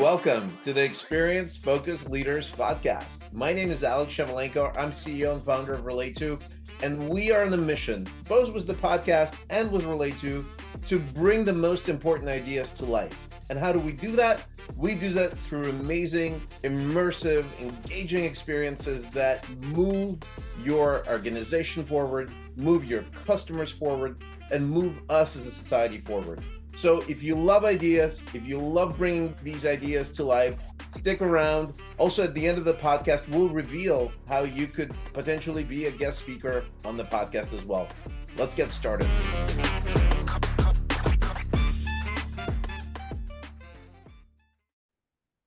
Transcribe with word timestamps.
Welcome 0.00 0.58
to 0.64 0.72
the 0.72 0.82
Experience 0.82 1.56
Focused 1.56 2.10
Leaders 2.10 2.50
Podcast. 2.50 3.32
My 3.32 3.52
name 3.52 3.70
is 3.70 3.84
Alex 3.84 4.12
Shevelenko. 4.12 4.76
I'm 4.76 4.90
CEO 4.90 5.34
and 5.34 5.44
founder 5.44 5.74
of 5.74 5.82
Relayto, 5.82 6.40
and 6.82 7.08
we 7.08 7.30
are 7.30 7.44
on 7.44 7.52
a 7.52 7.56
mission, 7.56 8.08
both 8.26 8.52
with 8.52 8.66
the 8.66 8.74
podcast 8.74 9.36
and 9.50 9.70
with 9.70 9.84
Relayto, 9.84 10.44
to 10.88 10.98
bring 10.98 11.44
the 11.44 11.52
most 11.52 11.88
important 11.88 12.28
ideas 12.28 12.72
to 12.72 12.84
life. 12.84 13.29
And 13.50 13.58
how 13.58 13.72
do 13.72 13.80
we 13.80 13.90
do 13.92 14.12
that? 14.12 14.44
We 14.76 14.94
do 14.94 15.12
that 15.14 15.36
through 15.36 15.70
amazing, 15.70 16.40
immersive, 16.62 17.44
engaging 17.60 18.24
experiences 18.24 19.06
that 19.06 19.44
move 19.74 20.20
your 20.62 21.04
organization 21.08 21.84
forward, 21.84 22.30
move 22.56 22.84
your 22.84 23.02
customers 23.26 23.72
forward, 23.72 24.22
and 24.52 24.70
move 24.70 25.02
us 25.10 25.34
as 25.34 25.48
a 25.48 25.52
society 25.52 25.98
forward. 25.98 26.40
So 26.76 27.00
if 27.08 27.24
you 27.24 27.34
love 27.34 27.64
ideas, 27.64 28.22
if 28.34 28.46
you 28.46 28.56
love 28.56 28.96
bringing 28.96 29.34
these 29.42 29.66
ideas 29.66 30.12
to 30.12 30.22
life, 30.22 30.54
stick 30.94 31.20
around. 31.20 31.74
Also, 31.98 32.22
at 32.22 32.34
the 32.34 32.46
end 32.46 32.56
of 32.56 32.64
the 32.64 32.74
podcast, 32.74 33.28
we'll 33.30 33.48
reveal 33.48 34.12
how 34.28 34.44
you 34.44 34.68
could 34.68 34.94
potentially 35.12 35.64
be 35.64 35.86
a 35.86 35.90
guest 35.90 36.20
speaker 36.20 36.62
on 36.84 36.96
the 36.96 37.04
podcast 37.04 37.52
as 37.52 37.64
well. 37.64 37.88
Let's 38.36 38.54
get 38.54 38.70
started. 38.70 39.08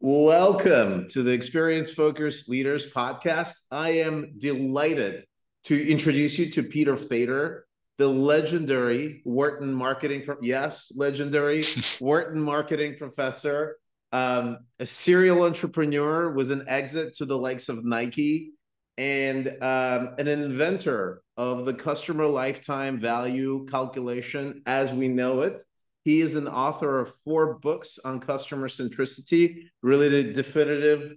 Welcome 0.05 1.07
to 1.11 1.23
the 1.23 1.31
Experience 1.31 1.89
Focused 1.89 2.49
Leaders 2.49 2.91
podcast. 2.91 3.53
I 3.71 3.91
am 3.91 4.33
delighted 4.37 5.23
to 5.63 5.89
introduce 5.89 6.37
you 6.37 6.51
to 6.51 6.63
Peter 6.63 6.97
Fader 6.97 7.65
the 7.97 8.09
legendary 8.09 9.21
Wharton 9.23 9.73
marketing, 9.73 10.23
pro- 10.25 10.35
yes, 10.41 10.91
legendary 10.97 11.63
Wharton 12.01 12.41
marketing 12.41 12.97
professor, 12.97 13.77
um, 14.11 14.57
a 14.77 14.85
serial 14.85 15.43
entrepreneur, 15.43 16.33
was 16.33 16.49
an 16.49 16.65
exit 16.67 17.15
to 17.15 17.25
the 17.25 17.37
likes 17.37 17.69
of 17.69 17.85
Nike, 17.85 18.51
and 18.97 19.47
um, 19.61 20.15
an 20.17 20.27
inventor 20.27 21.21
of 21.37 21.63
the 21.63 21.73
customer 21.73 22.27
lifetime 22.27 22.99
value 22.99 23.65
calculation 23.71 24.63
as 24.65 24.91
we 24.91 25.07
know 25.07 25.43
it. 25.43 25.63
He 26.03 26.21
is 26.21 26.35
an 26.35 26.47
author 26.47 26.99
of 26.99 27.15
four 27.23 27.59
books 27.59 27.97
on 28.03 28.19
customer 28.19 28.67
centricity, 28.67 29.67
really 29.81 30.09
the 30.09 30.33
definitive 30.33 31.13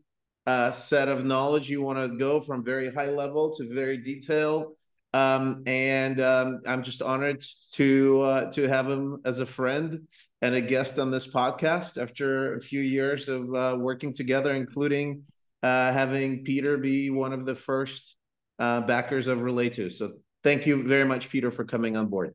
uh, 0.47 0.73
set 0.73 1.09
of 1.09 1.25
knowledge 1.25 1.69
you 1.69 1.83
want 1.83 1.99
to 1.99 2.17
go 2.17 2.41
from 2.41 2.65
very 2.65 2.93
high 2.93 3.11
level 3.11 3.55
to 3.57 3.75
very 3.75 3.99
detailed. 3.99 4.75
Um, 5.13 5.63
and 5.67 6.21
um, 6.21 6.61
I'm 6.67 6.83
just 6.83 7.03
honored 7.03 7.45
to 7.73 8.21
uh, 8.23 8.51
to 8.53 8.69
have 8.69 8.89
him 8.89 9.19
as 9.25 9.41
a 9.41 9.47
friend 9.47 10.07
and 10.43 10.55
a 10.55 10.61
guest 10.61 10.99
on 10.99 11.11
this 11.11 11.27
podcast 11.27 12.01
after 12.01 12.55
a 12.55 12.61
few 12.61 12.81
years 12.81 13.29
of 13.29 13.53
uh, 13.55 13.77
working 13.79 14.13
together, 14.13 14.53
including 14.53 15.23
uh, 15.63 15.93
having 15.93 16.45
Peter 16.45 16.77
be 16.77 17.11
one 17.11 17.33
of 17.33 17.47
the 17.47 17.55
first 17.55 18.17
uh, 18.59 18.83
backers 18.83 19.27
of 19.27 19.39
Relayto. 19.39 19.91
So 19.91 20.13
thank 20.45 20.67
you 20.67 20.83
very 20.83 21.05
much, 21.05 21.31
Peter, 21.31 21.51
for 21.51 21.65
coming 21.65 21.97
on 21.97 22.09
board. 22.09 22.35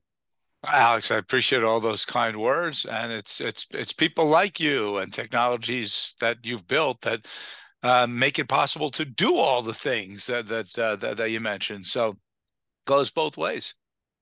Alex, 0.66 1.10
I 1.10 1.18
appreciate 1.18 1.64
all 1.64 1.80
those 1.80 2.06
kind 2.06 2.38
words, 2.38 2.86
and 2.86 3.12
it's 3.12 3.42
it's 3.42 3.66
it's 3.72 3.94
people 3.94 4.26
like 4.26 4.60
you 4.60 4.98
and 4.98 5.12
technologies 5.12 6.16
that 6.20 6.38
you've 6.44 6.68
built 6.68 7.02
that 7.02 7.28
uh, 7.82 8.06
make 8.08 8.38
it 8.38 8.48
possible 8.48 8.92
to 8.92 9.06
do 9.06 9.38
all 9.38 9.64
the 9.64 9.74
things 9.74 10.28
that 10.28 10.48
that, 10.48 10.78
uh, 10.78 10.96
that 10.98 11.18
that 11.18 11.32
you 11.32 11.40
mentioned. 11.40 11.88
So 11.88 12.18
goes 12.86 13.10
both 13.10 13.38
ways. 13.38 13.74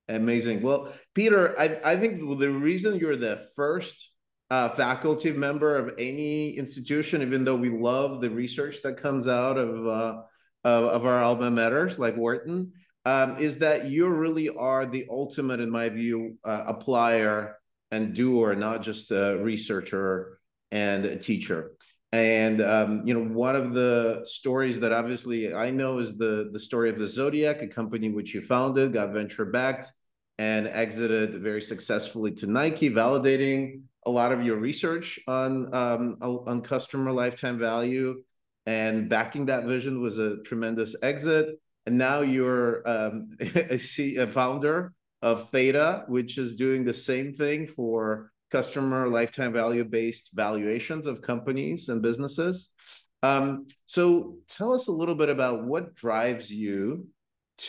Amazing. 0.08 0.62
Well, 0.62 0.92
Peter, 1.14 1.60
I, 1.60 1.80
I 1.84 1.98
think 1.98 2.20
the 2.40 2.52
reason 2.52 2.98
you're 2.98 3.16
the 3.16 3.46
first 3.56 4.10
uh, 4.50 4.70
faculty 4.70 5.32
member 5.32 5.76
of 5.76 5.94
any 6.00 6.58
institution, 6.58 7.22
even 7.22 7.44
though 7.44 7.56
we 7.56 7.70
love 7.70 8.22
the 8.22 8.30
research 8.30 8.82
that 8.84 8.98
comes 8.98 9.28
out 9.28 9.58
of 9.58 9.86
uh, 9.86 10.22
of, 10.64 10.84
of, 10.86 11.06
our 11.06 11.22
alma 11.22 11.52
maters 11.52 11.98
like 11.98 12.18
Wharton, 12.18 12.74
um, 13.10 13.38
is 13.40 13.58
that 13.58 13.86
you 13.86 14.08
really 14.08 14.50
are 14.50 14.86
the 14.86 15.08
ultimate, 15.10 15.60
in 15.60 15.72
my 15.72 15.90
view, 15.90 16.38
uh, 16.44 16.72
applier 16.72 17.54
and 17.90 18.14
doer, 18.14 18.54
not 18.54 18.84
just 18.84 19.10
a 19.10 19.40
researcher 19.42 20.40
and 20.72 21.06
a 21.06 21.16
teacher. 21.18 21.72
And 22.12 22.62
um, 22.62 23.02
you 23.06 23.14
know, 23.16 23.26
one 23.48 23.56
of 23.56 23.74
the 23.74 24.22
stories 24.26 24.80
that 24.82 24.92
obviously 24.92 25.54
I 25.54 25.72
know 25.72 25.98
is 26.00 26.18
the 26.18 26.50
the 26.52 26.60
story 26.60 26.90
of 26.90 27.00
the 27.00 27.08
Zodiac, 27.08 27.62
a 27.64 27.68
company 27.68 28.10
which 28.10 28.34
you 28.36 28.42
founded, 28.42 28.94
got 28.94 29.12
venture 29.12 29.46
backed, 29.46 29.92
and 30.38 30.68
exited 30.68 31.42
very 31.42 31.62
successfully 31.62 32.32
to 32.36 32.46
Nike, 32.48 32.90
validating 32.90 33.82
a 34.06 34.12
lot 34.12 34.32
of 34.32 34.44
your 34.46 34.58
research 34.58 35.20
on 35.28 35.74
um, 35.74 36.18
on 36.22 36.62
customer 36.62 37.12
lifetime 37.12 37.58
value, 37.58 38.24
and 38.68 39.10
backing 39.10 39.48
that 39.48 39.66
vision 39.66 40.00
was 40.00 40.18
a 40.20 40.42
tremendous 40.44 40.96
exit. 41.02 41.60
And 41.90 41.98
now 41.98 42.22
you're 42.22 42.88
um, 42.88 43.36
a, 43.42 43.82
a 44.18 44.28
founder 44.28 44.94
of 45.24 45.50
Theta, 45.50 46.04
which 46.08 46.38
is 46.38 46.54
doing 46.54 46.84
the 46.84 46.94
same 46.94 47.34
thing 47.34 47.66
for 47.66 48.32
customer 48.52 49.08
lifetime 49.08 49.54
value 49.54 49.84
based 49.84 50.30
valuations 50.36 51.08
of 51.08 51.24
companies 51.24 51.90
and 51.90 52.04
businesses. 52.04 52.74
Um, 53.24 53.66
so 53.88 54.36
tell 54.48 54.76
us 54.76 54.88
a 54.88 54.92
little 54.92 55.16
bit 55.16 55.30
about 55.30 55.66
what 55.66 55.96
drives 55.96 56.52
you 56.52 57.08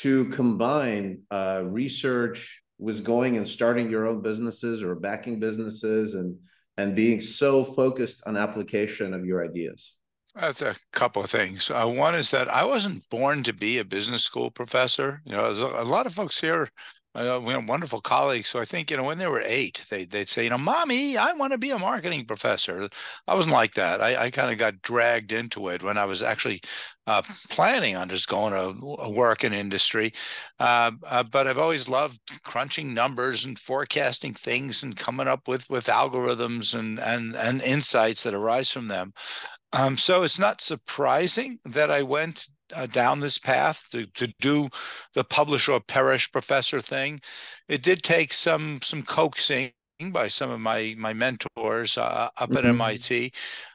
to 0.02 0.26
combine 0.26 1.22
uh, 1.30 1.62
research 1.64 2.60
with 2.76 3.02
going 3.02 3.38
and 3.38 3.48
starting 3.48 3.88
your 3.88 4.06
own 4.06 4.20
businesses 4.20 4.82
or 4.82 4.96
backing 4.96 5.40
businesses 5.40 6.12
and 6.12 6.36
and 6.76 6.94
being 6.94 7.22
so 7.22 7.64
focused 7.64 8.22
on 8.26 8.36
application 8.36 9.14
of 9.14 9.24
your 9.24 9.42
ideas. 9.42 9.94
That's 10.34 10.62
a 10.62 10.76
couple 10.92 11.24
of 11.24 11.30
things. 11.30 11.70
Uh, 11.70 11.86
one 11.86 12.14
is 12.14 12.30
that 12.30 12.48
I 12.48 12.64
wasn't 12.64 13.08
born 13.10 13.42
to 13.42 13.52
be 13.52 13.78
a 13.78 13.84
business 13.84 14.22
school 14.22 14.50
professor. 14.50 15.22
You 15.24 15.32
know, 15.32 15.50
a 15.50 15.84
lot 15.84 16.06
of 16.06 16.14
folks 16.14 16.40
here 16.40 16.68
uh, 17.14 17.40
we 17.42 17.52
have 17.52 17.68
wonderful 17.68 18.00
colleagues. 18.00 18.48
So 18.48 18.60
I 18.60 18.64
think, 18.64 18.90
you 18.90 18.96
know, 18.96 19.02
when 19.04 19.18
they 19.18 19.26
were 19.26 19.42
eight, 19.44 19.84
they, 19.90 20.04
they'd 20.04 20.28
say, 20.28 20.44
you 20.44 20.50
know, 20.50 20.58
mommy, 20.58 21.16
I 21.16 21.32
want 21.32 21.52
to 21.52 21.58
be 21.58 21.72
a 21.72 21.78
marketing 21.78 22.24
professor. 22.24 22.88
I 23.26 23.34
wasn't 23.34 23.54
like 23.54 23.74
that. 23.74 24.00
I, 24.00 24.24
I 24.24 24.30
kind 24.30 24.52
of 24.52 24.58
got 24.58 24.80
dragged 24.82 25.32
into 25.32 25.68
it 25.68 25.82
when 25.82 25.98
I 25.98 26.04
was 26.04 26.22
actually 26.22 26.60
uh, 27.08 27.22
planning 27.48 27.96
on 27.96 28.08
just 28.08 28.28
going 28.28 28.52
to 28.52 29.10
work 29.10 29.42
in 29.42 29.52
industry. 29.52 30.12
Uh, 30.60 30.92
uh, 31.08 31.24
but 31.24 31.48
I've 31.48 31.58
always 31.58 31.88
loved 31.88 32.20
crunching 32.44 32.94
numbers 32.94 33.44
and 33.44 33.58
forecasting 33.58 34.34
things 34.34 34.84
and 34.84 34.96
coming 34.96 35.26
up 35.26 35.48
with, 35.48 35.68
with 35.68 35.86
algorithms 35.86 36.78
and, 36.78 37.00
and, 37.00 37.34
and 37.34 37.60
insights 37.62 38.22
that 38.22 38.34
arise 38.34 38.70
from 38.70 38.86
them. 38.86 39.12
Um, 39.72 39.96
so 39.96 40.22
it's 40.22 40.38
not 40.38 40.60
surprising 40.60 41.60
that 41.64 41.90
I 41.90 42.02
went 42.02 42.48
uh, 42.74 42.86
down 42.86 43.20
this 43.20 43.38
path 43.38 43.88
to, 43.90 44.06
to 44.06 44.32
do 44.40 44.68
the 45.14 45.24
publish 45.24 45.68
or 45.68 45.80
perish 45.80 46.30
professor 46.30 46.80
thing. 46.80 47.20
It 47.68 47.82
did 47.82 48.02
take 48.02 48.32
some 48.32 48.80
some 48.82 49.02
coaxing 49.02 49.72
by 50.10 50.28
some 50.28 50.50
of 50.50 50.60
my 50.60 50.94
my 50.98 51.12
mentors 51.12 51.98
uh, 51.98 52.30
up 52.36 52.50
mm-hmm. 52.50 52.56
at 52.56 52.64
MIT, 52.64 53.32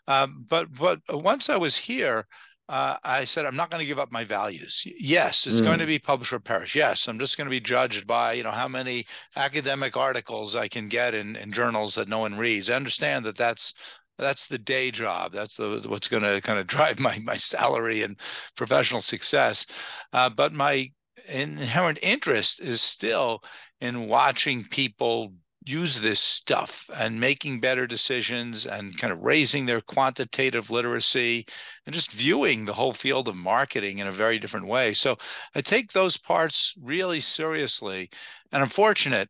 um, 0.07 0.45
but 0.47 0.73
but 0.73 1.01
once 1.09 1.50
I 1.50 1.57
was 1.57 1.78
here. 1.78 2.27
Uh, 2.67 2.97
I 3.03 3.25
said, 3.25 3.45
I'm 3.45 3.56
not 3.56 3.69
going 3.69 3.81
to 3.81 3.85
give 3.85 4.00
up 4.00 4.12
my 4.12 4.23
values. 4.23 4.88
Yes, 5.00 5.45
it's 5.45 5.62
mm. 5.62 5.66
going 5.66 5.77
to 5.77 5.85
mm. 5.85 5.89
be 5.89 6.00
publish 6.00 6.33
or 6.33 6.39
perish. 6.39 6.75
Yes, 6.75 7.07
I'm 7.07 7.19
just 7.19 7.38
going 7.38 7.45
to 7.45 7.51
be 7.51 7.59
judged 7.59 8.07
by, 8.07 8.33
you 8.33 8.41
know, 8.41 8.50
how 8.50 8.67
many 8.67 9.06
academic 9.35 9.95
articles 9.95 10.56
I 10.56 10.67
can 10.67 10.88
get 10.88 11.13
in, 11.13 11.35
in 11.35 11.51
journals 11.51 11.94
that 11.94 12.07
no 12.07 12.17
one 12.17 12.39
reads. 12.39 12.72
I 12.72 12.75
understand 12.75 13.23
that 13.25 13.38
that's 13.38 13.75
that's 14.17 14.47
the 14.47 14.57
day 14.57 14.91
job. 14.91 15.33
That's 15.33 15.57
the, 15.57 15.83
what's 15.87 16.07
going 16.07 16.23
to 16.23 16.41
kind 16.41 16.59
of 16.59 16.67
drive 16.67 16.99
my 17.07 17.19
my 17.19 17.37
salary 17.37 18.01
and 18.03 18.19
professional 18.55 19.01
success. 19.01 19.65
Uh, 20.13 20.29
but 20.29 20.53
my 20.53 20.91
inherent 21.27 21.99
interest 22.01 22.59
is 22.59 22.81
still 22.81 23.43
in 23.81 24.07
watching 24.07 24.63
people 24.63 25.33
use 25.67 26.01
this 26.01 26.19
stuff 26.19 26.89
and 26.95 27.19
making 27.19 27.59
better 27.59 27.88
decisions 27.88 28.67
and 28.67 28.97
kind 28.97 29.12
of 29.12 29.19
raising 29.21 29.65
their 29.65 29.81
quantitative 29.81 30.69
literacy 30.69 31.45
and 31.85 31.95
just 31.95 32.11
viewing 32.11 32.65
the 32.65 32.73
whole 32.73 32.94
field 32.94 33.27
of 33.27 33.35
marketing 33.35 33.97
in 33.97 34.06
a 34.06 34.11
very 34.11 34.38
different 34.38 34.68
way. 34.68 34.94
So 34.94 35.18
I 35.56 35.61
take 35.61 35.91
those 35.91 36.18
parts 36.18 36.75
really 36.79 37.19
seriously. 37.19 38.11
And 38.51 38.61
I'm 38.61 38.69
fortunate 38.69 39.29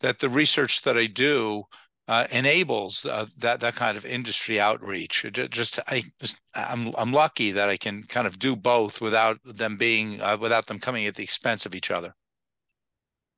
that 0.00 0.18
the 0.18 0.28
research 0.28 0.82
that 0.82 0.98
I 0.98 1.06
do 1.06 1.64
uh, 2.08 2.26
enables 2.30 3.04
uh, 3.04 3.26
that 3.38 3.60
that 3.60 3.74
kind 3.74 3.96
of 3.96 4.06
industry 4.06 4.60
outreach. 4.60 5.26
Just 5.32 5.80
I 5.88 6.04
just, 6.20 6.38
I'm 6.54 6.92
I'm 6.96 7.12
lucky 7.12 7.50
that 7.50 7.68
I 7.68 7.76
can 7.76 8.04
kind 8.04 8.26
of 8.26 8.38
do 8.38 8.54
both 8.54 9.00
without 9.00 9.38
them 9.44 9.76
being 9.76 10.20
uh, 10.20 10.36
without 10.40 10.66
them 10.66 10.78
coming 10.78 11.06
at 11.06 11.16
the 11.16 11.24
expense 11.24 11.66
of 11.66 11.74
each 11.74 11.90
other. 11.90 12.14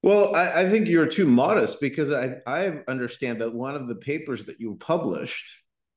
Well, 0.02 0.34
I, 0.34 0.62
I, 0.62 0.70
think 0.70 0.86
you're 0.86 1.08
too 1.08 1.26
modest 1.26 1.80
because 1.80 2.12
I 2.12 2.36
I 2.46 2.82
understand 2.86 3.40
that 3.40 3.52
one 3.52 3.74
of 3.74 3.88
the 3.88 3.96
papers 3.96 4.44
that 4.44 4.60
you 4.60 4.76
published 4.76 5.44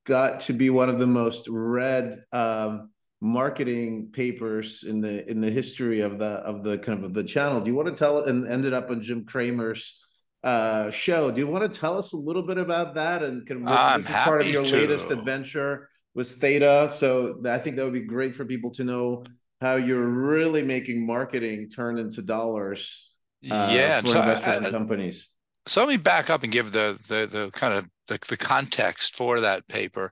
got 0.06 0.40
to 0.42 0.54
be 0.54 0.70
one 0.70 0.90
of 0.90 0.98
the 0.98 1.08
most 1.08 1.48
read 1.48 2.24
um, 2.32 2.90
marketing 3.20 4.10
papers 4.12 4.84
in 4.88 5.02
the 5.02 5.30
in 5.30 5.42
the 5.42 5.52
history 5.52 6.02
of 6.02 6.18
the 6.18 6.26
of 6.26 6.64
the 6.64 6.80
kind 6.80 7.04
of 7.04 7.14
the 7.14 7.24
channel. 7.24 7.62
Do 7.62 7.70
you 7.70 7.76
want 7.76 7.90
to 7.90 7.96
tell 7.96 8.20
it 8.20 8.30
and 8.30 8.48
ended 8.48 8.74
up 8.74 8.90
on 8.90 9.02
Jim 9.02 9.26
Cramer's 9.26 10.00
uh, 10.44 10.92
show. 10.92 11.32
Do 11.32 11.40
you 11.40 11.48
want 11.48 11.72
to 11.72 11.80
tell 11.80 11.98
us 11.98 12.14
a 12.14 12.18
little 12.18 12.44
bit 12.44 12.58
about 12.58 12.96
that 12.96 13.24
and 13.24 13.46
can 13.46 13.64
this 13.66 14.06
is 14.08 14.12
part 14.12 14.42
of 14.42 14.48
your 14.48 14.64
happy 14.64 14.78
latest 14.78 15.12
adventure 15.12 15.90
with 16.14 16.30
Theta? 16.32 16.92
So 16.96 17.42
I 17.46 17.60
think 17.60 17.76
that 17.78 17.84
would 17.84 17.94
be 17.94 18.02
great 18.02 18.34
for 18.36 18.46
people 18.46 18.72
to 18.72 18.84
know 18.84 19.24
how 19.60 19.76
you're 19.76 20.08
really 20.08 20.64
making 20.64 21.06
marketing 21.06 21.70
turn 21.70 22.00
into 22.00 22.22
dollars 22.22 23.12
uh, 23.50 23.70
Yeah, 23.72 24.02
for 24.02 24.08
so 24.08 24.20
I- 24.20 24.34
I- 24.34 24.56
and 24.56 24.66
companies. 24.68 25.28
So 25.68 25.82
let 25.82 25.90
me 25.90 25.98
back 25.98 26.32
up 26.32 26.42
and 26.42 26.52
give 26.52 26.72
the 26.72 27.00
the 27.08 27.28
the 27.32 27.52
kind 27.52 27.74
of 27.76 27.86
the, 28.12 28.28
the 28.28 28.38
context 28.38 29.16
for 29.16 29.40
that 29.40 29.68
paper, 29.68 30.12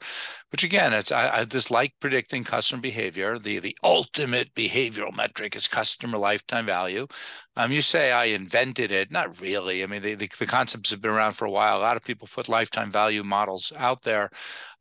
which 0.52 0.64
again, 0.64 0.94
it's 0.94 1.12
I, 1.12 1.40
I 1.40 1.46
just 1.46 1.70
like 1.72 1.94
predicting 2.00 2.44
customer 2.44 2.82
behavior. 2.82 3.38
The 3.38 3.60
the 3.60 3.78
ultimate 3.84 4.56
behavioral 4.56 5.16
metric 5.16 5.56
is 5.56 5.68
customer 5.68 6.18
lifetime 6.18 6.66
value. 6.66 7.08
Um, 7.56 7.72
you 7.72 7.82
say 7.82 8.12
I 8.12 8.26
invented 8.26 8.92
it, 8.92 9.12
not 9.12 9.42
really. 9.42 9.84
I 9.84 9.88
mean, 9.88 10.02
the, 10.02 10.16
the 10.16 10.30
the 10.40 10.46
concepts 10.46 10.92
have 10.92 11.02
been 11.02 11.12
around 11.12 11.34
for 11.34 11.46
a 11.46 11.52
while. 11.52 11.78
A 11.78 11.80
lot 11.80 11.98
of 11.98 12.04
people 12.04 12.28
put 12.28 12.50
lifetime 12.50 12.92
value 12.92 13.24
models 13.24 13.74
out 13.78 14.04
there. 14.04 14.30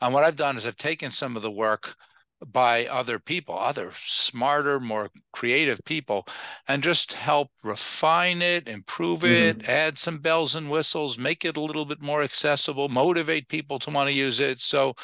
And 0.00 0.14
what 0.14 0.24
I've 0.24 0.36
done 0.36 0.56
is 0.56 0.66
I've 0.66 0.76
taken 0.76 1.10
some 1.10 1.36
of 1.36 1.42
the 1.42 1.50
work 1.50 1.96
by 2.46 2.86
other 2.86 3.18
people, 3.18 3.58
other 3.58 3.92
smarter, 3.94 4.78
more 4.80 5.10
creative 5.32 5.80
people, 5.84 6.26
and 6.66 6.82
just 6.82 7.14
help 7.14 7.50
refine 7.62 8.42
it, 8.42 8.68
improve 8.68 9.24
it, 9.24 9.68
add 9.68 9.98
some 9.98 10.18
bells 10.18 10.54
and 10.54 10.70
whistles, 10.70 11.18
make 11.18 11.44
it 11.44 11.56
a 11.56 11.60
little 11.60 11.84
bit 11.84 12.00
more 12.00 12.22
accessible, 12.22 12.88
motivate 12.88 13.48
people 13.48 13.78
to 13.80 13.90
want 13.90 14.08
to 14.08 14.14
use 14.14 14.40
it. 14.40 14.60
So, 14.60 14.94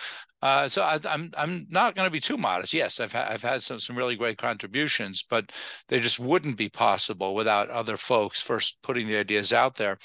uh, 0.42 0.68
so 0.68 0.82
I, 0.82 0.98
I'm 1.08 1.30
I'm 1.36 1.66
not 1.70 1.94
going 1.94 2.06
to 2.06 2.12
be 2.12 2.20
too 2.20 2.36
modest. 2.36 2.74
Yes, 2.74 3.00
I've 3.00 3.12
ha- 3.12 3.28
I've 3.30 3.42
had 3.42 3.62
some 3.62 3.80
some 3.80 3.96
really 3.96 4.16
great 4.16 4.38
contributions, 4.38 5.24
but 5.28 5.50
they 5.88 6.00
just 6.00 6.20
wouldn't 6.20 6.56
be 6.58 6.68
possible 6.68 7.34
without 7.34 7.70
other 7.70 7.96
folks 7.96 8.42
first 8.42 8.78
putting 8.82 9.08
the 9.08 9.16
ideas 9.16 9.52
out 9.52 9.76
there. 9.76 9.98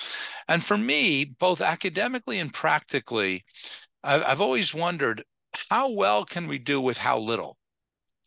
And 0.47 0.63
for 0.63 0.77
me, 0.77 1.25
both 1.25 1.61
academically 1.61 2.39
and 2.39 2.53
practically, 2.53 3.43
I've, 4.03 4.23
I've 4.25 4.41
always 4.41 4.73
wondered 4.73 5.23
how 5.69 5.89
well 5.89 6.25
can 6.25 6.47
we 6.47 6.59
do 6.59 6.79
with 6.81 6.99
how 6.99 7.19
little? 7.19 7.57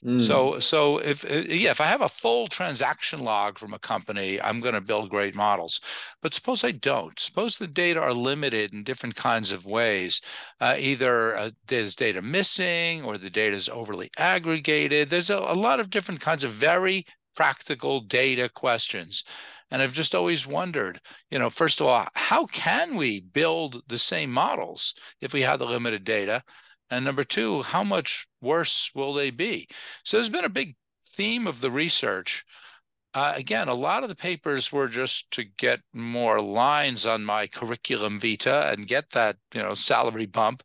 Mm. 0.05 0.21
So, 0.21 0.59
so 0.59 0.99
if 0.99 1.25
uh, 1.25 1.45
yeah, 1.49 1.71
if 1.71 1.81
I 1.81 1.87
have 1.87 2.01
a 2.01 2.09
full 2.09 2.49
transaction 2.49 3.21
log 3.21 3.57
from 3.57 3.73
a 3.73 3.79
company, 3.79 4.41
I'm 4.41 4.61
going 4.61 4.75
to 4.75 4.81
build 4.81 5.11
great 5.11 5.37
models. 5.37 5.81
But 6.21 6.35
suppose 6.35 6.65
I 6.65 6.73
don't. 6.73 7.19
Suppose 7.19 7.57
the 7.57 7.69
data 7.69 8.01
are 8.01 8.13
limited 8.13 8.73
in 8.73 8.83
different 8.83 9.15
kinds 9.15 9.53
of 9.53 9.65
ways. 9.65 10.21
Uh, 10.61 10.75
either 10.77 11.37
uh, 11.37 11.51
there's 11.69 11.95
data 11.95 12.21
missing, 12.21 13.05
or 13.05 13.17
the 13.17 13.31
data 13.31 13.55
is 13.55 13.69
overly 13.69 14.11
aggregated. 14.19 15.09
There's 15.09 15.31
a, 15.31 15.39
a 15.39 15.55
lot 15.55 15.79
of 15.79 15.91
different 15.91 16.21
kinds 16.21 16.43
of 16.43 16.51
very 16.51 17.07
practical 17.37 18.01
data 18.01 18.49
questions. 18.49 19.25
And 19.71 19.81
I've 19.81 19.95
just 19.95 20.15
always 20.15 20.47
wondered, 20.47 21.01
you 21.31 21.39
know, 21.39 21.49
first 21.49 21.81
of 21.81 21.87
all, 21.87 22.07
how 22.15 22.45
can 22.47 22.97
we 22.97 23.21
build 23.21 23.83
the 23.87 23.99
same 23.99 24.31
models 24.31 24.95
if 25.21 25.33
we 25.33 25.43
have 25.43 25.61
the 25.61 25.67
limited 25.67 26.05
data? 26.05 26.43
And 26.93 27.07
number 27.07 27.25
two, 27.25 27.63
how 27.63 27.83
much 27.83 28.27
worse 28.43 28.91
will 28.95 29.15
they 29.15 29.31
be? 29.31 29.67
So 30.05 30.19
there's 30.19 30.29
been 30.29 30.45
a 30.45 30.51
big 30.51 30.77
theme 31.03 31.47
of 31.47 31.63
the 31.63 31.71
research. 31.71 32.45
Uh, 33.15 33.33
again, 33.35 33.67
a 33.67 33.75
lot 33.75 34.03
of 34.03 34.11
the 34.11 34.15
papers 34.15 34.71
were 34.71 34.89
just 34.89 35.31
to 35.31 35.45
get 35.45 35.81
more 35.95 36.43
lines 36.43 37.07
on 37.07 37.25
my 37.25 37.47
curriculum 37.47 38.21
vita 38.21 38.71
and 38.71 38.87
get 38.87 39.09
that, 39.13 39.37
you 39.55 39.63
know, 39.63 39.73
salary 39.73 40.27
bump. 40.27 40.63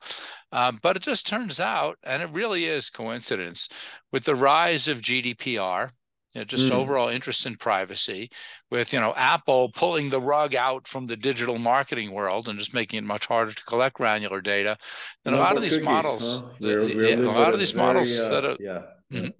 Um, 0.52 0.80
but 0.82 0.98
it 0.98 1.04
just 1.04 1.26
turns 1.26 1.62
out, 1.62 1.98
and 2.04 2.22
it 2.22 2.30
really 2.30 2.66
is 2.66 2.90
coincidence, 2.90 3.70
with 4.12 4.26
the 4.26 4.36
rise 4.36 4.90
of 4.90 5.00
GDPR, 5.00 5.92
you 6.34 6.42
know, 6.42 6.46
just 6.46 6.70
Mm. 6.72 6.76
overall 6.76 7.08
interest 7.10 7.46
in 7.46 7.56
privacy, 7.56 8.30
with 8.70 8.94
you 8.94 9.00
know 9.00 9.14
Apple 9.16 9.70
pulling 9.72 10.10
the 10.10 10.22
rug 10.22 10.56
out 10.56 10.88
from 10.88 11.08
the 11.08 11.18
digital 11.18 11.58
marketing 11.60 12.12
world 12.12 12.48
and 12.48 12.60
just 12.60 12.74
making 12.74 12.98
it 13.00 13.04
much 13.04 13.26
harder 13.26 13.54
to 13.54 13.64
collect 13.64 13.96
granular 13.96 14.42
data. 14.42 14.78
And 15.26 15.36
a 15.36 15.40
lot 15.40 15.56
of 15.56 15.62
these 15.64 15.74
cookies, 15.74 15.86
models, 15.86 16.42
huh? 16.42 16.50
the- 16.60 16.68
We're- 16.68 16.88
the- 16.88 16.96
we're 16.96 17.10
yeah, 17.10 17.16
a 17.16 17.32
lot 17.32 17.54
of 17.54 17.60
these 17.60 17.76
models 17.76 18.18
uh, 18.20 18.30
that 18.30 18.46
are 18.46 18.58
yeah. 18.60 18.84
Mhm. 19.12 19.34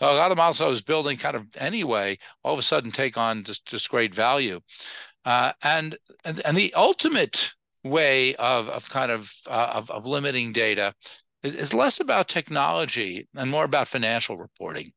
a 0.00 0.06
lot 0.14 0.30
of 0.32 0.36
models 0.36 0.60
I 0.60 0.66
was 0.66 0.82
building 0.82 1.16
kind 1.18 1.36
of 1.36 1.46
anyway, 1.56 2.18
all 2.42 2.52
of 2.54 2.58
a 2.58 2.62
sudden 2.62 2.90
take 2.90 3.16
on 3.16 3.44
just, 3.44 3.66
just 3.66 3.88
great 3.90 4.14
value. 4.14 4.60
Uh, 5.24 5.52
and, 5.62 5.96
and 6.24 6.40
and 6.44 6.56
the 6.56 6.74
ultimate 6.74 7.54
way 7.82 8.34
of 8.36 8.68
of 8.68 8.88
kind 8.90 9.10
of 9.12 9.32
uh, 9.46 9.72
of, 9.74 9.90
of 9.90 10.04
limiting 10.06 10.52
data 10.52 10.94
is, 11.42 11.54
is 11.54 11.74
less 11.74 12.00
about 12.00 12.28
technology 12.28 13.28
and 13.36 13.50
more 13.50 13.64
about 13.64 13.88
financial 13.88 14.36
reporting. 14.36 14.92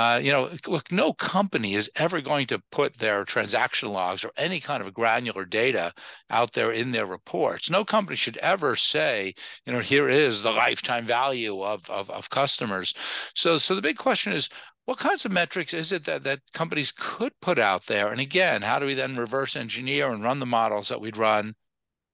Uh, 0.00 0.16
you 0.16 0.32
know, 0.32 0.48
look, 0.66 0.90
no 0.90 1.12
company 1.12 1.74
is 1.74 1.90
ever 1.94 2.22
going 2.22 2.46
to 2.46 2.62
put 2.72 2.94
their 2.94 3.22
transaction 3.22 3.92
logs 3.92 4.24
or 4.24 4.30
any 4.34 4.58
kind 4.58 4.82
of 4.82 4.94
granular 4.94 5.44
data 5.44 5.92
out 6.30 6.54
there 6.54 6.72
in 6.72 6.92
their 6.92 7.04
reports. 7.04 7.68
No 7.68 7.84
company 7.84 8.16
should 8.16 8.38
ever 8.38 8.76
say, 8.76 9.34
you 9.66 9.74
know, 9.74 9.80
here 9.80 10.08
is 10.08 10.42
the 10.42 10.52
lifetime 10.52 11.04
value 11.04 11.62
of, 11.62 11.90
of, 11.90 12.08
of 12.08 12.30
customers. 12.30 12.94
So, 13.34 13.58
so 13.58 13.74
the 13.74 13.82
big 13.82 13.98
question 13.98 14.32
is, 14.32 14.48
what 14.86 14.96
kinds 14.96 15.26
of 15.26 15.32
metrics 15.32 15.74
is 15.74 15.92
it 15.92 16.04
that, 16.04 16.22
that 16.22 16.40
companies 16.54 16.94
could 16.96 17.32
put 17.42 17.58
out 17.58 17.84
there? 17.84 18.10
And 18.10 18.22
again, 18.22 18.62
how 18.62 18.78
do 18.78 18.86
we 18.86 18.94
then 18.94 19.16
reverse 19.16 19.54
engineer 19.54 20.10
and 20.10 20.24
run 20.24 20.40
the 20.40 20.46
models 20.46 20.88
that 20.88 21.02
we'd 21.02 21.18
run 21.18 21.56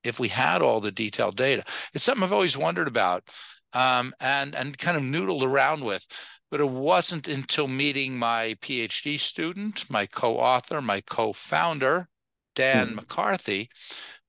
if 0.02 0.18
we 0.18 0.26
had 0.26 0.60
all 0.60 0.80
the 0.80 0.90
detailed 0.90 1.36
data? 1.36 1.62
It's 1.94 2.02
something 2.02 2.24
I've 2.24 2.32
always 2.32 2.58
wondered 2.58 2.88
about 2.88 3.30
um, 3.72 4.14
and 4.20 4.54
and 4.54 4.76
kind 4.78 4.96
of 4.96 5.02
noodled 5.02 5.42
around 5.42 5.84
with. 5.84 6.06
But 6.50 6.60
it 6.60 6.68
wasn't 6.70 7.28
until 7.28 7.68
meeting 7.68 8.18
my 8.18 8.56
PhD 8.60 9.18
student, 9.18 9.88
my 9.90 10.06
co-author, 10.06 10.80
my 10.80 11.00
co-founder, 11.00 12.08
Dan 12.54 12.88
Hmm. 12.88 12.94
McCarthy. 12.94 13.68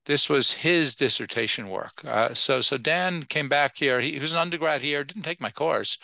This 0.06 0.28
was 0.30 0.52
his 0.52 0.94
dissertation 0.94 1.68
work. 1.68 2.04
Uh, 2.04 2.34
so 2.34 2.60
so 2.62 2.78
Dan 2.78 3.22
came 3.24 3.48
back 3.48 3.76
here. 3.76 4.00
He, 4.00 4.12
he 4.14 4.18
was 4.18 4.32
an 4.32 4.38
undergrad 4.38 4.82
here, 4.82 5.04
didn't 5.04 5.22
take 5.22 5.40
my 5.40 5.50
course. 5.50 5.98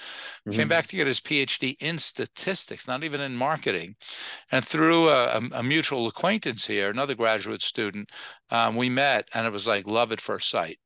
Came 0.51 0.69
Mhm. 0.69 0.71
back 0.71 0.87
to 0.89 0.97
get 0.97 1.07
his 1.07 1.21
PhD 1.21 1.77
in 1.81 1.99
statistics, 1.99 2.87
not 2.87 3.05
even 3.05 3.21
in 3.21 3.37
marketing. 3.37 3.97
And 4.51 4.67
through 4.67 5.09
a, 5.11 5.39
a- 5.39 5.61
a 5.61 5.63
mutual 5.63 6.07
acquaintance 6.07 6.67
here, 6.67 6.91
another 6.91 7.15
graduate 7.15 7.63
student, 7.63 8.11
um, 8.51 8.77
we 8.77 8.91
met, 8.91 9.29
and 9.35 9.47
it 9.47 9.53
was 9.53 9.67
like 9.67 9.87
love 9.87 10.13
at 10.13 10.21
first 10.21 10.51
sight 10.51 10.79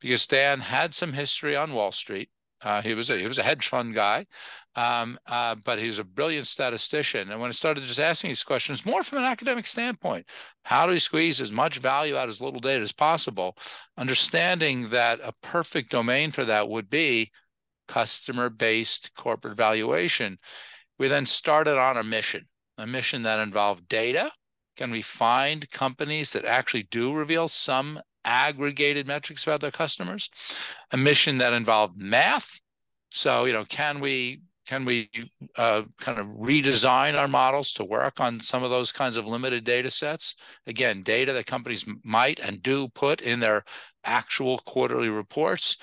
because 0.00 0.26
Dan 0.26 0.60
had 0.60 0.94
some 0.94 1.12
history 1.14 1.56
on 1.56 1.72
Wall 1.74 1.92
Street. 1.92 2.30
Uh, 2.62 2.80
he 2.80 2.94
was 2.94 3.10
a, 3.10 3.18
he 3.18 3.26
was 3.26 3.38
a 3.38 3.42
hedge 3.42 3.68
fund 3.68 3.94
guy, 3.94 4.26
um, 4.76 5.18
uh, 5.26 5.54
but 5.64 5.78
he 5.78 5.86
was 5.86 5.98
a 5.98 6.04
brilliant 6.04 6.46
statistician. 6.46 7.30
And 7.30 7.40
when 7.40 7.48
I 7.48 7.52
started 7.52 7.84
just 7.84 8.00
asking 8.00 8.30
these 8.30 8.42
questions, 8.42 8.86
more 8.86 9.04
from 9.04 9.18
an 9.18 9.24
academic 9.24 9.66
standpoint, 9.66 10.26
how 10.64 10.86
do 10.86 10.92
we 10.92 10.98
squeeze 10.98 11.40
as 11.40 11.52
much 11.52 11.78
value 11.78 12.16
out 12.16 12.28
as 12.28 12.40
little 12.40 12.60
data 12.60 12.82
as 12.82 12.92
possible? 12.92 13.56
Understanding 13.98 14.88
that 14.88 15.20
a 15.22 15.34
perfect 15.42 15.90
domain 15.90 16.32
for 16.32 16.44
that 16.46 16.68
would 16.68 16.88
be 16.88 17.30
customer-based 17.88 19.14
corporate 19.14 19.56
valuation. 19.56 20.38
We 20.98 21.08
then 21.08 21.26
started 21.26 21.76
on 21.76 21.98
a 21.98 22.02
mission, 22.02 22.48
a 22.78 22.86
mission 22.86 23.22
that 23.22 23.38
involved 23.38 23.86
data. 23.86 24.32
Can 24.76 24.90
we 24.90 25.02
find 25.02 25.70
companies 25.70 26.32
that 26.32 26.44
actually 26.44 26.88
do 26.90 27.14
reveal 27.14 27.48
some 27.48 28.00
aggregated 28.26 29.06
metrics 29.06 29.46
about 29.46 29.60
their 29.60 29.70
customers? 29.70 30.28
A 30.90 30.96
mission 30.96 31.38
that 31.38 31.52
involved 31.52 31.96
math. 31.96 32.60
So, 33.10 33.44
you 33.46 33.52
know, 33.52 33.64
can 33.64 34.00
we 34.00 34.42
can 34.66 34.84
we 34.84 35.08
uh, 35.56 35.82
kind 36.00 36.18
of 36.18 36.26
redesign 36.26 37.16
our 37.16 37.28
models 37.28 37.72
to 37.74 37.84
work 37.84 38.20
on 38.20 38.40
some 38.40 38.64
of 38.64 38.70
those 38.70 38.90
kinds 38.90 39.16
of 39.16 39.24
limited 39.24 39.64
data 39.64 39.90
sets? 39.90 40.34
Again, 40.66 41.02
data 41.02 41.32
that 41.32 41.46
companies 41.46 41.86
might 42.02 42.40
and 42.40 42.62
do 42.62 42.88
put 42.88 43.20
in 43.20 43.40
their 43.40 43.64
actual 44.04 44.58
quarterly 44.58 45.08
reports. 45.08 45.76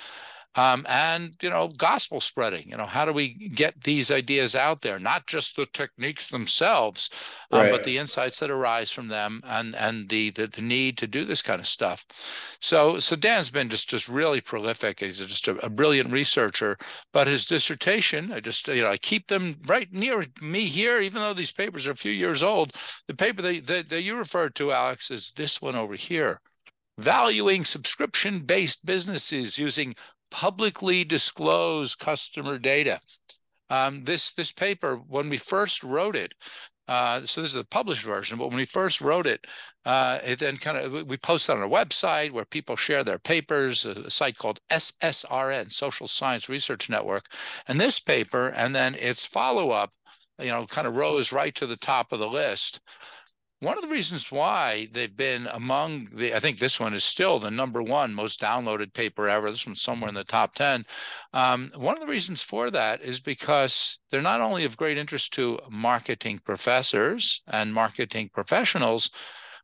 Um, 0.56 0.86
and 0.88 1.36
you 1.42 1.50
know 1.50 1.68
gospel 1.70 2.22
spreading 2.22 2.70
you 2.70 2.78
know 2.78 2.86
how 2.86 3.06
do 3.06 3.14
we 3.14 3.50
get 3.50 3.84
these 3.84 4.12
ideas 4.12 4.56
out 4.56 4.82
there? 4.82 5.00
Not 5.00 5.28
just 5.28 5.56
the 5.56 5.66
techniques 5.66 6.28
themselves 6.30 7.10
um, 7.52 7.62
Right. 7.64 7.72
but 7.72 7.84
the 7.84 7.98
insights 7.98 8.40
that 8.40 8.52
arise 8.52 8.92
from 8.92 9.08
them 9.10 9.42
and 9.46 9.76
and 9.76 10.10
the, 10.10 10.30
the 10.32 10.48
the 10.48 10.62
need 10.62 10.98
to 11.00 11.08
do 11.08 11.26
this 11.26 11.42
kind 11.42 11.60
of 11.60 11.68
stuff. 11.68 12.06
So 12.62 13.00
so 13.00 13.16
dan's 13.16 13.52
been 13.52 13.70
just 13.70 13.90
just 13.90 14.08
really 14.10 14.42
prolific. 14.42 15.00
He's 15.00 15.20
just 15.20 15.48
a, 15.48 15.56
a 15.66 15.70
brilliant 15.70 16.12
researcher 16.12 16.78
but 17.14 17.28
his 17.28 17.46
dissertation 17.46 18.32
i 18.32 18.40
just 18.40 18.68
you 18.68 18.82
know 18.82 18.90
i 18.90 18.98
keep 18.98 19.28
them 19.28 19.58
right 19.68 19.92
near 19.94 20.26
me 20.42 20.62
here 20.62 21.00
even 21.02 21.22
though 21.22 21.34
these 21.34 21.52
papers 21.52 21.88
are 21.88 21.92
a 21.92 21.96
few 21.96 22.12
years 22.12 22.44
old. 22.44 22.72
The 23.08 23.16
paper 23.16 23.42
that, 23.42 23.66
that, 23.68 23.90
that 23.90 24.02
you 24.04 24.16
referred 24.18 24.56
to 24.56 24.72
alex 24.72 25.10
is 25.12 25.32
this 25.36 25.62
one 25.62 25.76
over 25.76 25.96
here. 25.96 26.42
Valuing 27.00 27.66
subscription 27.66 28.42
based 28.42 28.86
businesses 28.86 29.58
using 29.58 29.96
publicly 30.34 31.04
disclose 31.04 31.94
customer 31.94 32.58
data. 32.58 33.00
Um, 33.70 34.04
this 34.04 34.34
this 34.34 34.52
paper, 34.52 34.96
when 34.96 35.30
we 35.30 35.38
first 35.38 35.84
wrote 35.84 36.16
it, 36.16 36.34
uh, 36.88 37.22
so 37.26 37.42
this 37.42 37.52
is 37.52 37.56
a 37.56 37.64
published 37.64 38.04
version, 38.04 38.38
but 38.38 38.48
when 38.48 38.58
we 38.58 38.66
first 38.66 39.00
wrote 39.00 39.28
it, 39.28 39.46
uh, 39.86 40.20
it 40.26 40.40
then 40.40 40.58
kind 40.58 40.78
of 40.78 41.08
we 41.08 41.18
posted 41.18 41.56
on 41.56 41.62
our 41.62 41.70
website 41.70 42.32
where 42.32 42.46
people 42.46 42.76
share 42.76 43.04
their 43.04 43.20
papers, 43.20 43.86
a, 43.86 43.92
a 43.92 44.10
site 44.10 44.38
called 44.38 44.60
SSRN, 44.72 45.72
Social 45.72 46.08
Science 46.08 46.50
Research 46.50 46.90
Network, 46.90 47.28
and 47.68 47.80
this 47.80 48.00
paper 48.00 48.48
and 48.48 48.76
then 48.76 48.96
its 48.96 49.26
follow 49.26 49.70
up, 49.70 49.92
you 50.40 50.50
know, 50.50 50.66
kind 50.66 50.88
of 50.88 50.96
rose 50.96 51.32
right 51.32 51.54
to 51.56 51.68
the 51.68 51.78
top 51.78 52.12
of 52.12 52.20
the 52.20 52.28
list 52.28 52.82
one 53.64 53.78
of 53.78 53.82
the 53.82 53.90
reasons 53.90 54.32
why 54.32 54.88
they've 54.92 55.16
been 55.16 55.48
among 55.48 56.10
the, 56.14 56.36
I 56.36 56.40
think 56.40 56.60
this 56.60 56.80
one 56.80 56.94
is 56.94 57.04
still 57.04 57.40
the 57.40 57.50
number 57.50 57.82
one 57.82 58.14
most 58.14 58.42
downloaded 58.42 58.94
paper 58.94 59.28
ever. 59.30 59.50
This 59.50 59.66
one's 59.66 59.82
somewhere 59.82 60.10
in 60.10 60.16
the 60.16 60.24
top 60.24 60.54
10. 60.56 60.86
Um, 61.34 61.72
one 61.76 61.96
of 61.96 62.02
the 62.02 62.12
reasons 62.12 62.42
for 62.42 62.70
that 62.72 63.02
is 63.02 63.20
because 63.20 64.00
they're 64.12 64.22
not 64.22 64.42
only 64.42 64.66
of 64.66 64.78
great 64.78 64.98
interest 64.98 65.34
to 65.36 65.60
marketing 65.70 66.40
professors 66.44 67.42
and 67.48 67.74
marketing 67.74 68.30
professionals, 68.34 69.10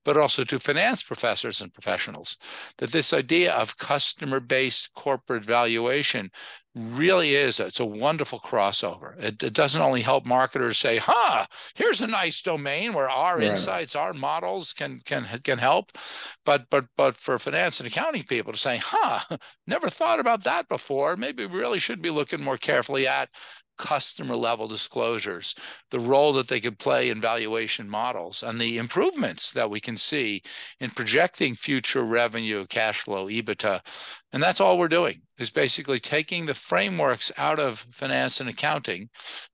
but 0.05 0.17
also 0.17 0.43
to 0.45 0.59
finance 0.59 1.03
professors 1.03 1.61
and 1.61 1.73
professionals. 1.73 2.37
That 2.77 2.91
this 2.91 3.13
idea 3.13 3.53
of 3.53 3.77
customer 3.77 4.39
based 4.39 4.93
corporate 4.93 5.43
valuation 5.43 6.31
really 6.79 7.35
is 7.35 7.59
it's 7.59 7.79
a 7.79 7.85
wonderful 7.85 8.39
crossover 8.39 9.17
it, 9.21 9.41
it, 9.43 9.53
doesn't 9.53 9.81
only 9.81 10.01
help 10.01 10.25
marketers 10.25 10.77
say 10.77 10.97
huh 11.01 11.45
here's 11.75 12.01
a 12.01 12.07
nice 12.07 12.41
domain 12.41 12.93
where 12.93 13.09
our 13.09 13.37
right. 13.37 13.47
insights 13.47 13.95
our 13.95 14.13
models 14.13 14.73
can 14.73 15.01
can 15.05 15.27
can 15.43 15.57
help 15.57 15.91
but 16.45 16.65
but 16.69 16.85
but 16.95 17.15
for 17.15 17.37
finance 17.37 17.79
and 17.79 17.87
accounting 17.87 18.23
people 18.23 18.53
to 18.53 18.59
say 18.59 18.79
huh 18.81 19.37
never 19.67 19.89
thought 19.89 20.19
about 20.19 20.43
that 20.43 20.69
before 20.69 21.17
maybe 21.17 21.45
we 21.45 21.59
really 21.59 21.79
should 21.79 22.01
be 22.01 22.09
looking 22.09 22.41
more 22.41 22.57
carefully 22.57 23.07
at 23.07 23.29
customer 23.79 24.35
level 24.35 24.67
disclosures, 24.67 25.55
the 25.89 25.99
role 25.99 26.33
that 26.33 26.49
they 26.49 26.59
could 26.59 26.77
play 26.77 27.09
in 27.09 27.19
valuation 27.19 27.89
models, 27.89 28.43
and 28.43 28.59
the 28.59 28.77
improvements 28.77 29.51
that 29.53 29.69
we 29.71 29.79
can 29.79 29.97
see 29.97 30.43
in 30.79 30.91
projecting 30.91 31.55
future 31.55 32.03
revenue, 32.03 32.67
cash 32.67 33.01
flow, 33.01 33.27
EBITDA. 33.27 33.79
And 34.31 34.43
that's 34.43 34.61
all 34.61 34.77
we're 34.77 34.89
doing 34.89 35.21
is 35.39 35.49
basically 35.49 35.99
taking 35.99 36.45
the 36.45 36.53
frameworks 36.53 37.31
out 37.37 37.59
of 37.59 37.87
finance 37.91 38.41
and 38.41 38.49
accounting, 38.49 39.09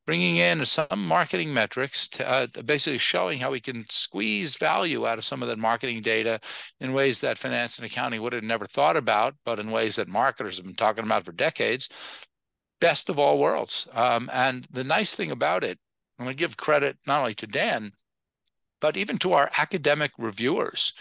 bringing 0.05 0.37
in 0.37 0.65
some 0.65 0.87
marketing 0.97 1.53
metrics, 1.53 2.09
to, 2.09 2.27
uh, 2.27 2.47
basically 2.65 2.97
showing 2.97 3.39
how 3.39 3.51
we 3.51 3.59
can 3.59 3.85
squeeze 3.89 4.57
value 4.57 5.07
out 5.07 5.19
of 5.19 5.23
some 5.23 5.43
of 5.43 5.47
that 5.47 5.59
marketing 5.59 6.01
data 6.01 6.39
in 6.79 6.91
ways 6.91 7.21
that 7.21 7.37
finance 7.37 7.77
and 7.77 7.85
accounting 7.85 8.21
would 8.21 8.33
have 8.33 8.43
never 8.43 8.65
thought 8.65 8.97
about, 8.97 9.35
but 9.45 9.59
in 9.59 9.69
ways 9.69 9.95
that 9.95 10.07
marketers 10.07 10.57
have 10.57 10.65
been 10.65 10.75
talking 10.75 11.05
about 11.05 11.23
for 11.23 11.31
decades 11.31 11.87
best 12.85 13.09
of 13.09 13.17
all 13.17 13.39
worlds. 13.39 13.87
Um, 13.93 14.29
and 14.31 14.67
the 14.69 14.83
nice 14.83 15.15
thing 15.15 15.31
about 15.31 15.63
it, 15.63 15.79
I'm 16.19 16.25
going 16.25 16.33
to 16.33 16.37
give 16.37 16.55
credit 16.55 16.97
not 17.07 17.21
only 17.21 17.33
to 17.33 17.47
Dan, 17.47 17.93
but 18.79 18.95
even 18.95 19.17
to 19.19 19.33
our 19.33 19.49
academic 19.57 20.11
reviewers. 20.19 20.93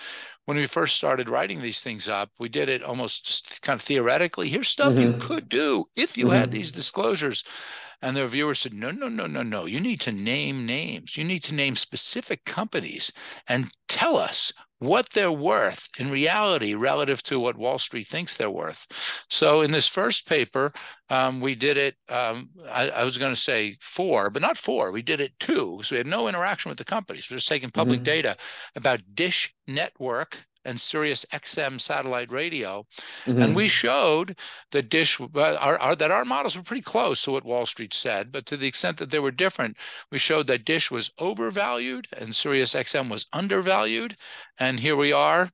When 0.47 0.57
we 0.57 0.65
first 0.65 0.97
started 0.97 1.29
writing 1.29 1.61
these 1.61 1.83
things 1.83 2.09
up, 2.09 2.31
we 2.39 2.49
did 2.49 2.71
it 2.71 2.83
almost 2.83 3.27
just 3.27 3.61
kind 3.61 3.79
of 3.79 3.83
theoretically. 3.83 4.49
Here's 4.49 4.69
stuff 4.69 4.95
mm-hmm. 4.95 5.13
you 5.13 5.27
could 5.29 5.51
do 5.51 5.85
if 5.95 6.17
you 6.17 6.27
mm-hmm. 6.27 6.37
had 6.37 6.53
these 6.53 6.73
disclosures. 6.73 7.45
And 8.01 8.17
the 8.17 8.23
reviewers 8.23 8.61
said, 8.61 8.73
no, 8.73 8.91
no, 8.91 9.09
no, 9.09 9.27
no, 9.27 9.43
no. 9.43 9.67
You 9.67 9.81
need 9.81 10.01
to 10.03 10.13
name 10.13 10.65
names. 10.65 11.19
You 11.19 11.25
need 11.25 11.43
to 11.45 11.55
name 11.55 11.77
specific 11.77 12.47
companies 12.47 13.13
and 13.47 13.71
tell 13.89 14.17
us 14.17 14.55
what 14.85 15.11
they're 15.11 15.33
worth 15.33 15.89
in 15.99 16.11
reality 16.11 16.75
relative 16.75 17.23
to 17.25 17.41
what 17.41 17.57
Wall 17.57 17.79
Street 17.79 18.07
thinks 18.07 18.37
they're 18.37 18.51
worth. 18.51 18.87
So 19.31 19.61
in 19.61 19.71
this 19.71 19.89
first 19.89 20.29
paper, 20.29 20.73
um, 21.11 21.41
we 21.41 21.55
did 21.55 21.77
it, 21.77 21.97
um, 22.09 22.51
I, 22.71 22.89
I, 22.89 23.05
was 23.05 23.19
going 23.19 23.33
to 23.33 23.41
say 23.41 23.77
four, 23.81 24.31
but 24.31 24.43
not 24.43 24.57
four. 24.57 24.91
We 24.91 25.03
did 25.03 25.21
it 25.21 25.39
two. 25.39 25.81
So 25.83 25.95
we 25.95 25.99
had 25.99 26.07
no 26.07 26.29
interaction 26.29 26.71
with 26.71 26.79
the 26.79 26.85
companies. 26.85 27.29
We're 27.31 27.37
just 27.37 27.49
taking 27.49 27.71
public 27.71 27.99
mm-hmm. 27.99 28.05
data 28.05 28.37
about 28.75 29.03
Dish 29.15 29.55
Network 29.67 30.39
and 30.65 30.81
Sirius 30.81 31.25
XM 31.33 31.81
satellite 31.81 32.31
radio. 32.31 32.87
Mm-hmm. 33.25 33.43
And 33.43 33.57
we 33.57 33.69
showed 33.69 34.39
that 34.73 34.89
Dish, 34.89 35.21
uh, 35.21 35.27
our, 35.35 35.79
our, 35.79 35.97
that 35.97 36.11
our 36.11 36.25
models 36.25 36.57
were 36.57 36.63
pretty 36.63 36.83
close 36.83 37.23
to 37.23 37.33
what 37.33 37.45
Wall 37.45 37.67
Street 37.67 37.95
said, 37.95 38.33
but 38.33 38.47
to 38.47 38.57
the 38.57 38.67
extent 38.67 38.99
that 38.99 39.11
they 39.11 39.19
were 39.19 39.31
different, 39.31 39.77
we 40.11 40.19
showed 40.19 40.47
that 40.47 40.65
Dish 40.65 40.91
was 40.91 41.13
overvalued 41.19 42.09
and 42.17 42.35
Sirius 42.35 42.75
XM 42.75 43.09
was 43.09 43.27
undervalued. 43.33 44.17
And 44.59 44.81
here 44.81 44.97
we 44.97 45.13
are. 45.13 45.51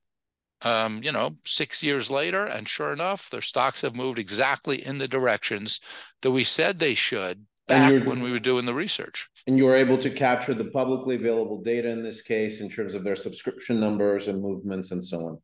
Um, 0.63 1.01
you 1.01 1.11
know, 1.11 1.37
six 1.43 1.81
years 1.81 2.11
later, 2.11 2.45
and 2.45 2.69
sure 2.69 2.93
enough, 2.93 3.31
their 3.31 3.41
stocks 3.41 3.81
have 3.81 3.95
moved 3.95 4.19
exactly 4.19 4.85
in 4.85 4.99
the 4.99 5.07
directions 5.07 5.79
that 6.21 6.29
we 6.29 6.43
said 6.43 6.77
they 6.77 6.93
should 6.93 7.47
back 7.71 8.05
when 8.05 8.21
we 8.21 8.31
were 8.31 8.39
doing 8.39 8.65
the 8.65 8.73
research. 8.73 9.29
And 9.47 9.57
you 9.57 9.65
were 9.65 9.75
able 9.75 9.97
to 9.99 10.09
capture 10.09 10.53
the 10.53 10.65
publicly 10.65 11.15
available 11.15 11.61
data 11.61 11.89
in 11.89 12.03
this 12.03 12.21
case 12.21 12.61
in 12.61 12.69
terms 12.69 12.93
of 12.93 13.03
their 13.03 13.15
subscription 13.15 13.79
numbers 13.79 14.27
and 14.27 14.41
movements 14.41 14.91
and 14.91 15.03
so 15.03 15.17
on. 15.17 15.37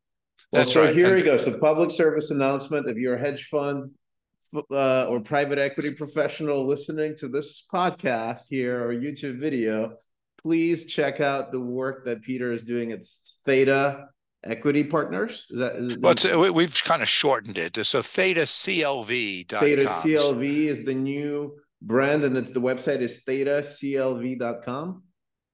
Well, 0.52 0.62
That's 0.62 0.74
so 0.74 0.86
right. 0.86 0.96
here 0.96 1.08
and- 1.08 1.16
we 1.16 1.22
go. 1.24 1.38
So 1.38 1.58
public 1.58 1.92
service 1.92 2.32
announcement. 2.32 2.88
If 2.88 2.98
you're 2.98 3.16
a 3.16 3.20
hedge 3.20 3.48
fund 3.50 3.92
uh, 4.72 5.08
or 5.08 5.20
private 5.20 5.58
equity 5.58 5.92
professional 5.92 6.66
listening 6.66 7.16
to 7.18 7.28
this 7.28 7.66
podcast 7.72 8.44
here 8.50 8.88
or 8.88 8.94
YouTube 8.94 9.40
video, 9.40 9.98
please 10.42 10.86
check 10.86 11.20
out 11.20 11.52
the 11.52 11.60
work 11.60 12.06
that 12.06 12.22
Peter 12.22 12.52
is 12.52 12.64
doing 12.64 12.92
at 12.92 13.04
Theta 13.46 14.08
Equity 14.44 14.84
Partners. 14.84 15.48
Is 15.50 15.60
that, 15.60 15.76
is 15.76 15.98
well, 15.98 16.14
that... 16.14 16.54
we've 16.54 16.84
kind 16.84 17.02
of 17.02 17.10
shortened 17.10 17.58
it. 17.58 17.86
So 17.86 18.02
Theta 18.02 18.42
CLV. 18.42 19.50
Theta 19.50 19.86
CLV 19.86 20.44
is 20.44 20.86
the 20.86 20.94
new 20.94 21.58
brand 21.82 22.24
and 22.24 22.36
it's 22.38 22.52
the 22.52 22.62
website 22.62 23.00
is 23.00 23.24
thetaclv.com. 23.28 25.04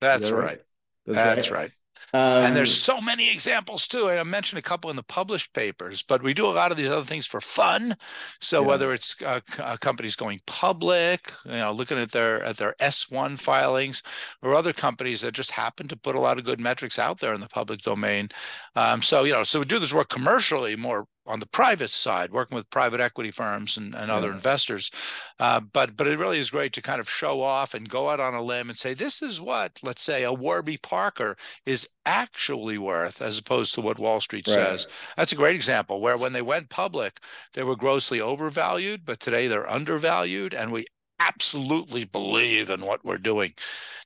That's 0.01 0.29
that 0.29 0.35
right. 0.35 0.43
right. 0.43 0.61
That's, 1.05 1.17
That's 1.17 1.51
right. 1.51 1.61
right. 1.61 1.71
Um, 2.15 2.43
and 2.43 2.55
there's 2.55 2.75
so 2.75 3.01
many 3.01 3.31
examples 3.31 3.87
too. 3.87 4.07
And 4.07 4.19
I 4.19 4.23
mentioned 4.23 4.59
a 4.59 4.63
couple 4.63 4.89
in 4.89 4.95
the 4.95 5.03
published 5.03 5.53
papers, 5.53 6.03
but 6.03 6.21
we 6.21 6.33
do 6.33 6.45
a 6.45 6.53
lot 6.53 6.71
of 6.71 6.77
these 6.77 6.89
other 6.89 7.05
things 7.05 7.25
for 7.25 7.41
fun. 7.41 7.95
So 8.39 8.61
yeah. 8.61 8.67
whether 8.67 8.93
it's 8.93 9.19
uh, 9.23 9.39
uh, 9.59 9.77
companies 9.77 10.15
going 10.15 10.39
public, 10.45 11.31
you 11.45 11.53
know, 11.53 11.71
looking 11.71 11.97
at 11.97 12.11
their 12.11 12.43
at 12.43 12.57
their 12.57 12.75
S1 12.79 13.39
filings, 13.39 14.03
or 14.43 14.53
other 14.53 14.73
companies 14.73 15.21
that 15.21 15.33
just 15.33 15.51
happen 15.51 15.87
to 15.87 15.97
put 15.97 16.15
a 16.15 16.19
lot 16.19 16.37
of 16.37 16.45
good 16.45 16.59
metrics 16.59 16.99
out 16.99 17.19
there 17.19 17.33
in 17.33 17.41
the 17.41 17.47
public 17.47 17.81
domain. 17.81 18.29
Um, 18.75 19.01
so 19.01 19.23
you 19.23 19.33
know, 19.33 19.43
so 19.43 19.59
we 19.59 19.65
do 19.65 19.79
this 19.79 19.93
work 19.93 20.09
commercially 20.09 20.75
more 20.75 21.07
on 21.25 21.39
the 21.39 21.45
private 21.45 21.89
side, 21.89 22.31
working 22.31 22.55
with 22.55 22.69
private 22.69 22.99
equity 22.99 23.31
firms 23.31 23.77
and, 23.77 23.95
and 23.95 24.11
other 24.11 24.31
investors. 24.31 24.91
Uh, 25.39 25.59
but 25.59 25.95
but 25.95 26.07
it 26.07 26.19
really 26.19 26.39
is 26.39 26.51
great 26.51 26.73
to 26.73 26.81
kind 26.81 26.99
of 26.99 27.09
show 27.09 27.41
off 27.41 27.73
and 27.73 27.89
go 27.89 28.09
out 28.09 28.19
on 28.19 28.33
a 28.33 28.41
limb 28.41 28.69
and 28.69 28.77
say 28.77 28.93
this 28.93 29.21
is 29.21 29.39
what, 29.39 29.79
let's 29.83 30.01
say, 30.01 30.23
a 30.23 30.33
Warby 30.33 30.77
Parker 30.77 31.37
is 31.65 31.87
actually 32.05 32.77
worth, 32.77 33.21
as 33.21 33.37
opposed 33.37 33.73
to 33.75 33.81
what 33.81 33.99
Wall 33.99 34.19
Street 34.19 34.47
right. 34.47 34.53
says. 34.53 34.87
That's 35.15 35.31
a 35.31 35.37
great 35.37 35.55
example 35.55 36.01
where 36.01 36.17
when 36.17 36.33
they 36.33 36.41
went 36.41 36.69
public, 36.69 37.19
they 37.53 37.63
were 37.63 37.75
grossly 37.75 38.19
overvalued, 38.19 39.05
but 39.05 39.19
today 39.19 39.47
they're 39.47 39.69
undervalued, 39.69 40.53
and 40.53 40.71
we 40.71 40.85
absolutely 41.27 42.05
believe 42.05 42.69
in 42.69 42.81
what 42.81 43.03
we're 43.03 43.17
doing. 43.17 43.53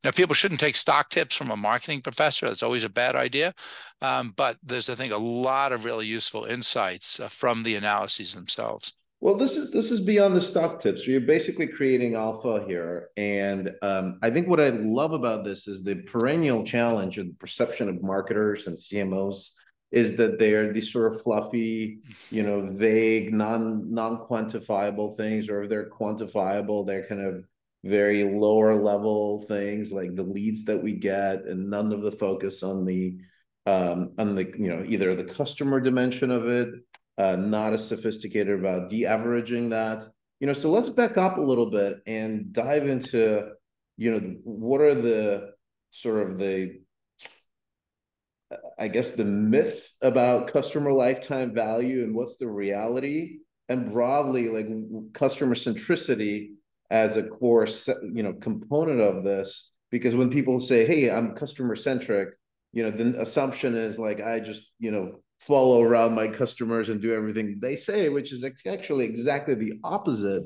Now, 0.04 0.12
people 0.12 0.36
shouldn't 0.36 0.60
take 0.60 0.76
stock 0.76 1.10
tips 1.10 1.36
from 1.36 1.52
a 1.52 1.58
marketing 1.58 2.02
professor. 2.02 2.48
That's 2.48 2.64
always 2.64 2.84
a 2.84 2.90
bad 2.90 3.16
idea. 3.16 3.54
Um, 4.02 4.34
but 4.36 4.58
there's, 4.64 4.90
I 4.90 4.96
think, 4.96 5.14
a 5.14 5.18
lot 5.18 5.72
of 5.72 5.86
really 5.86 6.06
useful 6.06 6.46
insights 6.46 7.20
uh, 7.20 7.28
from 7.28 7.64
the 7.64 7.76
analyses 7.76 8.36
themselves. 8.36 8.94
Well, 9.20 9.36
this 9.36 9.58
is 9.58 9.72
this 9.72 9.90
is 9.90 10.02
beyond 10.02 10.36
the 10.36 10.42
stock 10.42 10.80
tips. 10.80 11.08
You're 11.08 11.22
basically 11.22 11.66
creating 11.66 12.14
alpha 12.14 12.64
here, 12.68 13.10
and 13.18 13.72
um, 13.82 14.20
I 14.22 14.30
think 14.30 14.48
what 14.48 14.60
I 14.60 14.70
love 14.70 15.12
about 15.12 15.44
this 15.44 15.68
is 15.68 15.84
the 15.84 15.96
perennial 16.04 16.64
challenge 16.64 17.18
of 17.18 17.26
the 17.26 17.34
perception 17.34 17.90
of 17.90 18.04
marketers 18.04 18.68
and 18.68 18.78
CMOs 18.78 19.50
is 19.92 20.18
that 20.18 20.38
they're 20.38 20.74
these 20.74 20.92
sort 20.92 21.14
of 21.14 21.22
fluffy, 21.22 22.00
you 22.32 22.44
know, 22.44 22.70
vague, 22.72 23.34
non 23.34 23.92
non 23.92 24.26
quantifiable 24.26 25.16
things, 25.16 25.50
or 25.50 25.64
if 25.64 25.70
they're 25.70 25.90
quantifiable, 25.90 26.86
they're 26.86 27.06
kind 27.06 27.22
of 27.22 27.46
very 27.84 28.24
lower 28.24 28.76
level 28.76 29.44
things 29.48 29.92
like 29.92 30.16
the 30.16 30.24
leads 30.24 30.66
that 30.66 30.82
we 30.82 30.94
get, 30.94 31.46
and 31.46 31.70
none 31.70 31.94
of 31.94 32.02
the 32.04 32.12
focus 32.12 32.64
on 32.64 32.86
the 32.86 33.18
um, 33.66 34.14
on 34.18 34.36
the 34.36 34.54
you 34.58 34.70
know 34.70 34.84
either 34.88 35.16
the 35.16 35.24
customer 35.24 35.80
dimension 35.80 36.32
of 36.32 36.48
it, 36.48 36.74
uh, 37.18 37.36
not 37.36 37.74
as 37.74 37.88
sophisticated 37.88 38.60
about 38.60 38.90
de-averaging 38.90 39.70
that. 39.70 40.04
You 40.40 40.48
know, 40.48 40.54
so 40.54 40.70
let's 40.70 40.90
back 40.90 41.18
up 41.18 41.38
a 41.38 41.42
little 41.42 41.72
bit 41.72 42.00
and 42.06 42.54
dive 42.54 42.88
into, 42.88 43.50
you 43.98 44.12
know, 44.12 44.20
what 44.44 44.82
are 44.82 44.94
the 44.94 45.54
sort 45.90 46.30
of 46.30 46.38
the 46.38 46.80
I 48.80 48.88
guess 48.88 49.12
the 49.12 49.26
myth 49.26 49.94
about 50.02 50.48
customer 50.48 50.92
lifetime 50.92 51.54
value 51.54 52.04
and 52.04 52.16
what's 52.16 52.38
the 52.38 52.48
reality, 52.48 53.40
and 53.70 53.92
broadly 53.92 54.48
like 54.50 54.68
customer 55.14 55.56
centricity 55.56 56.52
as 56.90 57.18
a 57.18 57.24
core 57.24 57.68
you 58.14 58.24
know 58.24 58.34
component 58.34 59.02
of 59.02 59.24
this. 59.24 59.72
Because 59.92 60.16
when 60.16 60.30
people 60.30 60.60
say, 60.60 60.86
"Hey, 60.86 61.10
I'm 61.10 61.36
customer 61.36 61.76
centric," 61.76 62.30
you 62.74 62.84
know, 62.84 62.92
the 62.92 63.20
assumption 63.22 63.76
is 63.76 64.00
like 64.00 64.22
I 64.22 64.40
just 64.40 64.64
you 64.80 64.92
know 64.92 65.20
follow 65.40 65.84
around 65.84 66.16
my 66.16 66.28
customers 66.28 66.90
and 66.90 67.02
do 67.02 67.14
everything 67.14 67.60
they 67.60 67.76
say, 67.76 68.10
which 68.10 68.32
is 68.32 68.44
actually 68.66 69.06
exactly 69.06 69.56
the 69.56 69.74
opposite 69.84 70.44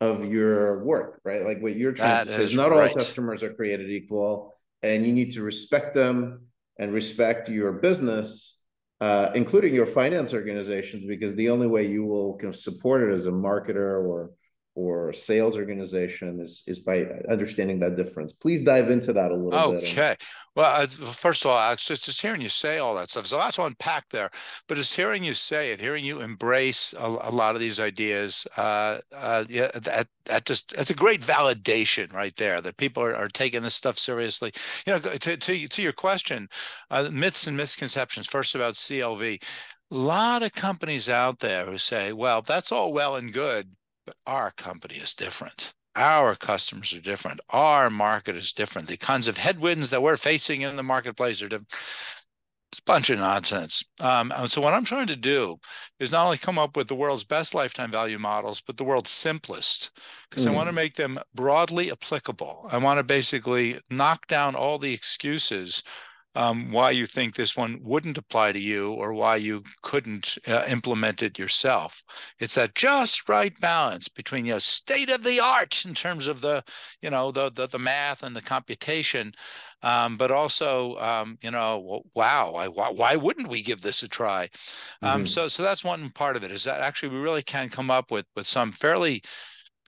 of 0.00 0.24
your 0.24 0.82
work, 0.84 1.20
right? 1.24 1.44
Like 1.44 1.60
what 1.60 1.76
you're 1.76 1.92
trying 1.92 2.26
that 2.26 2.32
to 2.32 2.36
say 2.36 2.44
is 2.44 2.54
not 2.54 2.70
right. 2.70 2.90
all 2.90 2.96
customers 2.96 3.42
are 3.42 3.52
created 3.52 3.90
equal, 3.90 4.54
and 4.82 5.04
you 5.04 5.12
need 5.12 5.34
to 5.34 5.42
respect 5.42 5.94
them 5.94 6.46
and 6.80 6.94
respect 6.94 7.50
your 7.50 7.72
business, 7.72 8.58
uh, 9.02 9.30
including 9.34 9.74
your 9.74 9.84
finance 9.84 10.32
organizations, 10.32 11.04
because 11.04 11.34
the 11.34 11.50
only 11.50 11.66
way 11.66 11.86
you 11.86 12.04
will 12.04 12.38
kind 12.38 12.52
of 12.52 12.58
support 12.58 13.02
it 13.02 13.12
as 13.12 13.26
a 13.26 13.30
marketer 13.30 14.02
or 14.02 14.30
or 14.74 15.12
sales 15.12 15.56
organization 15.56 16.40
is 16.40 16.62
is 16.66 16.78
by 16.78 17.06
understanding 17.28 17.80
that 17.80 17.96
difference. 17.96 18.32
Please 18.32 18.62
dive 18.62 18.90
into 18.90 19.12
that 19.12 19.32
a 19.32 19.34
little 19.34 19.58
okay. 19.58 19.80
bit. 19.80 19.92
Okay. 19.92 20.16
Well, 20.56 20.86
first 20.86 21.44
of 21.44 21.50
all, 21.50 21.58
Alex, 21.58 21.84
just, 21.84 22.04
just 22.04 22.20
hearing 22.20 22.40
you 22.40 22.48
say 22.48 22.78
all 22.78 22.94
that 22.96 23.08
stuff, 23.08 23.26
so 23.26 23.38
lots 23.38 23.56
to 23.56 23.64
unpack 23.64 24.08
there. 24.10 24.30
But 24.68 24.76
just 24.76 24.96
hearing 24.96 25.22
you 25.22 25.32
say 25.32 25.70
it, 25.72 25.80
hearing 25.80 26.04
you 26.04 26.20
embrace 26.20 26.92
a, 26.98 27.06
a 27.06 27.30
lot 27.30 27.54
of 27.54 27.60
these 27.60 27.78
ideas, 27.78 28.46
uh, 28.56 28.98
uh, 29.14 29.44
yeah, 29.48 29.70
that 29.74 30.08
that 30.26 30.44
just 30.46 30.74
that's 30.74 30.90
a 30.90 30.94
great 30.94 31.20
validation 31.20 32.12
right 32.12 32.34
there 32.36 32.60
that 32.60 32.76
people 32.76 33.02
are, 33.02 33.14
are 33.14 33.28
taking 33.28 33.62
this 33.62 33.74
stuff 33.74 33.98
seriously. 33.98 34.52
You 34.86 34.94
know, 34.94 34.98
to 34.98 35.36
to, 35.36 35.68
to 35.68 35.82
your 35.82 35.92
question, 35.92 36.48
uh, 36.90 37.08
myths 37.12 37.46
and 37.46 37.56
misconceptions. 37.56 38.26
First 38.26 38.54
about 38.54 38.74
CLV, 38.74 39.42
a 39.42 39.94
lot 39.94 40.42
of 40.42 40.52
companies 40.52 41.08
out 41.08 41.40
there 41.40 41.66
who 41.66 41.78
say, 41.78 42.12
"Well, 42.12 42.42
that's 42.42 42.72
all 42.72 42.92
well 42.92 43.16
and 43.16 43.32
good." 43.32 43.76
But 44.06 44.16
our 44.26 44.50
company 44.50 44.96
is 44.96 45.14
different. 45.14 45.72
Our 45.96 46.36
customers 46.36 46.94
are 46.94 47.00
different. 47.00 47.40
Our 47.50 47.90
market 47.90 48.36
is 48.36 48.52
different. 48.52 48.88
The 48.88 48.96
kinds 48.96 49.28
of 49.28 49.38
headwinds 49.38 49.90
that 49.90 50.02
we're 50.02 50.16
facing 50.16 50.62
in 50.62 50.76
the 50.76 50.82
marketplace 50.82 51.42
are 51.42 51.48
different. 51.48 51.74
It's 52.70 52.78
a 52.78 52.84
bunch 52.84 53.10
of 53.10 53.18
nonsense. 53.18 53.82
Um, 54.00 54.32
and 54.34 54.48
so 54.48 54.60
what 54.60 54.72
I'm 54.72 54.84
trying 54.84 55.08
to 55.08 55.16
do 55.16 55.58
is 55.98 56.12
not 56.12 56.24
only 56.24 56.38
come 56.38 56.56
up 56.56 56.76
with 56.76 56.86
the 56.86 56.94
world's 56.94 57.24
best 57.24 57.52
lifetime 57.52 57.90
value 57.90 58.18
models, 58.18 58.62
but 58.64 58.76
the 58.76 58.84
world's 58.84 59.10
simplest, 59.10 59.90
because 60.30 60.46
mm. 60.46 60.50
I 60.50 60.54
want 60.54 60.68
to 60.68 60.72
make 60.72 60.94
them 60.94 61.18
broadly 61.34 61.90
applicable. 61.90 62.68
I 62.70 62.78
want 62.78 62.98
to 62.98 63.02
basically 63.02 63.80
knock 63.90 64.28
down 64.28 64.54
all 64.54 64.78
the 64.78 64.94
excuses 64.94 65.82
um, 66.34 66.70
why 66.70 66.90
you 66.90 67.06
think 67.06 67.34
this 67.34 67.56
one 67.56 67.80
wouldn't 67.82 68.18
apply 68.18 68.52
to 68.52 68.60
you 68.60 68.92
or 68.92 69.12
why 69.12 69.36
you 69.36 69.64
couldn't 69.82 70.38
uh, 70.46 70.64
implement 70.68 71.22
it 71.22 71.38
yourself. 71.38 72.04
It's 72.38 72.54
that 72.54 72.74
just 72.74 73.28
right 73.28 73.58
balance 73.60 74.08
between 74.08 74.46
you 74.46 74.52
know 74.52 74.58
state 74.58 75.10
of 75.10 75.24
the 75.24 75.40
art 75.40 75.84
in 75.84 75.94
terms 75.94 76.28
of 76.28 76.40
the 76.40 76.62
you 77.02 77.10
know 77.10 77.32
the 77.32 77.50
the, 77.50 77.66
the 77.66 77.78
math 77.78 78.22
and 78.22 78.36
the 78.36 78.42
computation, 78.42 79.32
um, 79.82 80.16
but 80.16 80.30
also 80.30 80.96
um, 80.98 81.36
you 81.42 81.50
know 81.50 82.02
wow 82.14 82.54
I, 82.54 82.68
why, 82.68 82.90
why 82.90 83.16
wouldn't 83.16 83.48
we 83.48 83.62
give 83.62 83.80
this 83.80 84.02
a 84.02 84.08
try? 84.08 84.48
Um, 85.02 85.22
mm-hmm. 85.22 85.24
So 85.26 85.48
so 85.48 85.62
that's 85.64 85.84
one 85.84 86.10
part 86.10 86.36
of 86.36 86.44
it 86.44 86.52
is 86.52 86.64
that 86.64 86.80
actually 86.80 87.08
we 87.08 87.22
really 87.22 87.42
can 87.42 87.68
come 87.70 87.90
up 87.90 88.12
with 88.12 88.26
with 88.36 88.46
some 88.46 88.70
fairly 88.70 89.22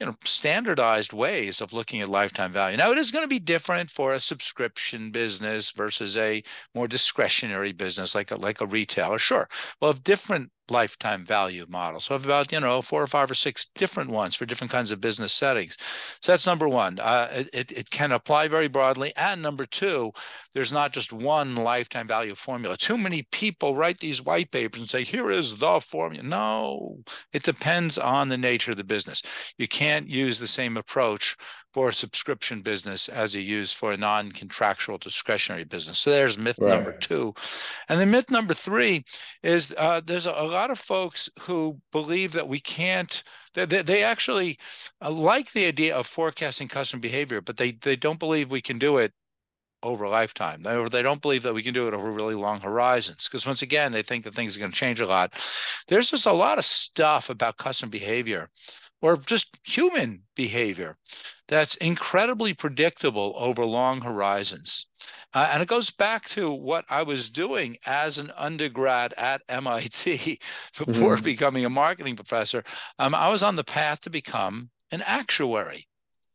you 0.02 0.06
know 0.06 0.16
standardized 0.24 1.12
ways 1.12 1.60
of 1.60 1.72
looking 1.72 2.00
at 2.00 2.08
lifetime 2.08 2.50
value. 2.50 2.76
Now 2.76 2.90
it 2.90 2.98
is 2.98 3.12
going 3.12 3.22
to 3.22 3.28
be 3.28 3.38
different 3.38 3.88
for 3.88 4.12
a 4.12 4.18
subscription 4.18 5.12
business 5.12 5.70
versus 5.70 6.16
a 6.16 6.42
more 6.74 6.88
discretionary 6.88 7.70
business 7.70 8.12
like 8.12 8.32
a 8.32 8.34
like 8.34 8.60
a 8.60 8.66
retailer 8.66 9.20
sure. 9.20 9.48
We'll 9.80 9.92
have 9.92 10.02
different 10.02 10.50
lifetime 10.72 11.24
value 11.24 11.66
model. 11.68 12.00
So 12.00 12.14
have 12.14 12.24
about, 12.24 12.50
you 12.50 12.60
know, 12.60 12.82
four 12.82 13.02
or 13.02 13.06
five 13.06 13.30
or 13.30 13.34
six 13.34 13.66
different 13.74 14.10
ones 14.10 14.34
for 14.34 14.46
different 14.46 14.72
kinds 14.72 14.90
of 14.90 15.00
business 15.00 15.32
settings. 15.32 15.76
So 16.20 16.32
that's 16.32 16.46
number 16.46 16.68
one. 16.68 16.98
Uh, 16.98 17.44
it, 17.52 17.70
it 17.70 17.90
can 17.90 18.12
apply 18.12 18.48
very 18.48 18.68
broadly. 18.68 19.12
And 19.16 19.42
number 19.42 19.66
two, 19.66 20.12
there's 20.54 20.72
not 20.72 20.92
just 20.92 21.12
one 21.12 21.54
lifetime 21.54 22.08
value 22.08 22.34
formula. 22.34 22.76
Too 22.76 22.98
many 22.98 23.22
people 23.22 23.76
write 23.76 23.98
these 23.98 24.24
white 24.24 24.50
papers 24.50 24.80
and 24.80 24.90
say, 24.90 25.04
here 25.04 25.30
is 25.30 25.58
the 25.58 25.80
formula. 25.80 26.24
No, 26.24 26.98
it 27.32 27.42
depends 27.42 27.98
on 27.98 28.28
the 28.28 28.38
nature 28.38 28.72
of 28.72 28.76
the 28.76 28.84
business. 28.84 29.22
You 29.58 29.68
can't 29.68 30.08
use 30.08 30.38
the 30.38 30.46
same 30.46 30.76
approach 30.76 31.36
for 31.72 31.88
a 31.88 31.92
subscription 31.92 32.60
business 32.60 33.08
as 33.08 33.34
you 33.34 33.40
use 33.40 33.72
for 33.72 33.92
a 33.92 33.96
non-contractual 33.96 34.98
discretionary 34.98 35.64
business. 35.64 35.98
So 35.98 36.10
there's 36.10 36.36
myth 36.36 36.58
right. 36.60 36.70
number 36.70 36.92
two. 36.92 37.34
And 37.88 37.98
then 37.98 38.10
myth 38.10 38.30
number 38.30 38.54
three 38.54 39.04
is 39.42 39.74
uh, 39.78 40.00
there's 40.04 40.26
a, 40.26 40.32
a, 40.32 40.46
lot 40.46 40.70
of 40.70 40.78
folks 40.78 41.30
who 41.40 41.80
believe 41.90 42.32
that 42.32 42.48
we 42.48 42.60
can't, 42.60 43.22
they, 43.54 43.64
they, 43.64 43.82
they 43.82 44.02
actually 44.02 44.58
uh, 45.00 45.10
like 45.10 45.52
the 45.52 45.66
idea 45.66 45.96
of 45.96 46.06
forecasting 46.06 46.68
customer 46.68 47.00
behavior, 47.00 47.40
but 47.40 47.56
they, 47.56 47.72
they 47.72 47.96
don't 47.96 48.20
believe 48.20 48.50
we 48.50 48.60
can 48.60 48.78
do 48.78 48.98
it 48.98 49.12
over 49.82 50.04
a 50.04 50.10
lifetime. 50.10 50.62
They, 50.62 50.88
they 50.88 51.02
don't 51.02 51.22
believe 51.22 51.42
that 51.42 51.54
we 51.54 51.62
can 51.62 51.74
do 51.74 51.88
it 51.88 51.94
over 51.94 52.10
really 52.10 52.34
long 52.34 52.60
horizons 52.60 53.28
because 53.28 53.46
once 53.46 53.62
again, 53.62 53.92
they 53.92 54.02
think 54.02 54.24
that 54.24 54.34
things 54.34 54.56
are 54.56 54.60
going 54.60 54.70
to 54.70 54.76
change 54.76 55.00
a 55.00 55.06
lot. 55.06 55.32
There's 55.88 56.10
just 56.10 56.26
a 56.26 56.32
lot 56.32 56.58
of 56.58 56.64
stuff 56.64 57.30
about 57.30 57.56
customer 57.56 57.90
behavior 57.90 58.50
or 59.02 59.16
just 59.16 59.58
human 59.64 60.22
behavior 60.34 60.96
that's 61.48 61.74
incredibly 61.76 62.54
predictable 62.54 63.34
over 63.36 63.66
long 63.66 64.00
horizons. 64.00 64.86
Uh, 65.34 65.50
and 65.52 65.62
it 65.62 65.68
goes 65.68 65.90
back 65.90 66.26
to 66.30 66.50
what 66.50 66.84
I 66.88 67.02
was 67.02 67.28
doing 67.28 67.76
as 67.84 68.16
an 68.16 68.32
undergrad 68.36 69.12
at 69.18 69.42
MIT 69.48 70.38
before 70.78 71.16
mm-hmm. 71.16 71.24
becoming 71.24 71.64
a 71.64 71.70
marketing 71.70 72.16
professor. 72.16 72.64
Um, 72.98 73.14
I 73.14 73.28
was 73.28 73.42
on 73.42 73.56
the 73.56 73.64
path 73.64 74.00
to 74.02 74.10
become 74.10 74.70
an 74.90 75.02
actuary. 75.04 75.88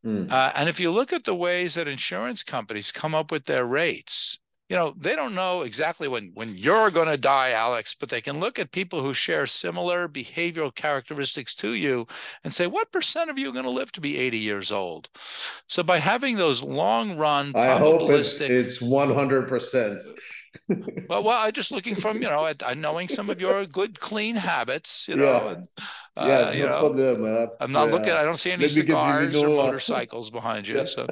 Mm. 0.06 0.32
Uh, 0.32 0.52
and 0.56 0.70
if 0.70 0.80
you 0.80 0.92
look 0.92 1.12
at 1.12 1.24
the 1.24 1.36
ways 1.36 1.76
that 1.76 1.88
insurance 1.88 2.44
companies 2.44 2.92
come 2.92 3.16
up 3.16 3.32
with 3.32 3.46
their 3.46 3.66
rates, 3.66 4.40
you 4.70 4.76
know 4.76 4.94
they 4.98 5.16
don't 5.16 5.36
know 5.36 5.62
exactly 5.62 6.08
when 6.08 6.32
when 6.34 6.56
you're 6.56 6.90
going 6.90 7.08
to 7.08 7.18
die 7.18 7.52
alex 7.52 7.96
but 7.96 8.10
they 8.10 8.22
can 8.22 8.40
look 8.40 8.60
at 8.60 8.72
people 8.72 9.02
who 9.02 9.14
share 9.14 9.48
similar 9.48 10.08
behavioral 10.08 10.74
characteristics 10.74 11.56
to 11.56 11.74
you 11.74 12.06
and 12.44 12.54
say 12.54 12.68
what 12.68 12.92
percent 12.92 13.30
of 13.30 13.38
you 13.38 13.50
are 13.50 13.54
going 13.54 13.64
to 13.66 13.70
live 13.72 13.92
to 13.94 14.02
be 14.02 14.18
80 14.18 14.38
years 14.38 14.72
old? 14.72 15.10
So 15.68 15.84
by 15.84 16.00
having 16.00 16.38
those 16.38 16.62
long 16.64 17.18
run 17.18 17.54
i 17.56 17.78
hope 17.78 18.10
it's 18.10 18.40
it's 18.42 18.80
100% 18.80 20.18
well, 21.10 21.24
well, 21.24 21.38
I'm 21.40 21.52
just 21.52 21.72
looking 21.72 21.96
from 21.96 22.22
you 22.22 22.30
know, 22.30 22.46
at, 22.46 22.64
uh, 22.64 22.74
knowing 22.74 23.08
some 23.08 23.30
of 23.30 23.40
your 23.40 23.66
good 23.66 24.00
clean 24.00 24.36
habits, 24.36 25.08
you 25.08 25.16
know. 25.16 25.24
Yeah, 25.24 25.52
and, 25.52 25.68
uh, 26.18 26.26
yeah 26.28 26.52
you 26.52 26.64
no 26.64 26.70
know, 26.70 26.80
problem, 26.80 27.24
uh, 27.24 27.48
I'm 27.60 27.72
not 27.72 27.88
yeah. 27.88 27.94
looking. 27.94 28.12
I 28.14 28.24
don't 28.24 28.40
see 28.40 28.52
any 28.52 28.68
cigars 28.68 29.36
or 29.36 29.50
motorcycles 29.50 30.30
behind 30.30 30.68
you. 30.68 30.86
So, 30.88 31.08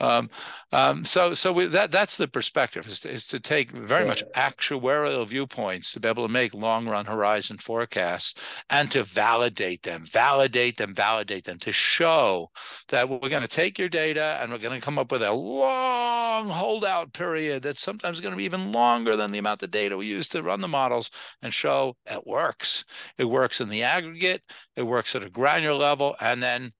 um, 0.00 0.30
um, 0.72 1.04
so, 1.04 1.34
so 1.34 1.52
we, 1.52 1.66
that 1.66 1.90
that's 1.90 2.16
the 2.16 2.28
perspective 2.28 2.86
is 2.86 3.00
to, 3.00 3.10
is 3.10 3.26
to 3.28 3.40
take 3.40 3.70
very 3.70 4.06
much 4.06 4.24
actuarial 4.32 5.26
viewpoints 5.26 5.92
to 5.92 6.00
be 6.00 6.08
able 6.08 6.26
to 6.26 6.32
make 6.32 6.54
long 6.54 6.86
run 6.86 7.06
horizon 7.06 7.58
forecasts 7.58 8.34
and 8.70 8.90
to 8.90 9.02
validate 9.02 9.82
them, 9.82 10.04
validate 10.04 10.76
them, 10.76 10.94
validate 10.94 11.44
them 11.44 11.58
to 11.58 11.72
show 11.72 12.50
that 12.88 13.08
we're 13.08 13.28
going 13.28 13.42
to 13.42 13.48
take 13.48 13.78
your 13.78 13.88
data 13.88 14.38
and 14.40 14.52
we're 14.52 14.58
going 14.58 14.78
to 14.78 14.84
come 14.84 14.98
up 14.98 15.10
with 15.10 15.22
a 15.22 15.32
long 15.32 16.48
holdout 16.48 17.12
period 17.12 17.62
that's 17.62 17.80
sometimes 17.80 18.20
going 18.20 18.32
to 18.32 18.38
be 18.38 18.44
even 18.44 18.72
longer 18.72 18.83
longer 18.84 19.16
than 19.16 19.32
the 19.32 19.38
amount 19.38 19.62
of 19.62 19.70
data 19.70 19.96
we 19.96 20.06
use 20.06 20.28
to 20.28 20.42
run 20.42 20.60
the 20.60 20.68
models 20.68 21.10
and 21.42 21.52
show 21.52 21.96
it 22.06 22.26
works. 22.26 22.84
It 23.16 23.24
works 23.24 23.60
in 23.60 23.68
the 23.70 23.82
aggregate, 23.82 24.42
it 24.76 24.82
works 24.82 25.16
at 25.16 25.24
a 25.24 25.30
granular 25.30 25.78
level, 25.78 26.16
and 26.20 26.42
then 26.42 26.72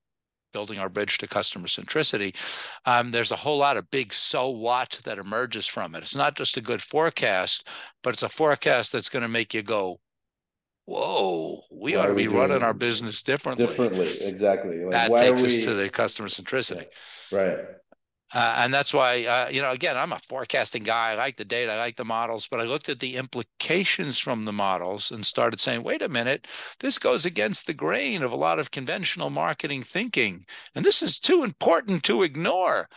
building 0.53 0.79
our 0.79 0.89
bridge 0.89 1.17
to 1.17 1.27
customer 1.27 1.67
centricity. 1.67 2.31
Um, 2.85 3.11
there's 3.11 3.33
a 3.33 3.43
whole 3.43 3.57
lot 3.57 3.77
of 3.77 3.91
big 3.91 4.13
so 4.13 4.49
what 4.49 5.01
that 5.03 5.17
emerges 5.17 5.67
from 5.67 5.95
it. 5.95 6.03
It's 6.03 6.15
not 6.15 6.37
just 6.37 6.57
a 6.57 6.61
good 6.61 6.81
forecast, 6.81 7.67
but 8.01 8.13
it's 8.13 8.23
a 8.23 8.29
forecast 8.29 8.91
that's 8.91 9.09
going 9.09 9.23
to 9.23 9.37
make 9.39 9.53
you 9.53 9.63
go, 9.63 9.99
whoa, 10.85 11.63
we 11.71 11.97
why 11.97 12.03
ought 12.03 12.07
to 12.07 12.13
be 12.13 12.29
running 12.29 12.63
our 12.63 12.73
business 12.73 13.23
differently. 13.23 13.65
Differently, 13.65 14.07
exactly. 14.21 14.83
Like, 14.85 14.91
that 14.91 15.19
takes 15.19 15.41
we... 15.41 15.47
us 15.47 15.65
to 15.65 15.73
the 15.73 15.89
customer 15.89 16.29
centricity. 16.29 16.85
Right. 17.31 17.59
Uh, 18.35 18.55
and 18.57 18.73
that's 18.73 18.93
why, 18.93 19.23
uh, 19.23 19.47
you 19.49 19.61
know, 19.61 19.71
again, 19.71 19.95
I'm 19.95 20.11
a 20.11 20.19
forecasting 20.19 20.83
guy. 20.83 21.11
I 21.11 21.15
like 21.15 21.37
the 21.37 21.45
data, 21.45 21.71
I 21.71 21.77
like 21.77 21.95
the 21.95 22.03
models, 22.03 22.49
but 22.49 22.59
I 22.59 22.63
looked 22.65 22.89
at 22.89 22.99
the 22.99 23.15
implications 23.15 24.19
from 24.19 24.43
the 24.43 24.51
models 24.51 25.09
and 25.09 25.25
started 25.25 25.61
saying, 25.61 25.83
wait 25.83 26.01
a 26.01 26.09
minute, 26.09 26.45
this 26.81 26.99
goes 26.99 27.25
against 27.25 27.65
the 27.65 27.73
grain 27.73 28.21
of 28.23 28.33
a 28.33 28.35
lot 28.35 28.59
of 28.59 28.71
conventional 28.71 29.29
marketing 29.29 29.83
thinking. 29.83 30.45
And 30.75 30.83
this 30.83 31.01
is 31.01 31.17
too 31.17 31.45
important 31.45 32.03
to 32.03 32.23
ignore. 32.23 32.89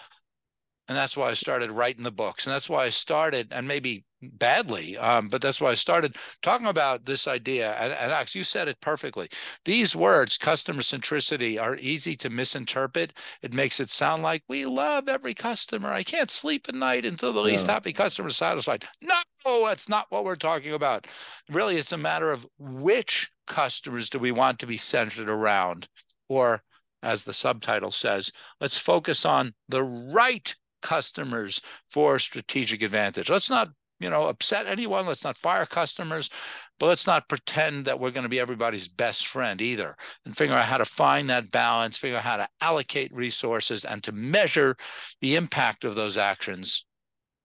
And 0.89 0.99
that's 0.99 1.17
why 1.17 1.31
I 1.31 1.35
started 1.35 1.71
writing 1.71 2.03
the 2.03 2.11
books. 2.11 2.45
And 2.45 2.53
that's 2.53 2.69
why 2.69 2.87
I 2.87 2.89
started, 2.89 3.53
and 3.53 3.69
maybe 3.69 4.07
badly. 4.23 4.97
Um, 4.97 5.29
but 5.29 5.43
that's 5.43 5.61
why 5.61 5.71
I 5.71 5.75
started 5.75 6.17
talking 6.43 6.67
about 6.67 7.05
this 7.05 7.29
idea. 7.29 7.73
And, 7.75 7.93
and 7.93 8.13
Alex, 8.13 8.35
you 8.35 8.45
said 8.45 8.69
it 8.69 8.81
perfectly. 8.81 9.29
These 9.65 9.95
words, 9.95 10.39
customer 10.39 10.83
centricity, 10.83 11.61
are 11.61 11.77
easy 11.77 12.17
to 12.17 12.31
misinterpret. 12.31 13.13
It 13.43 13.53
makes 13.53 13.81
it 13.81 13.91
sound 13.91 14.23
like 14.23 14.43
we 14.49 14.65
love 14.65 15.09
every 15.09 15.35
customer. 15.35 15.91
I 15.91 16.03
can't 16.03 16.31
sleep 16.31 16.67
at 16.69 16.75
night 16.75 17.05
until 17.05 17.33
the 17.33 17.41
least 17.41 17.67
happy 17.67 17.93
customer 17.93 18.29
is 18.29 18.37
satisfied. 18.37 18.85
No, 19.01 19.21
that's 19.67 19.89
not 19.89 20.07
what 20.11 20.25
we're 20.25 20.37
talking 20.37 20.73
about. 20.73 21.07
Really, 21.49 21.77
it's 21.77 21.93
a 21.93 21.99
matter 21.99 22.31
of 22.31 22.47
which 22.59 23.31
customers 23.47 24.11
do 24.11 24.19
we 24.19 24.33
want 24.33 24.59
to 24.59 24.67
be 24.67 24.77
centered 24.77 25.29
around? 25.29 25.89
Or 26.29 26.63
as 27.03 27.25
the 27.25 27.33
subtitle 27.33 27.91
says, 27.91 28.33
let's 28.61 28.79
focus 28.79 29.25
on 29.25 29.55
the 29.69 29.83
right 29.83 30.55
customers 30.83 31.61
for 31.91 32.19
strategic 32.19 32.83
advantage. 32.83 33.31
Let's 33.31 33.51
not 33.51 33.71
you 34.01 34.11
know, 34.11 34.27
upset 34.27 34.67
anyone. 34.67 35.07
Let's 35.07 35.25
not 35.25 35.39
fire 35.39 35.67
customers, 35.67 36.31
but 36.79 36.87
let's 36.87 37.07
not 37.07 37.29
pretend 37.29 37.85
that 37.85 37.99
we're 37.99 38.11
going 38.11 38.23
to 38.25 38.29
be 38.29 38.41
everybody's 38.41 38.89
best 38.89 39.27
friend 39.27 39.61
either. 39.61 39.97
And 40.25 40.37
figure 40.37 40.55
out 40.55 40.67
how 40.67 40.79
to 40.79 40.85
find 40.85 41.29
that 41.31 41.51
balance, 41.51 41.97
figure 41.97 42.19
out 42.19 42.25
how 42.25 42.37
to 42.37 42.49
allocate 42.61 43.13
resources 43.13 43.85
and 43.85 44.03
to 44.05 44.13
measure 44.13 44.77
the 45.21 45.37
impact 45.37 45.85
of 45.85 45.95
those 45.95 46.17
actions. 46.17 46.87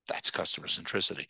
That's 0.08 0.32
customer 0.32 0.68
centricity. 0.68 1.28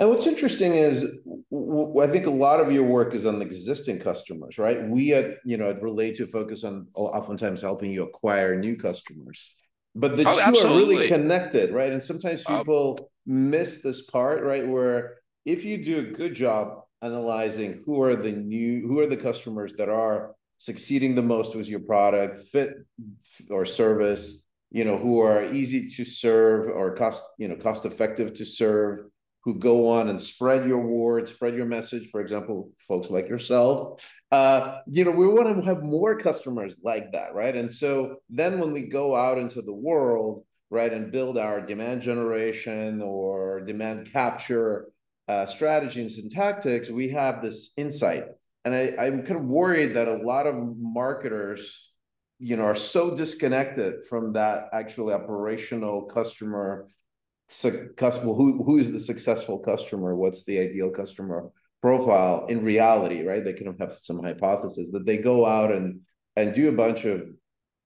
And 0.00 0.08
what's 0.10 0.26
interesting 0.26 0.74
is, 0.74 1.02
I 1.02 2.06
think 2.06 2.26
a 2.26 2.30
lot 2.30 2.60
of 2.60 2.70
your 2.70 2.84
work 2.84 3.14
is 3.14 3.26
on 3.26 3.42
existing 3.42 3.98
customers, 3.98 4.56
right? 4.56 4.88
We 4.88 5.12
at, 5.12 5.38
you 5.44 5.56
know, 5.56 5.70
at 5.70 5.80
Relayto 5.80 6.30
focus 6.30 6.62
on 6.62 6.86
oftentimes 6.94 7.62
helping 7.62 7.90
you 7.90 8.04
acquire 8.04 8.54
new 8.54 8.76
customers. 8.76 9.54
But 9.96 10.16
the 10.16 10.28
oh, 10.28 10.34
two 10.34 10.40
absolutely. 10.40 10.94
are 10.94 10.98
really 10.98 11.08
connected, 11.08 11.72
right? 11.72 11.90
And 11.90 12.02
sometimes 12.04 12.44
um, 12.46 12.58
people 12.58 13.10
miss 13.28 13.82
this 13.82 14.02
part, 14.02 14.42
right? 14.42 14.66
Where 14.66 15.18
if 15.44 15.64
you 15.64 15.84
do 15.84 15.98
a 16.00 16.14
good 16.14 16.34
job 16.34 16.82
analyzing 17.02 17.82
who 17.86 18.02
are 18.02 18.16
the 18.16 18.32
new, 18.32 18.86
who 18.88 18.98
are 18.98 19.06
the 19.06 19.16
customers 19.16 19.74
that 19.74 19.88
are 19.88 20.34
succeeding 20.56 21.14
the 21.14 21.22
most 21.22 21.54
with 21.54 21.68
your 21.68 21.80
product, 21.80 22.38
fit 22.38 22.74
or 23.50 23.64
service, 23.64 24.46
you 24.70 24.84
know, 24.84 24.98
who 24.98 25.20
are 25.20 25.44
easy 25.44 25.88
to 25.88 26.04
serve 26.04 26.68
or 26.68 26.96
cost, 26.96 27.22
you 27.38 27.46
know, 27.46 27.54
cost 27.54 27.84
effective 27.84 28.34
to 28.34 28.44
serve, 28.44 29.00
who 29.44 29.54
go 29.54 29.88
on 29.88 30.08
and 30.08 30.20
spread 30.20 30.66
your 30.66 30.80
word, 30.80 31.28
spread 31.28 31.54
your 31.54 31.66
message. 31.66 32.10
For 32.10 32.20
example, 32.20 32.72
folks 32.86 33.10
like 33.10 33.28
yourself, 33.28 34.02
uh, 34.32 34.80
you 34.86 35.04
know, 35.04 35.12
we 35.12 35.26
want 35.26 35.54
to 35.54 35.62
have 35.62 35.82
more 35.82 36.18
customers 36.18 36.76
like 36.82 37.12
that, 37.12 37.34
right? 37.34 37.54
And 37.54 37.70
so 37.72 38.16
then 38.28 38.58
when 38.58 38.72
we 38.72 38.82
go 38.82 39.14
out 39.14 39.38
into 39.38 39.62
the 39.62 39.72
world, 39.72 40.44
right, 40.70 40.92
and 40.92 41.12
build 41.12 41.38
our 41.38 41.60
demand 41.60 42.02
generation 42.02 43.02
or 43.02 43.60
demand 43.60 44.12
capture 44.12 44.88
uh, 45.28 45.46
strategies 45.46 46.18
and 46.18 46.30
tactics, 46.30 46.88
we 46.88 47.08
have 47.10 47.42
this 47.42 47.72
insight. 47.76 48.24
And 48.64 48.74
I, 48.74 48.94
I'm 48.98 49.22
kind 49.22 49.40
of 49.40 49.46
worried 49.46 49.94
that 49.94 50.08
a 50.08 50.16
lot 50.16 50.46
of 50.46 50.54
marketers, 50.78 51.90
you 52.38 52.56
know, 52.56 52.64
are 52.64 52.76
so 52.76 53.14
disconnected 53.14 54.04
from 54.04 54.32
that 54.34 54.68
actual 54.72 55.12
operational 55.12 56.04
customer 56.04 56.88
customer 57.96 58.34
who 58.34 58.62
who 58.62 58.76
is 58.76 58.92
the 58.92 59.00
successful 59.00 59.58
customer 59.58 60.14
what's 60.14 60.44
the 60.44 60.58
ideal 60.58 60.90
customer 60.90 61.50
profile 61.80 62.44
in 62.48 62.62
reality 62.62 63.24
right 63.24 63.42
they 63.42 63.54
can 63.54 63.74
have 63.80 63.96
some 64.02 64.22
hypothesis 64.22 64.90
that 64.92 65.06
they 65.06 65.16
go 65.16 65.46
out 65.46 65.72
and 65.72 66.00
and 66.36 66.54
do 66.54 66.68
a 66.68 66.72
bunch 66.72 67.06
of 67.06 67.22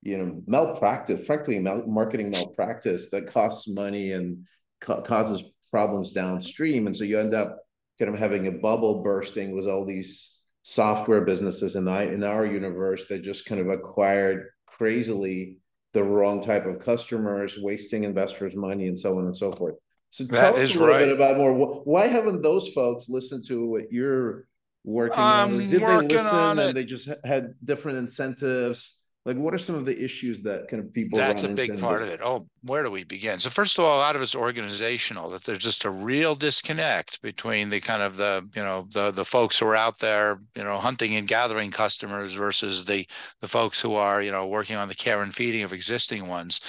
you 0.02 0.18
know 0.18 0.42
malpractice 0.46 1.26
frankly 1.26 1.58
mal- 1.58 1.86
marketing 1.86 2.30
malpractice 2.30 3.10
that 3.10 3.26
costs 3.26 3.68
money 3.68 4.12
and 4.12 4.46
ca- 4.80 5.00
causes 5.00 5.42
problems 5.70 6.12
downstream 6.12 6.86
and 6.86 6.96
so 6.96 7.04
you 7.04 7.18
end 7.18 7.34
up 7.34 7.58
kind 7.98 8.12
of 8.12 8.18
having 8.18 8.46
a 8.46 8.52
bubble 8.52 9.02
bursting 9.02 9.54
with 9.54 9.66
all 9.66 9.84
these 9.84 10.42
software 10.62 11.20
businesses 11.20 11.76
in, 11.76 11.88
I, 11.88 12.04
in 12.04 12.24
our 12.24 12.46
universe 12.46 13.06
that 13.08 13.22
just 13.22 13.46
kind 13.46 13.60
of 13.60 13.68
acquired 13.68 14.48
crazily 14.66 15.58
the 15.92 16.02
wrong 16.02 16.42
type 16.42 16.66
of 16.66 16.78
customers, 16.78 17.58
wasting 17.60 18.04
investors' 18.04 18.56
money, 18.56 18.86
and 18.86 18.98
so 18.98 19.18
on 19.18 19.26
and 19.26 19.36
so 19.36 19.52
forth. 19.52 19.74
So 20.10 20.26
tell 20.26 20.54
that 20.54 20.62
us 20.62 20.74
a 20.74 20.78
little 20.78 20.94
right. 20.94 20.98
bit 21.00 21.14
about 21.14 21.36
more. 21.36 21.52
Why 21.84 22.06
haven't 22.06 22.42
those 22.42 22.68
folks 22.68 23.08
listened 23.08 23.46
to 23.48 23.66
what 23.66 23.92
you're 23.92 24.46
working 24.84 25.18
I'm 25.18 25.54
on? 25.54 25.58
Did 25.58 25.80
they 25.80 25.86
listen 25.86 26.26
and 26.26 26.60
it. 26.60 26.74
they 26.74 26.84
just 26.84 27.08
had 27.24 27.54
different 27.62 27.98
incentives? 27.98 28.96
Like 29.24 29.36
what 29.36 29.54
are 29.54 29.58
some 29.58 29.74
of 29.74 29.84
the 29.84 30.04
issues 30.04 30.42
that 30.42 30.68
kind 30.68 30.82
of 30.82 30.92
people 30.92 31.16
that's 31.16 31.44
a 31.44 31.48
big 31.48 31.78
part 31.78 32.00
this? 32.00 32.08
of 32.08 32.14
it 32.14 32.20
oh 32.22 32.46
where 32.62 32.82
do 32.82 32.90
we 32.90 33.04
begin 33.04 33.38
so 33.38 33.50
first 33.50 33.78
of 33.78 33.84
all 33.84 33.96
a 33.96 33.98
lot 33.98 34.16
of 34.16 34.22
it's 34.22 34.34
organizational 34.34 35.30
that 35.30 35.44
there's 35.44 35.62
just 35.62 35.84
a 35.84 35.90
real 35.90 36.34
disconnect 36.34 37.20
between 37.22 37.70
the 37.70 37.80
kind 37.80 38.02
of 38.02 38.16
the 38.16 38.48
you 38.54 38.62
know 38.62 38.86
the 38.92 39.10
the 39.10 39.24
folks 39.24 39.58
who 39.58 39.66
are 39.66 39.76
out 39.76 39.98
there 39.98 40.40
you 40.56 40.64
know 40.64 40.78
hunting 40.78 41.14
and 41.14 41.28
gathering 41.28 41.70
customers 41.70 42.34
versus 42.34 42.84
the 42.84 43.06
the 43.40 43.48
folks 43.48 43.80
who 43.80 43.94
are 43.94 44.22
you 44.22 44.32
know 44.32 44.46
working 44.46 44.76
on 44.76 44.88
the 44.88 44.94
care 44.94 45.22
and 45.22 45.34
feeding 45.34 45.62
of 45.62 45.72
existing 45.72 46.28
ones 46.28 46.60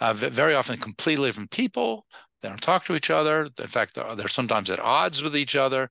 uh, 0.00 0.12
very 0.12 0.54
often 0.54 0.78
completely 0.78 1.28
different 1.28 1.50
people 1.50 2.06
they 2.42 2.48
don't 2.48 2.62
talk 2.62 2.84
to 2.86 2.94
each 2.94 3.10
other. 3.10 3.48
In 3.58 3.66
fact, 3.66 3.98
they're 4.16 4.28
sometimes 4.28 4.70
at 4.70 4.80
odds 4.80 5.22
with 5.22 5.36
each 5.36 5.56
other, 5.56 5.90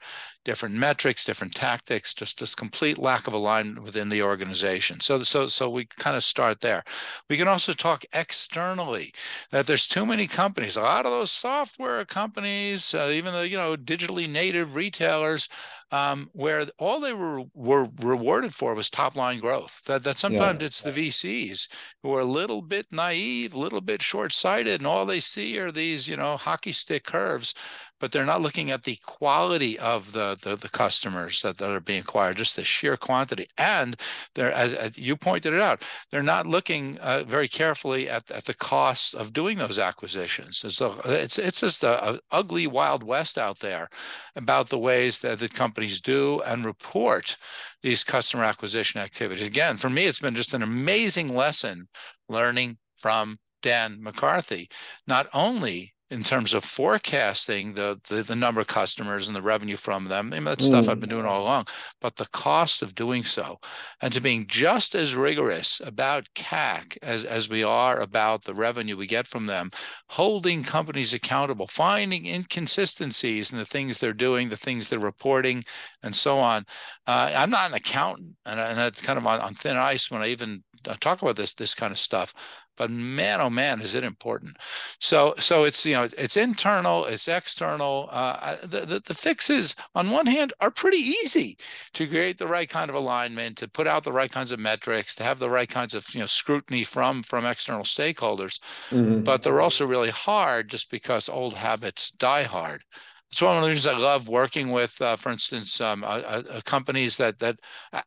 different 0.50 0.74
metrics, 0.74 1.26
different 1.26 1.54
tactics, 1.54 2.12
just 2.12 2.40
this 2.40 2.56
complete 2.56 2.98
lack 2.98 3.28
of 3.28 3.34
alignment 3.34 3.84
within 3.84 4.10
the 4.10 4.24
organization. 4.24 5.00
So, 5.00 5.22
so, 5.22 5.46
so 5.46 5.70
we 5.70 5.86
kind 5.86 6.18
of 6.18 6.24
start 6.24 6.62
there. 6.62 6.84
We 7.30 7.38
can 7.38 7.48
also 7.48 7.74
talk 7.74 8.04
externally 8.14 9.14
that 9.52 9.68
there's 9.68 9.88
too 9.88 10.08
many 10.08 10.26
companies. 10.26 10.76
A 10.76 10.82
lot 10.82 11.06
of 11.06 11.12
those 11.12 11.30
software 11.30 12.04
companies, 12.04 12.96
uh, 12.96 13.12
even 13.14 13.32
the 13.32 13.48
you 13.48 13.58
know 13.58 13.76
digitally 13.76 14.28
native 14.28 14.74
retailers, 14.74 15.50
um, 15.92 16.32
where 16.34 16.66
all 16.80 17.00
they 17.00 17.14
were 17.14 17.44
were 17.54 17.88
rewarded 18.02 18.52
for 18.52 18.74
was 18.74 18.90
top 18.90 19.16
line 19.16 19.40
growth. 19.40 19.84
That 19.86 20.04
that 20.04 20.18
sometimes 20.18 20.62
yeah. 20.62 20.66
it's 20.66 20.82
the 20.82 20.90
VCs 20.92 21.68
who 22.02 22.12
are 22.16 22.22
a 22.22 22.26
little 22.26 22.64
bit 22.64 22.88
naive, 22.92 23.54
a 23.54 23.60
little 23.60 23.82
bit 23.82 24.02
short 24.02 24.34
sighted, 24.34 24.82
and 24.82 24.88
all 24.88 25.06
they 25.06 25.20
see 25.20 25.60
are 25.60 25.72
these 25.72 26.08
you 26.08 26.18
know 26.18 26.38
hockey 26.38 26.72
stick 26.72 27.04
curves 27.04 27.54
but 28.00 28.12
they're 28.12 28.26
not 28.26 28.42
looking 28.42 28.72
at 28.72 28.84
the 28.84 28.98
quality 29.04 29.78
of 29.78 30.14
the 30.14 30.38
the, 30.42 30.56
the 30.56 30.70
customers 30.70 31.42
that, 31.42 31.58
that 31.58 31.70
are 31.70 31.80
being 31.80 32.02
acquired, 32.02 32.38
just 32.38 32.56
the 32.56 32.64
sheer 32.64 32.98
quantity. 32.98 33.48
And 33.58 33.96
they're, 34.36 34.52
as, 34.52 34.74
as 34.74 34.98
you 34.98 35.16
pointed 35.16 35.54
it 35.54 35.62
out, 35.62 35.84
they're 36.12 36.24
not 36.24 36.48
looking 36.48 36.98
uh, 37.00 37.24
very 37.24 37.48
carefully 37.48 38.10
at, 38.10 38.30
at 38.32 38.46
the 38.46 38.54
costs 38.54 39.14
of 39.14 39.34
doing 39.34 39.58
those 39.58 39.80
acquisitions. 39.80 40.64
And 40.64 40.72
so 40.72 40.92
uh, 41.06 41.12
it's 41.12 41.38
it's 41.38 41.62
just 41.62 41.84
a, 41.84 42.12
a, 42.12 42.20
ugly 42.32 42.68
wild 42.68 43.04
west 43.04 43.38
out 43.38 43.60
there 43.60 43.90
about 44.36 44.70
the 44.70 44.80
ways 44.80 45.20
that 45.20 45.40
the 45.40 45.50
companies 45.50 46.00
do 46.00 46.42
and 46.46 46.66
report 46.66 47.38
these 47.82 48.04
customer 48.04 48.44
acquisition 48.44 49.02
activities. 49.02 49.46
Again, 49.46 49.78
for 49.78 49.90
me, 49.90 50.06
it's 50.06 50.20
been 50.20 50.36
just 50.36 50.54
an 50.54 50.64
amazing 50.64 51.36
lesson 51.36 51.88
learning 52.28 52.78
from 52.98 53.40
Dan 53.62 54.02
McCarthy, 54.02 54.70
not 55.08 55.28
only 55.34 55.94
in 56.12 56.24
terms 56.24 56.54
of 56.54 56.64
forecasting 56.64 57.74
the, 57.74 58.00
the, 58.10 58.24
the 58.24 58.36
number 58.36 58.62
of 58.62 58.68
customers 58.68 59.28
and 59.28 59.36
the 59.36 59.42
revenue 59.42 59.76
from 59.76 60.06
them. 60.06 60.32
I 60.34 60.38
mean, 60.38 60.46
that's 60.46 60.66
mm. 60.66 60.70
stuff 60.70 60.90
I've 60.90 61.00
been 61.00 61.10
doing 61.10 61.26
all 61.26 61.44
along, 61.44 61.68
but 62.02 62.16
the 62.16 62.28
cost 62.28 62.82
of 62.82 62.96
doing 62.96 63.24
so, 63.24 63.60
and 64.02 64.12
to 64.14 64.22
being 64.22 64.48
just 64.48 64.96
as 64.96 65.16
rigorous 65.16 65.82
about 65.86 66.30
CAC 66.36 66.98
as 67.02 67.24
as 67.24 67.50
we 67.50 67.64
are 67.64 68.00
about 68.00 68.44
the 68.44 68.56
revenue 68.56 68.98
we 68.98 69.08
get 69.08 69.28
from 69.28 69.46
them, 69.46 69.72
holding 70.10 70.64
companies 70.64 71.14
accountable, 71.14 71.68
finding 71.68 72.26
inconsistencies 72.26 73.52
in 73.52 73.58
the 73.58 73.66
things 73.66 74.00
they're 74.00 74.14
doing, 74.14 74.50
the 74.50 74.58
things 74.58 74.90
they're 74.90 75.00
reporting, 75.00 75.64
and 76.04 76.16
so 76.16 76.40
on. 76.40 76.66
Uh, 77.06 77.32
I'm 77.36 77.50
not 77.50 77.70
an 77.70 77.76
accountant, 77.76 78.36
and, 78.46 78.60
and 78.60 78.78
that's 78.78 79.02
kind 79.02 79.18
of 79.18 79.26
on, 79.26 79.40
on 79.40 79.54
thin 79.54 79.78
ice 79.78 80.10
when 80.10 80.22
I 80.22 80.28
even 80.28 80.64
talk 81.00 81.22
about 81.22 81.36
this 81.36 81.54
this 81.54 81.76
kind 81.76 81.92
of 81.92 82.00
stuff 82.00 82.34
but 82.80 82.90
man 82.90 83.42
oh 83.42 83.50
man 83.50 83.82
is 83.82 83.94
it 83.94 84.04
important. 84.04 84.58
So 85.00 85.36
so 85.38 85.66
it's 85.66 85.86
you 85.86 85.94
know 85.94 86.08
it's 86.18 86.38
internal 86.38 87.06
it's 87.06 87.28
external. 87.28 88.08
Uh, 88.10 88.56
the, 88.64 88.86
the, 88.86 89.02
the 89.06 89.14
fixes 89.14 89.76
on 89.94 90.10
one 90.10 90.26
hand 90.26 90.54
are 90.62 90.72
pretty 90.72 90.98
easy 90.98 91.58
to 91.94 92.08
create 92.08 92.38
the 92.38 92.48
right 92.48 92.70
kind 92.70 92.90
of 92.90 92.96
alignment 92.96 93.58
to 93.58 93.68
put 93.68 93.86
out 93.86 94.04
the 94.04 94.14
right 94.14 94.32
kinds 94.32 94.52
of 94.52 94.60
metrics 94.60 95.14
to 95.16 95.24
have 95.24 95.40
the 95.40 95.50
right 95.50 95.70
kinds 95.70 95.94
of 95.94 96.06
you 96.16 96.22
know 96.22 96.26
scrutiny 96.26 96.84
from 96.84 97.22
from 97.22 97.46
external 97.46 97.84
stakeholders. 97.84 98.60
Mm-hmm. 98.90 99.22
but 99.22 99.44
they're 99.44 99.62
also 99.62 99.86
really 99.86 100.10
hard 100.10 100.70
just 100.70 100.90
because 100.90 101.28
old 101.28 101.56
habits 101.56 102.10
die 102.10 102.44
hard 102.44 102.84
it's 103.32 103.42
one 103.44 103.58
of 103.58 103.64
the 103.64 103.70
reasons 103.70 103.96
I 103.96 103.98
love 103.98 104.28
working 104.28 104.72
with, 104.72 105.00
uh, 105.02 105.16
for 105.16 105.32
instance, 105.32 105.80
um, 105.80 106.04
uh, 106.04 106.08
uh, 106.08 106.62
companies 106.66 107.18
that 107.18 107.38
that 107.40 107.60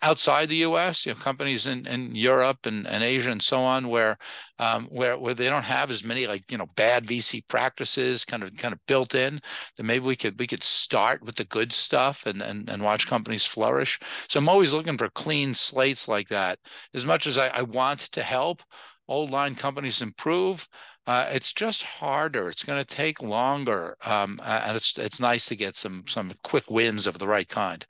outside 0.02 0.48
the 0.48 0.56
U.S., 0.56 1.06
you 1.06 1.12
know, 1.12 1.18
companies 1.18 1.64
in, 1.64 1.86
in 1.86 2.16
Europe 2.16 2.66
and, 2.66 2.88
and 2.88 3.04
Asia 3.04 3.30
and 3.30 3.40
so 3.40 3.60
on, 3.60 3.88
where 3.88 4.18
um, 4.58 4.86
where 4.86 5.16
where 5.16 5.34
they 5.34 5.48
don't 5.48 5.64
have 5.64 5.92
as 5.92 6.02
many 6.02 6.26
like 6.26 6.50
you 6.50 6.58
know 6.58 6.66
bad 6.74 7.06
VC 7.06 7.46
practices 7.46 8.24
kind 8.24 8.42
of 8.42 8.56
kind 8.56 8.74
of 8.74 8.80
built 8.86 9.14
in. 9.14 9.38
That 9.76 9.84
maybe 9.84 10.04
we 10.04 10.16
could 10.16 10.40
we 10.40 10.48
could 10.48 10.64
start 10.64 11.22
with 11.22 11.36
the 11.36 11.44
good 11.44 11.72
stuff 11.72 12.26
and 12.26 12.42
and 12.42 12.68
and 12.68 12.82
watch 12.82 13.06
companies 13.06 13.46
flourish. 13.46 14.00
So 14.28 14.40
I'm 14.40 14.48
always 14.48 14.72
looking 14.72 14.98
for 14.98 15.08
clean 15.08 15.54
slates 15.54 16.08
like 16.08 16.28
that. 16.28 16.58
As 16.94 17.06
much 17.06 17.28
as 17.28 17.38
I, 17.38 17.48
I 17.48 17.62
want 17.62 18.00
to 18.00 18.22
help 18.24 18.62
old 19.08 19.30
line 19.30 19.54
companies 19.54 20.02
improve. 20.02 20.68
Uh, 21.06 21.26
it's 21.30 21.52
just 21.52 21.82
harder. 21.82 22.48
It's 22.48 22.64
going 22.64 22.82
to 22.82 22.96
take 22.96 23.22
longer, 23.22 23.96
um, 24.04 24.38
and 24.44 24.76
it's 24.76 24.96
it's 24.98 25.20
nice 25.20 25.46
to 25.46 25.56
get 25.56 25.76
some 25.76 26.04
some 26.06 26.32
quick 26.44 26.70
wins 26.70 27.06
of 27.06 27.18
the 27.18 27.26
right 27.26 27.48
kind. 27.48 27.84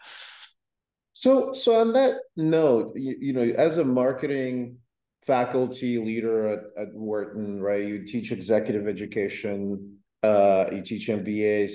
So 1.13 1.53
so 1.53 1.79
on 1.81 1.93
that 1.93 2.21
note, 2.37 2.93
you, 2.97 3.17
you 3.21 3.33
know, 3.33 3.43
as 3.43 3.79
a 3.79 3.85
marketing 3.85 4.79
faculty 5.27 5.99
leader 5.99 6.47
at, 6.49 6.61
at 6.77 6.95
Wharton, 6.95 7.61
right? 7.61 7.85
You 7.85 8.07
teach 8.07 8.33
executive 8.33 8.89
education. 8.89 9.99
Uh, 10.23 10.67
you 10.73 10.83
teach 10.83 11.09
MBAs. 11.09 11.73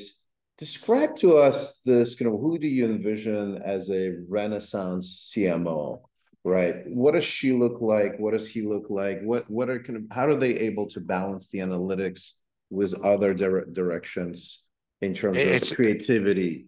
Describe 0.57 1.15
to 1.17 1.37
us 1.37 1.81
this. 1.85 2.19
You 2.19 2.29
know, 2.29 2.37
who 2.37 2.57
do 2.57 2.67
you 2.67 2.85
envision 2.85 3.61
as 3.63 3.89
a 3.89 4.15
Renaissance 4.27 5.31
CMO? 5.35 6.01
Right 6.47 6.87
what 6.87 7.13
does 7.13 7.23
she 7.23 7.51
look 7.51 7.81
like 7.81 8.17
what 8.19 8.31
does 8.31 8.47
he 8.47 8.61
look 8.61 8.89
like 8.89 9.21
what 9.21 9.49
what 9.49 9.69
are 9.69 9.79
kind 9.79 9.97
of 9.97 10.03
how 10.11 10.27
are 10.27 10.35
they 10.35 10.55
able 10.55 10.87
to 10.87 10.99
balance 10.99 11.49
the 11.49 11.59
analytics 11.59 12.31
with 12.69 12.93
other 13.03 13.33
dire- 13.33 13.65
directions 13.65 14.63
in 15.01 15.13
terms 15.13 15.37
it's, 15.37 15.71
of 15.71 15.75
creativity 15.75 16.67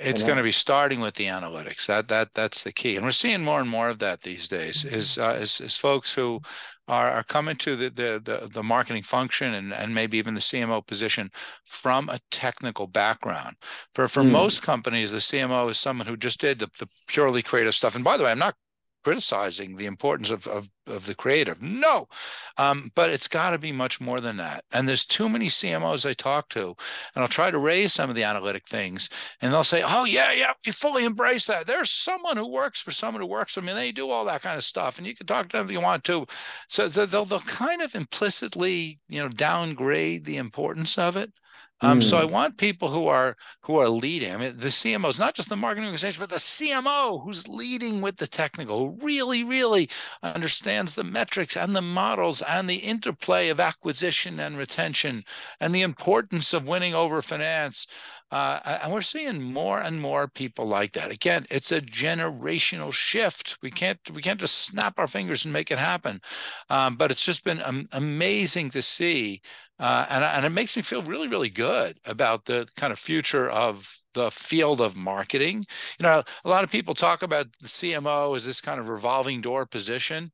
it's 0.00 0.22
going 0.22 0.38
to 0.38 0.42
be 0.42 0.52
starting 0.52 1.00
with 1.00 1.14
the 1.14 1.26
analytics 1.26 1.86
that 1.86 2.08
that 2.08 2.28
that's 2.34 2.62
the 2.62 2.72
key 2.72 2.96
and 2.96 3.04
we're 3.04 3.10
seeing 3.10 3.42
more 3.42 3.60
and 3.60 3.68
more 3.68 3.88
of 3.88 3.98
that 3.98 4.22
these 4.22 4.48
days 4.48 4.84
mm-hmm. 4.84 4.94
is 4.94 5.18
uh, 5.18 5.36
is, 5.40 5.60
is 5.60 5.76
folks 5.76 6.14
who 6.14 6.40
are, 6.86 7.10
are 7.10 7.22
coming 7.24 7.56
to 7.56 7.76
the, 7.76 7.90
the, 7.90 8.20
the 8.22 8.48
the 8.52 8.62
marketing 8.62 9.02
function 9.02 9.54
and 9.54 9.72
and 9.72 9.94
maybe 9.94 10.18
even 10.18 10.34
the 10.34 10.40
CMO 10.40 10.86
position 10.86 11.30
from 11.64 12.08
a 12.08 12.20
technical 12.30 12.86
background. 12.86 13.56
For 13.94 14.06
for 14.08 14.22
mm. 14.22 14.30
most 14.30 14.62
companies, 14.62 15.10
the 15.10 15.18
CMO 15.18 15.70
is 15.70 15.78
someone 15.78 16.06
who 16.06 16.16
just 16.16 16.40
did 16.40 16.58
the, 16.58 16.68
the 16.78 16.86
purely 17.08 17.42
creative 17.42 17.74
stuff. 17.74 17.94
And 17.94 18.04
by 18.04 18.16
the 18.16 18.24
way, 18.24 18.30
I'm 18.30 18.38
not 18.38 18.56
criticizing 19.04 19.76
the 19.76 19.86
importance 19.86 20.30
of, 20.30 20.46
of, 20.46 20.68
of 20.86 21.06
the 21.06 21.14
creative. 21.14 21.62
No, 21.62 22.08
um, 22.56 22.90
but 22.94 23.10
it's 23.10 23.28
got 23.28 23.50
to 23.50 23.58
be 23.58 23.72
much 23.72 24.00
more 24.00 24.20
than 24.20 24.38
that. 24.38 24.64
And 24.72 24.88
there's 24.88 25.04
too 25.04 25.28
many 25.28 25.46
CMOs 25.46 26.08
I 26.08 26.14
talk 26.14 26.48
to, 26.50 26.74
and 27.14 27.22
I'll 27.22 27.28
try 27.28 27.50
to 27.50 27.58
raise 27.58 27.92
some 27.92 28.10
of 28.10 28.16
the 28.16 28.24
analytic 28.24 28.66
things, 28.66 29.08
and 29.40 29.52
they'll 29.52 29.64
say, 29.64 29.82
"Oh 29.84 30.04
yeah, 30.04 30.32
yeah, 30.32 30.52
you 30.64 30.72
fully 30.72 31.04
embrace 31.04 31.44
that." 31.46 31.66
There's 31.66 31.90
someone 31.90 32.36
who 32.36 32.50
works 32.50 32.80
for 32.80 32.90
someone 32.90 33.20
who 33.20 33.28
works 33.28 33.54
for 33.54 33.62
me. 33.62 33.72
They 33.72 33.92
do 33.92 34.10
all 34.10 34.24
that 34.24 34.42
kind 34.42 34.56
of 34.56 34.64
stuff, 34.64 34.98
and 34.98 35.06
you 35.06 35.14
can 35.14 35.26
talk 35.26 35.48
to 35.50 35.56
them 35.56 35.66
if 35.66 35.72
you 35.72 35.80
want 35.80 36.04
to. 36.04 36.26
So 36.68 36.88
they'll 36.88 37.24
they'll 37.24 37.40
kind 37.40 37.82
of 37.82 37.94
implicitly, 37.94 39.00
you 39.08 39.20
know, 39.20 39.28
downgrade 39.28 40.24
the 40.24 40.38
importance 40.38 40.98
of 40.98 41.16
it. 41.16 41.32
Um, 41.80 42.00
mm. 42.00 42.02
So 42.02 42.18
I 42.18 42.24
hmm. 42.24 42.32
want 42.32 42.56
people 42.56 42.90
who 42.90 43.08
are 43.08 43.36
who 43.62 43.76
are 43.78 43.88
leading. 43.88 44.32
I 44.32 44.36
mean, 44.36 44.58
the 44.58 44.68
CMO 44.68 45.10
is 45.10 45.18
not 45.18 45.34
just 45.34 45.48
the 45.48 45.56
marketing 45.56 45.84
organization, 45.84 46.20
but 46.20 46.30
the 46.30 46.36
CMO 46.36 47.24
who's 47.24 47.48
leading 47.48 48.00
with 48.00 48.16
the 48.16 48.26
technical, 48.26 48.78
who 48.78 48.98
really, 49.04 49.42
really 49.42 49.88
understands 50.22 50.94
the 50.94 51.04
metrics 51.04 51.56
and 51.56 51.74
the 51.74 51.82
models 51.82 52.42
and 52.42 52.68
the 52.68 52.76
interplay 52.76 53.48
of 53.48 53.60
acquisition 53.60 54.38
and 54.38 54.56
retention 54.56 55.24
and 55.60 55.74
the 55.74 55.82
importance 55.82 56.54
of 56.54 56.66
winning 56.66 56.94
over 56.94 57.20
finance. 57.22 57.86
Uh, 58.30 58.78
and 58.82 58.92
we're 58.92 59.02
seeing 59.02 59.40
more 59.40 59.80
and 59.80 60.00
more 60.00 60.26
people 60.26 60.66
like 60.66 60.92
that. 60.92 61.10
Again, 61.10 61.46
it's 61.50 61.70
a 61.70 61.80
generational 61.80 62.92
shift. 62.92 63.58
We 63.62 63.70
can't 63.70 64.00
we 64.12 64.22
can't 64.22 64.40
just 64.40 64.58
snap 64.58 64.98
our 64.98 65.06
fingers 65.06 65.44
and 65.44 65.52
make 65.52 65.70
it 65.70 65.78
happen. 65.78 66.20
Um, 66.68 66.96
but 66.96 67.10
it's 67.10 67.24
just 67.24 67.44
been 67.44 67.62
um, 67.62 67.88
amazing 67.92 68.70
to 68.70 68.82
see 68.82 69.40
uh, 69.78 70.06
and, 70.08 70.24
and 70.24 70.44
it 70.46 70.50
makes 70.50 70.76
me 70.76 70.82
feel 70.82 71.02
really, 71.02 71.28
really 71.28 71.50
good 71.50 71.98
about 72.04 72.44
the 72.44 72.66
kind 72.76 72.92
of 72.92 72.98
future 72.98 73.48
of 73.48 73.96
the 74.14 74.30
field 74.30 74.80
of 74.80 74.96
marketing. 74.96 75.66
You 75.98 76.04
know, 76.04 76.22
a 76.44 76.48
lot 76.48 76.64
of 76.64 76.70
people 76.70 76.94
talk 76.94 77.22
about 77.22 77.48
the 77.60 77.68
CMO 77.68 78.36
as 78.36 78.46
this 78.46 78.60
kind 78.60 78.78
of 78.78 78.88
revolving 78.88 79.40
door 79.40 79.66
position. 79.66 80.30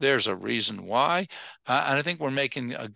There's 0.00 0.28
a 0.28 0.36
reason 0.36 0.86
why. 0.86 1.26
Uh, 1.66 1.86
and 1.88 1.98
I 1.98 2.02
think 2.02 2.20
we're 2.20 2.30
making 2.30 2.74
a, 2.74 2.88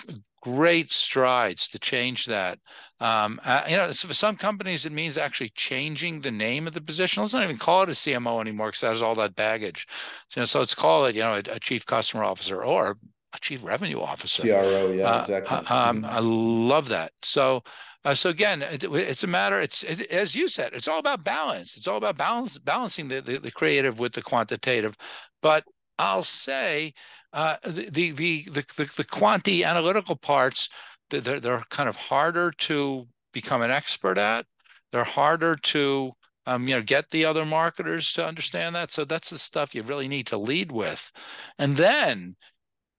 great 0.43 0.93
strides 0.93 1.69
to 1.69 1.79
change 1.79 2.27
that. 2.27 2.59
Um, 3.01 3.41
uh, 3.45 3.63
you 3.69 3.77
know, 3.77 3.93
so 3.93 4.09
for 4.09 4.15
some 4.15 4.37
companies, 4.37 4.85
it 4.85 4.93
means 4.93 5.17
actually 5.17 5.51
changing 5.51 6.21
the 6.21 6.33
name 6.33 6.67
of 6.67 6.75
the 6.75 6.81
position. 6.81 7.23
Let's 7.23 7.33
not 7.33 7.45
even 7.45 7.59
call 7.59 7.85
it 7.85 7.89
a 7.89 7.93
CMO 7.93 8.41
anymore 8.41 8.69
because 8.69 8.81
that 8.81 8.89
has 8.89 9.03
all 9.03 9.15
that 9.15 9.37
baggage. 9.37 9.87
So, 10.29 10.41
you 10.41 10.43
know, 10.43 10.47
so 10.47 10.59
let's 10.59 10.75
call 10.75 11.07
it, 11.07 11.15
you 11.15 11.23
know, 11.23 11.35
a, 11.35 11.43
a 11.49 11.61
chief 11.61 11.87
customer 11.87 12.25
officer 12.25 12.63
or 12.63 12.99
a 13.35 13.39
chief 13.39 13.65
revenue 13.65 14.01
officer. 14.01 14.43
CRO, 14.43 14.93
yeah, 14.93 15.05
uh, 15.05 15.21
exactly. 15.23 15.57
Uh, 15.57 15.75
um, 15.75 16.05
I 16.09 16.21
love 16.21 16.89
that. 16.89 17.13
So, 17.23 17.63
uh, 18.05 18.15
so 18.15 18.31
again, 18.31 18.63
it, 18.63 18.85
it's 18.85 19.25
a 19.25 19.29
matter. 19.29 19.61
It's 19.61 19.83
it, 19.83 20.11
as 20.11 20.35
you 20.35 20.49
said, 20.49 20.73
it's 20.73 20.89
all 20.89 20.99
about 20.99 21.25
balance. 21.25 21.77
It's 21.77 21.87
all 21.87 21.97
about 21.97 22.17
balance, 22.17 22.59
balancing 22.59 23.09
the, 23.09 23.21
the, 23.21 23.39
the 23.39 23.51
creative 23.51 23.99
with 23.99 24.13
the 24.13 24.23
quantitative. 24.23 24.97
But 25.41 25.65
I'll 25.99 26.23
say 26.23 26.95
uh, 27.33 27.57
the, 27.65 27.89
the, 27.91 28.11
the 28.11 28.43
the 28.51 28.93
the 28.97 29.05
quanti 29.05 29.65
analytical 29.65 30.17
parts 30.17 30.69
they're, 31.11 31.41
they're 31.41 31.63
kind 31.71 31.89
of 31.89 31.97
harder 31.97 32.51
to 32.51 33.07
become 33.33 33.63
an 33.63 33.71
expert 33.71 34.19
at. 34.19 34.47
They're 34.93 35.05
harder 35.05 35.57
to 35.57 36.13
um, 36.47 36.67
you 36.67 36.75
know, 36.75 36.83
get 36.83 37.11
the 37.11 37.25
other 37.25 37.45
marketers 37.45 38.13
to 38.15 38.27
understand 38.27 38.75
that. 38.75 38.91
So 38.91 39.05
that's 39.05 39.31
the 39.31 39.39
stuff 39.39 39.75
you 39.75 39.83
really 39.83 40.09
need 40.09 40.27
to 40.29 40.39
lead 40.39 40.73
with. 40.73 41.13
And 41.59 41.77
then 41.77 42.37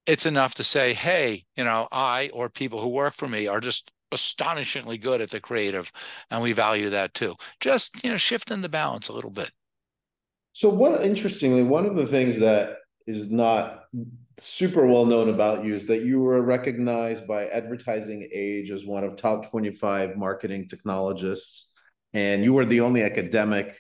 it's 0.06 0.26
enough 0.26 0.56
to 0.56 0.64
say, 0.64 0.94
hey, 0.94 1.44
you 1.56 1.64
know, 1.64 1.88
I 1.92 2.30
or 2.34 2.50
people 2.50 2.82
who 2.82 2.90
work 2.90 3.14
for 3.14 3.28
me 3.28 3.48
are 3.48 3.60
just 3.60 3.92
astonishingly 4.12 4.98
good 4.98 5.22
at 5.22 5.32
the 5.32 5.40
creative, 5.40 5.92
and 6.30 6.42
we 6.42 6.54
value 6.54 6.90
that 6.90 7.14
too. 7.14 7.36
Just 7.60 8.04
you 8.04 8.12
know, 8.12 8.18
shifting 8.18 8.62
the 8.62 8.70
balance 8.70 9.10
a 9.10 9.14
little 9.14 9.32
bit. 9.32 9.52
So, 10.54 10.70
what 10.70 11.04
interestingly, 11.04 11.64
one 11.64 11.86
of 11.86 11.96
the 11.96 12.06
things 12.06 12.40
that 12.40 12.78
is 13.08 13.30
not 13.30 13.86
super 14.40 14.86
well 14.86 15.06
known 15.06 15.30
about 15.30 15.64
you 15.64 15.76
is 15.76 15.86
that 15.88 16.04
you 16.04 16.20
were 16.20 16.42
recognized 16.42 17.28
by 17.28 17.48
Advertising 17.48 18.30
Age 18.34 18.72
as 18.72 18.86
one 18.86 19.04
of 19.04 19.16
top 19.16 19.50
25 19.50 20.16
marketing 20.16 20.68
technologists, 20.68 21.74
and 22.14 22.44
you 22.44 22.54
were 22.54 22.66
the 22.66 22.82
only 22.82 23.04
academic 23.04 23.80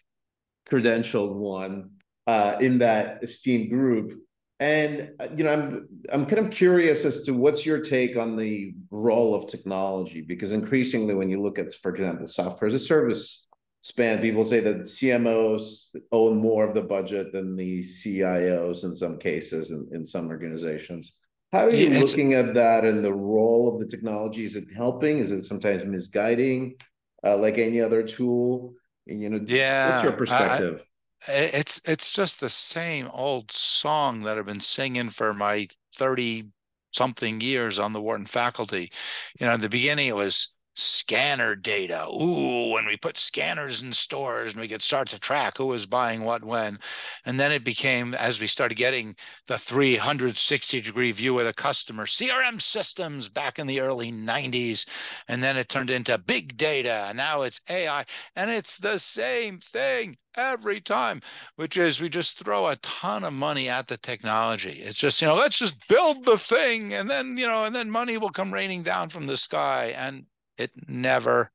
credentialed 0.69 1.35
one 1.35 1.91
uh, 2.27 2.57
in 2.59 2.79
that 2.79 3.23
esteemed 3.23 3.69
group. 3.69 4.19
And 4.59 5.11
uh, 5.19 5.27
you 5.35 5.43
know, 5.43 5.53
I'm 5.53 5.87
I'm 6.11 6.25
kind 6.25 6.39
of 6.39 6.51
curious 6.51 7.05
as 7.05 7.23
to 7.23 7.33
what's 7.33 7.65
your 7.65 7.79
take 7.79 8.15
on 8.15 8.37
the 8.37 8.73
role 8.91 9.35
of 9.35 9.47
technology 9.47 10.21
because 10.21 10.51
increasingly, 10.51 11.15
when 11.15 11.29
you 11.29 11.41
look 11.41 11.59
at, 11.59 11.73
for 11.73 11.93
example, 11.93 12.27
software 12.27 12.67
as 12.67 12.73
a 12.73 12.79
service 12.79 13.47
span, 13.81 14.21
people 14.21 14.45
say 14.45 14.61
that 14.61 14.81
CMOs 14.81 15.87
own 16.11 16.37
more 16.37 16.65
of 16.65 16.73
the 16.73 16.81
budget 16.81 17.33
than 17.33 17.55
the 17.55 17.83
CIOs 17.83 18.85
in 18.85 18.95
some 18.95 19.17
cases 19.17 19.71
in, 19.71 19.87
in 19.91 20.05
some 20.05 20.29
organizations. 20.29 21.17
How 21.51 21.65
are 21.65 21.69
you 21.69 21.89
yeah, 21.89 21.99
looking 21.99 22.33
at 22.33 22.53
that 22.53 22.85
and 22.85 23.03
the 23.03 23.13
role 23.13 23.71
of 23.71 23.79
the 23.79 23.85
technology? 23.85 24.45
Is 24.45 24.55
it 24.55 24.71
helping? 24.75 25.19
Is 25.19 25.31
it 25.31 25.43
sometimes 25.43 25.85
misguiding, 25.85 26.75
uh, 27.23 27.37
like 27.37 27.57
any 27.57 27.81
other 27.81 28.01
tool? 28.01 28.73
You 29.05 29.29
know, 29.29 29.39
yeah. 29.45 29.97
What's 29.97 30.03
your 30.03 30.13
perspective? 30.13 30.81
I, 30.81 30.85
it's 31.27 31.81
it's 31.85 32.11
just 32.11 32.39
the 32.39 32.49
same 32.49 33.07
old 33.11 33.51
song 33.51 34.21
that 34.23 34.37
I've 34.37 34.45
been 34.45 34.59
singing 34.59 35.09
for 35.09 35.33
my 35.33 35.67
30 35.95 36.49
something 36.91 37.41
years 37.41 37.79
on 37.79 37.93
the 37.93 38.01
Wharton 38.01 38.25
faculty. 38.25 38.91
You 39.39 39.47
know, 39.47 39.53
in 39.53 39.61
the 39.61 39.69
beginning 39.69 40.07
it 40.09 40.15
was 40.15 40.52
scanner 40.75 41.55
data. 41.55 42.07
Ooh, 42.09 42.71
when 42.73 42.85
we 42.85 42.97
put 42.97 43.17
scanners 43.17 43.81
in 43.81 43.93
stores 43.93 44.53
and 44.53 44.61
we 44.61 44.67
could 44.67 44.81
start 44.81 45.09
to 45.09 45.19
track 45.19 45.57
who 45.57 45.67
was 45.67 45.85
buying 45.85 46.23
what 46.23 46.43
when. 46.43 46.79
And 47.25 47.39
then 47.39 47.51
it 47.51 47.63
became, 47.63 48.13
as 48.13 48.39
we 48.39 48.47
started 48.47 48.75
getting 48.75 49.15
the 49.47 49.57
360 49.57 50.81
degree 50.81 51.11
view 51.11 51.39
of 51.39 51.45
the 51.45 51.53
customer, 51.53 52.05
CRM 52.05 52.61
systems 52.61 53.29
back 53.29 53.59
in 53.59 53.67
the 53.67 53.79
early 53.79 54.11
90s. 54.11 54.87
And 55.27 55.43
then 55.43 55.57
it 55.57 55.69
turned 55.69 55.89
into 55.89 56.17
big 56.17 56.57
data. 56.57 57.05
And 57.07 57.17
now 57.17 57.43
it's 57.43 57.61
AI. 57.69 58.05
And 58.35 58.49
it's 58.49 58.77
the 58.77 58.97
same 58.97 59.59
thing 59.59 60.17
every 60.35 60.81
time, 60.81 61.21
which 61.55 61.77
is 61.77 62.01
we 62.01 62.09
just 62.09 62.39
throw 62.39 62.67
a 62.67 62.75
ton 62.77 63.23
of 63.23 63.33
money 63.33 63.69
at 63.69 63.87
the 63.87 63.97
technology. 63.97 64.81
It's 64.81 64.97
just, 64.97 65.21
you 65.21 65.27
know, 65.27 65.35
let's 65.35 65.59
just 65.59 65.87
build 65.87 66.25
the 66.25 66.37
thing 66.37 66.93
and 66.93 67.09
then, 67.09 67.37
you 67.37 67.47
know, 67.47 67.65
and 67.65 67.75
then 67.75 67.89
money 67.89 68.17
will 68.17 68.31
come 68.31 68.53
raining 68.53 68.83
down 68.83 69.09
from 69.09 69.27
the 69.27 69.37
sky. 69.37 69.93
And 69.95 70.25
it 70.57 70.71
never 70.87 71.51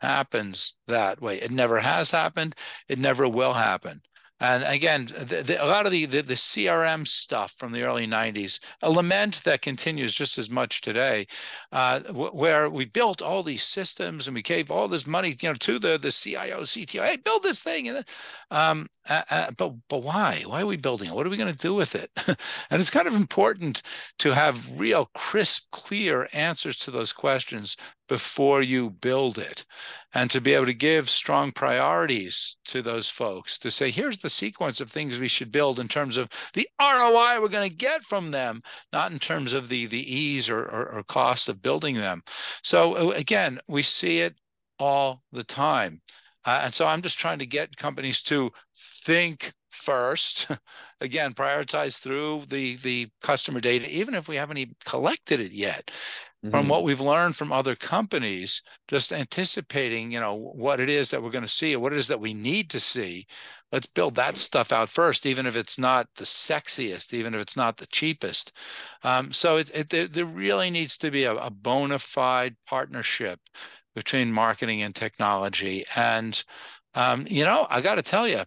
happens 0.00 0.74
that 0.86 1.20
way. 1.20 1.40
It 1.40 1.50
never 1.50 1.80
has 1.80 2.10
happened. 2.10 2.54
It 2.88 2.98
never 2.98 3.28
will 3.28 3.54
happen. 3.54 4.02
And 4.40 4.62
again, 4.62 5.06
the, 5.06 5.42
the, 5.42 5.64
a 5.64 5.66
lot 5.66 5.84
of 5.84 5.90
the, 5.90 6.04
the, 6.04 6.22
the 6.22 6.34
CRM 6.34 7.08
stuff 7.08 7.52
from 7.58 7.72
the 7.72 7.82
early 7.82 8.06
'90s, 8.06 8.60
a 8.82 8.90
lament 8.90 9.42
that 9.42 9.62
continues 9.62 10.14
just 10.14 10.38
as 10.38 10.48
much 10.48 10.80
today, 10.80 11.26
uh, 11.72 12.00
where 12.12 12.70
we 12.70 12.84
built 12.84 13.20
all 13.20 13.42
these 13.42 13.64
systems 13.64 14.28
and 14.28 14.36
we 14.36 14.42
gave 14.42 14.70
all 14.70 14.86
this 14.86 15.08
money, 15.08 15.36
you 15.40 15.48
know, 15.48 15.54
to 15.54 15.80
the 15.80 15.98
the 15.98 16.12
CIO, 16.12 16.62
CTO. 16.62 17.04
Hey, 17.04 17.16
build 17.16 17.42
this 17.42 17.60
thing, 17.60 17.88
and 17.88 18.04
um, 18.52 18.86
uh, 19.08 19.22
uh, 19.28 19.50
but 19.56 19.72
but 19.88 20.04
why? 20.04 20.44
Why 20.46 20.62
are 20.62 20.66
we 20.66 20.76
building 20.76 21.08
it? 21.08 21.14
What 21.14 21.26
are 21.26 21.30
we 21.30 21.36
going 21.36 21.52
to 21.52 21.58
do 21.58 21.74
with 21.74 21.96
it? 21.96 22.10
and 22.28 22.80
it's 22.80 22.90
kind 22.90 23.08
of 23.08 23.16
important 23.16 23.82
to 24.20 24.34
have 24.34 24.78
real, 24.78 25.10
crisp, 25.16 25.72
clear 25.72 26.28
answers 26.32 26.78
to 26.80 26.92
those 26.92 27.12
questions 27.12 27.76
before 28.08 28.62
you 28.62 28.90
build 28.90 29.38
it. 29.38 29.64
And 30.14 30.30
to 30.30 30.40
be 30.40 30.54
able 30.54 30.66
to 30.66 30.74
give 30.74 31.10
strong 31.10 31.52
priorities 31.52 32.56
to 32.64 32.80
those 32.82 33.10
folks 33.10 33.58
to 33.58 33.70
say 33.70 33.90
here's 33.90 34.18
the 34.18 34.30
sequence 34.30 34.80
of 34.80 34.90
things 34.90 35.18
we 35.18 35.28
should 35.28 35.52
build 35.52 35.78
in 35.78 35.86
terms 35.88 36.16
of 36.16 36.28
the 36.54 36.66
roi 36.80 37.40
we're 37.40 37.48
going 37.48 37.68
to 37.68 37.76
get 37.76 38.02
from 38.02 38.30
them 38.30 38.62
not 38.92 39.12
in 39.12 39.18
terms 39.18 39.52
of 39.52 39.68
the 39.68 39.86
the 39.86 40.14
ease 40.14 40.48
or, 40.48 40.60
or, 40.60 40.88
or 40.90 41.02
cost 41.02 41.48
of 41.48 41.62
building 41.62 41.94
them. 41.94 42.22
So 42.62 42.94
uh, 42.94 43.10
again 43.10 43.60
we 43.68 43.82
see 43.82 44.20
it 44.20 44.36
all 44.78 45.22
the 45.30 45.44
time. 45.44 46.00
Uh, 46.44 46.62
and 46.64 46.72
so 46.72 46.86
i'm 46.86 47.02
just 47.02 47.18
trying 47.18 47.38
to 47.38 47.46
get 47.46 47.76
companies 47.76 48.22
to 48.22 48.50
think 48.76 49.52
first 49.70 50.48
again 51.00 51.34
prioritize 51.34 52.00
through 52.00 52.42
the 52.48 52.76
the 52.76 53.08
customer 53.20 53.60
data 53.60 53.88
even 53.90 54.14
if 54.14 54.28
we 54.28 54.36
haven't 54.36 54.58
even 54.58 54.74
collected 54.84 55.40
it 55.40 55.52
yet 55.52 55.90
mm-hmm. 56.44 56.50
from 56.50 56.68
what 56.68 56.84
we've 56.84 57.00
learned 57.00 57.36
from 57.36 57.52
other 57.52 57.74
companies, 57.74 58.62
just 58.86 59.12
anticipating, 59.12 60.12
you 60.12 60.20
know, 60.20 60.34
what 60.34 60.80
it 60.80 60.88
is 60.88 61.10
that 61.10 61.22
we're 61.22 61.30
going 61.30 61.42
to 61.42 61.48
see 61.48 61.74
or 61.74 61.80
what 61.80 61.92
it 61.92 61.98
is 61.98 62.08
that 62.08 62.20
we 62.20 62.34
need 62.34 62.70
to 62.70 62.80
see. 62.80 63.26
Let's 63.72 63.86
build 63.86 64.14
that 64.14 64.38
stuff 64.38 64.72
out 64.72 64.88
first, 64.88 65.26
even 65.26 65.46
if 65.46 65.54
it's 65.54 65.78
not 65.78 66.08
the 66.16 66.24
sexiest, 66.24 67.12
even 67.12 67.34
if 67.34 67.40
it's 67.40 67.56
not 67.56 67.76
the 67.76 67.86
cheapest. 67.86 68.56
Um, 69.02 69.30
so 69.32 69.58
it, 69.58 69.70
it, 69.74 69.90
there, 69.90 70.08
there, 70.08 70.24
really 70.24 70.70
needs 70.70 70.96
to 70.98 71.10
be 71.10 71.24
a, 71.24 71.34
a 71.34 71.50
bona 71.50 71.98
fide 71.98 72.56
partnership 72.66 73.40
between 73.94 74.32
marketing 74.32 74.80
and 74.80 74.94
technology. 74.94 75.84
And 75.96 76.42
um, 76.94 77.26
you 77.28 77.44
know, 77.44 77.66
I 77.68 77.82
got 77.82 77.96
to 77.96 78.02
tell 78.02 78.26
you, 78.26 78.40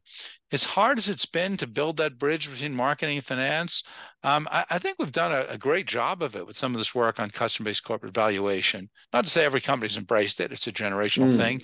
as 0.52 0.66
hard 0.66 0.98
as 0.98 1.08
it's 1.08 1.26
been 1.26 1.58
to 1.58 1.68
build 1.68 1.98
that 1.98 2.20
bridge 2.20 2.50
between 2.50 2.76
marketing 2.76 3.18
and 3.18 3.26
finance, 3.26 3.84
um, 4.24 4.48
I, 4.52 4.66
I, 4.70 4.78
think 4.78 4.98
we've 5.00 5.12
done 5.12 5.32
a, 5.32 5.46
a, 5.50 5.58
great 5.58 5.88
job 5.88 6.22
of 6.22 6.36
it 6.36 6.46
with 6.46 6.58
some 6.58 6.74
of 6.74 6.78
this 6.78 6.94
work 6.94 7.20
on 7.20 7.30
customer-based 7.30 7.84
corporate 7.84 8.14
valuation. 8.14 8.90
Not 9.14 9.24
to 9.24 9.30
say 9.30 9.46
every 9.46 9.62
company's 9.62 9.98
embraced 9.98 10.40
it; 10.40 10.52
it's 10.52 10.68
a 10.68 10.72
generational 10.72 11.32
mm. 11.32 11.38
thing, 11.38 11.62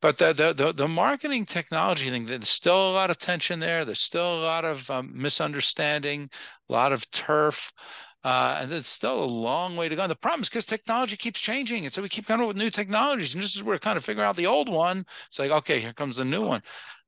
but 0.00 0.18
the, 0.18 0.32
the, 0.32 0.52
the 0.52 0.72
the 0.72 0.88
marketing 0.88 1.44
technology 1.44 2.08
thing. 2.08 2.26
There's 2.26 2.48
still 2.48 2.90
a 2.90 2.92
lot 2.92 3.10
of 3.10 3.18
tension 3.18 3.58
there. 3.58 3.84
There's 3.84 4.00
still 4.00 4.40
a 4.40 4.44
lot 4.44 4.64
of 4.64 4.90
um, 4.90 5.12
misunderstanding, 5.14 6.30
a 6.68 6.72
lot 6.72 6.92
of 6.92 7.10
turf. 7.10 7.72
Uh, 8.24 8.58
and 8.60 8.72
it's 8.72 8.88
still 8.88 9.22
a 9.22 9.26
long 9.26 9.76
way 9.76 9.88
to 9.88 9.94
go. 9.94 10.02
And 10.02 10.10
the 10.10 10.16
problem 10.16 10.42
is 10.42 10.48
because 10.48 10.66
technology 10.66 11.16
keeps 11.16 11.40
changing. 11.40 11.84
And 11.84 11.94
so 11.94 12.02
we 12.02 12.08
keep 12.08 12.26
coming 12.26 12.42
up 12.42 12.48
with 12.48 12.56
new 12.56 12.68
technologies. 12.68 13.32
And 13.32 13.42
just 13.42 13.56
as 13.56 13.62
we're 13.62 13.78
kind 13.78 13.96
of 13.96 14.04
figuring 14.04 14.28
out 14.28 14.34
the 14.34 14.46
old 14.46 14.68
one, 14.68 15.06
it's 15.28 15.38
like, 15.38 15.52
okay, 15.52 15.78
here 15.78 15.92
comes 15.92 16.16
the 16.16 16.24
new 16.24 16.44
one. 16.44 16.62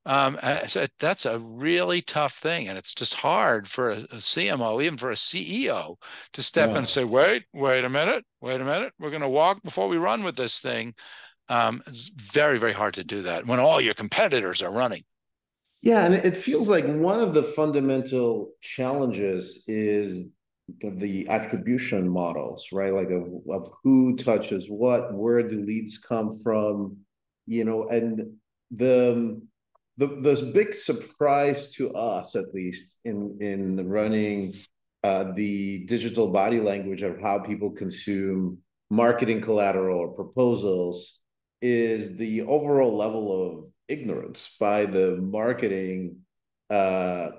Um, 0.05 0.39
so 0.67 0.87
that's 0.99 1.25
a 1.25 1.37
really 1.37 2.01
tough 2.01 2.33
thing. 2.33 2.67
And 2.67 2.77
it's 2.77 2.93
just 2.93 3.15
hard 3.15 3.67
for 3.67 3.91
a, 3.91 3.97
a 3.97 4.17
CMO, 4.17 4.83
even 4.83 4.97
for 4.97 5.11
a 5.11 5.15
CEO, 5.15 5.97
to 6.33 6.41
step 6.41 6.67
yeah. 6.67 6.71
in 6.71 6.77
and 6.79 6.89
say, 6.89 7.03
wait, 7.03 7.45
wait 7.53 7.85
a 7.85 7.89
minute, 7.89 8.25
wait 8.41 8.59
a 8.59 8.65
minute. 8.65 8.93
We're 8.99 9.11
going 9.11 9.21
to 9.21 9.29
walk 9.29 9.61
before 9.63 9.87
we 9.87 9.97
run 9.97 10.23
with 10.23 10.35
this 10.35 10.59
thing. 10.59 10.95
Um, 11.49 11.83
it's 11.85 12.09
very, 12.09 12.57
very 12.57 12.73
hard 12.73 12.95
to 12.95 13.03
do 13.03 13.23
that 13.23 13.45
when 13.45 13.59
all 13.59 13.81
your 13.81 13.93
competitors 13.93 14.63
are 14.63 14.71
running. 14.71 15.03
Yeah, 15.81 16.05
and 16.05 16.13
it 16.13 16.37
feels 16.37 16.69
like 16.69 16.85
one 16.85 17.19
of 17.19 17.33
the 17.33 17.43
fundamental 17.43 18.51
challenges 18.61 19.63
is 19.67 20.25
the 20.79 21.27
attribution 21.27 22.07
models, 22.07 22.67
right? 22.71 22.93
Like 22.93 23.09
of, 23.09 23.27
of 23.49 23.71
who 23.83 24.15
touches 24.15 24.67
what, 24.69 25.13
where 25.13 25.41
do 25.43 25.61
leads 25.61 25.97
come 25.97 26.39
from, 26.41 26.97
you 27.47 27.65
know, 27.65 27.89
and 27.89 28.37
the 28.69 29.41
the 29.97 30.07
the 30.07 30.51
big 30.53 30.73
surprise 30.73 31.71
to 31.73 31.91
us, 31.93 32.35
at 32.35 32.53
least 32.53 32.99
in 33.05 33.37
in 33.41 33.87
running 33.87 34.53
uh, 35.03 35.31
the 35.35 35.85
digital 35.85 36.29
body 36.29 36.59
language 36.59 37.01
of 37.01 37.19
how 37.21 37.39
people 37.39 37.71
consume 37.71 38.57
marketing 38.89 39.41
collateral 39.41 39.99
or 39.99 40.09
proposals, 40.09 41.19
is 41.61 42.17
the 42.17 42.41
overall 42.43 42.95
level 42.95 43.25
of 43.47 43.65
ignorance 43.87 44.55
by 44.59 44.85
the 44.85 45.17
marketing 45.17 46.17
uh, 46.69 47.31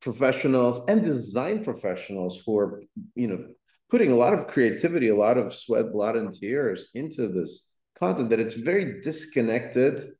professionals 0.00 0.84
and 0.88 1.02
design 1.02 1.62
professionals 1.62 2.42
who 2.44 2.58
are, 2.58 2.82
you 3.14 3.28
know, 3.28 3.44
putting 3.90 4.10
a 4.10 4.16
lot 4.16 4.34
of 4.34 4.48
creativity, 4.48 5.08
a 5.08 5.14
lot 5.14 5.38
of 5.38 5.54
sweat, 5.54 5.92
blood, 5.92 6.16
and 6.16 6.32
tears 6.32 6.88
into 6.94 7.28
this 7.28 7.72
content 7.98 8.30
that 8.30 8.40
it's 8.40 8.54
very 8.54 9.00
disconnected 9.00 10.12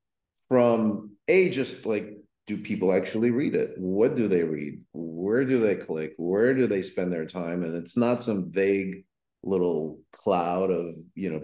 from 0.49 1.12
a 1.29 1.51
just 1.51 1.87
like 1.87 2.17
do 2.47 2.59
people 2.59 2.93
actually 2.93 3.31
read 3.31 3.55
it? 3.55 3.75
What 3.79 4.17
do 4.17 4.27
they 4.27 4.43
read? 4.43 4.81
Where 4.93 5.45
do 5.45 5.61
they 5.61 5.77
click? 5.77 6.15
Where 6.17 6.55
do 6.55 6.67
they 6.67 6.83
spend 6.83 7.13
their 7.13 7.27
time? 7.27 7.63
And 7.63 7.77
it's 7.77 7.97
not 7.97 8.23
some 8.23 8.51
vague 8.51 9.05
little 9.45 10.01
cloud 10.13 10.71
of 10.71 10.95
you 11.15 11.31
know 11.33 11.43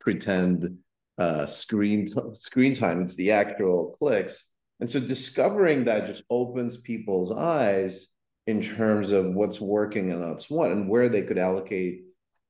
pretend 0.00 0.78
uh 1.18 1.46
screen 1.46 2.06
t- 2.06 2.34
screen 2.34 2.74
time. 2.74 3.02
It's 3.02 3.16
the 3.16 3.32
actual 3.32 3.96
clicks. 3.98 4.48
And 4.80 4.88
so 4.88 5.00
discovering 5.00 5.84
that 5.84 6.06
just 6.06 6.22
opens 6.30 6.76
people's 6.76 7.32
eyes 7.32 8.06
in 8.46 8.62
terms 8.62 9.10
of 9.10 9.34
what's 9.34 9.60
working 9.60 10.12
and 10.12 10.26
what's 10.26 10.48
what 10.48 10.70
and 10.70 10.88
where 10.88 11.08
they 11.08 11.22
could 11.22 11.38
allocate 11.38 12.02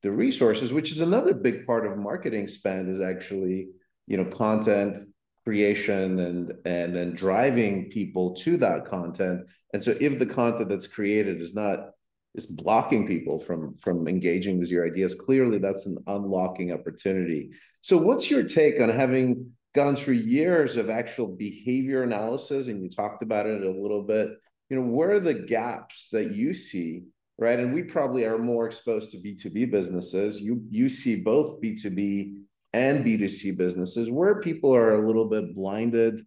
the 0.02 0.12
resources, 0.12 0.72
which 0.72 0.92
is 0.92 1.00
another 1.00 1.35
big 1.35 1.66
part 1.66 1.87
of 1.87 1.98
marketing 1.98 2.46
spend 2.46 2.88
is 2.88 3.00
actually, 3.00 3.68
you 4.07 4.16
know, 4.16 4.26
content 4.26 5.07
creation 5.48 6.18
and 6.20 6.52
and 6.66 6.94
then 6.94 7.14
driving 7.14 7.88
people 7.88 8.37
to 8.37 8.58
that 8.58 8.84
content. 8.84 9.40
And 9.72 9.82
so 9.82 9.96
if 9.98 10.18
the 10.18 10.26
content 10.26 10.68
that's 10.68 10.87
created 10.87 11.40
is 11.40 11.54
not 11.54 11.92
is 12.34 12.44
blocking 12.44 13.06
people 13.06 13.40
from 13.40 13.74
from 13.78 14.06
engaging 14.06 14.58
with 14.58 14.68
your 14.68 14.87
ideas, 14.87 15.14
clearly 15.14 15.56
that's 15.56 15.87
an 15.87 15.96
unlocking 16.06 16.70
opportunity. 16.70 17.48
So 17.80 17.96
what's 17.96 18.30
your 18.30 18.42
take 18.42 18.78
on 18.78 18.90
having 18.90 19.50
gone 19.74 19.96
through 19.96 20.16
years 20.16 20.76
of 20.76 20.90
actual 20.90 21.28
behavior 21.28 22.02
analysis, 22.02 22.66
and 22.66 22.82
you 22.82 22.90
talked 22.90 23.22
about 23.22 23.46
it 23.46 23.62
a 23.62 23.70
little 23.70 24.02
bit. 24.02 24.28
You 24.68 24.76
know, 24.76 24.87
where 24.87 25.12
are 25.12 25.20
the 25.20 25.32
gaps 25.32 26.08
that 26.12 26.32
you 26.32 26.52
see, 26.52 27.04
right? 27.38 27.58
And 27.58 27.72
we 27.72 27.84
probably 27.84 28.26
are 28.26 28.37
more 28.37 28.66
exposed 28.66 29.12
to 29.12 29.16
B2B 29.16 29.70
businesses. 29.70 30.42
You 30.42 30.62
you 30.68 30.90
see 30.90 31.22
both 31.22 31.62
B2B 31.62 32.38
and 32.72 33.04
B2C 33.04 33.57
businesses 33.57 34.11
where 34.11 34.40
people 34.40 34.74
are 34.74 34.94
a 34.94 35.07
little 35.07 35.26
bit 35.26 35.54
blinded 35.54 36.20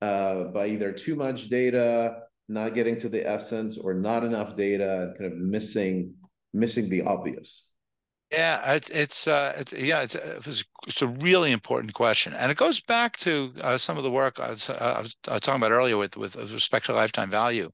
uh, 0.00 0.44
by 0.44 0.66
either 0.66 0.92
too 0.92 1.14
much 1.14 1.48
data, 1.48 2.22
not 2.48 2.74
getting 2.74 2.96
to 2.98 3.08
the 3.08 3.26
essence, 3.26 3.78
or 3.78 3.94
not 3.94 4.24
enough 4.24 4.56
data, 4.56 5.02
and 5.02 5.18
kind 5.18 5.32
of 5.32 5.38
missing 5.38 6.14
missing 6.52 6.88
the 6.88 7.02
obvious. 7.02 7.68
Yeah, 8.30 8.72
it's 8.72 8.88
it's 8.88 9.28
uh, 9.28 9.54
it's 9.58 9.72
yeah, 9.72 10.00
it's 10.02 10.14
it's, 10.14 10.64
it's 10.86 11.02
a 11.02 11.06
really 11.06 11.52
important 11.52 11.92
question, 11.92 12.32
and 12.32 12.50
it 12.50 12.56
goes 12.56 12.80
back 12.80 13.18
to 13.18 13.52
uh, 13.60 13.76
some 13.76 13.98
of 13.98 14.04
the 14.04 14.10
work 14.10 14.40
I 14.40 14.50
was, 14.50 14.70
uh, 14.70 14.94
I 14.98 15.02
was, 15.02 15.16
I 15.28 15.32
was 15.34 15.40
talking 15.42 15.60
about 15.60 15.70
earlier 15.70 15.98
with 15.98 16.16
with 16.16 16.34
respect 16.36 16.86
to 16.86 16.94
lifetime 16.94 17.30
value 17.30 17.70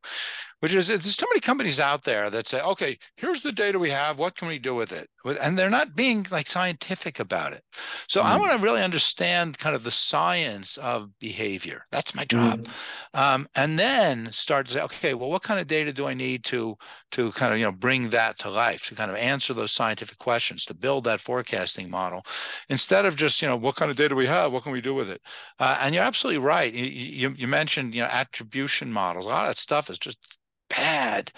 which 0.61 0.75
is 0.75 0.89
there's 0.89 1.17
too 1.17 1.27
many 1.31 1.41
companies 1.41 1.79
out 1.79 2.03
there 2.03 2.31
that 2.31 2.47
say, 2.47 2.61
okay, 2.61 2.99
here's 3.17 3.43
the 3.43 3.53
data 3.53 3.79
we 3.79 3.91
have. 3.91 4.19
What 4.19 4.37
can 4.37 4.49
we 4.49 4.59
do 4.59 4.75
with 4.75 4.93
it? 4.93 5.09
And 5.41 5.59
they're 5.59 5.71
not 5.71 5.95
being 5.95 6.27
like 6.31 6.49
scientific 6.49 7.21
about 7.21 7.53
it. 7.53 7.63
So 8.09 8.23
mm. 8.23 8.25
I 8.25 8.37
want 8.37 8.53
to 8.53 8.59
really 8.59 8.83
understand 8.83 9.59
kind 9.59 9.77
of 9.77 9.85
the 9.85 9.91
science 9.91 10.77
of 10.77 11.19
behavior. 11.19 11.85
That's 11.93 12.15
my 12.15 12.25
job. 12.25 12.67
Mm. 13.15 13.35
Um, 13.35 13.49
and 13.55 13.79
then 13.79 14.33
start 14.33 14.67
to 14.67 14.73
say, 14.73 14.83
okay, 14.83 15.15
well, 15.15 15.31
what 15.31 15.43
kind 15.43 15.61
of 15.61 15.67
data 15.67 15.93
do 15.93 16.07
I 16.07 16.15
need 16.15 16.45
to 16.45 16.77
to 17.13 17.33
kind 17.33 17.53
of 17.53 17.59
you 17.59 17.65
know 17.65 17.73
bring 17.73 18.11
that 18.11 18.39
to 18.41 18.51
life 18.51 18.87
to 18.87 18.95
kind 18.95 19.11
of 19.11 19.17
answer 19.17 19.55
those 19.55 19.73
scientific 19.73 20.19
questions 20.19 20.65
to 20.65 20.75
build 20.75 21.05
that 21.05 21.21
forecasting 21.21 21.89
model 21.89 22.23
instead 22.69 23.07
of 23.07 23.17
just 23.17 23.41
you 23.41 23.49
know 23.49 23.57
what 23.57 23.77
kind 23.77 23.91
of 23.91 23.97
data 23.97 24.15
we 24.15 24.27
have, 24.27 24.53
what 24.53 24.63
can 24.63 24.73
we 24.73 24.81
do 24.81 24.95
with 24.95 25.09
it? 25.09 25.23
Uh, 25.59 25.79
and 25.81 25.95
you're 25.95 26.05
absolutely 26.05 26.39
right. 26.39 26.73
You, 26.73 26.85
you, 26.85 27.35
you 27.37 27.49
mentioned 27.49 27.95
you 27.95 28.01
know 28.01 28.09
attribution 28.09 28.93
models. 28.93 29.25
A 29.25 29.29
lot 29.29 29.43
of 29.43 29.49
that 29.49 29.59
stuff 29.59 29.89
is 29.89 29.99
just 29.99 30.39
bad 30.69 31.33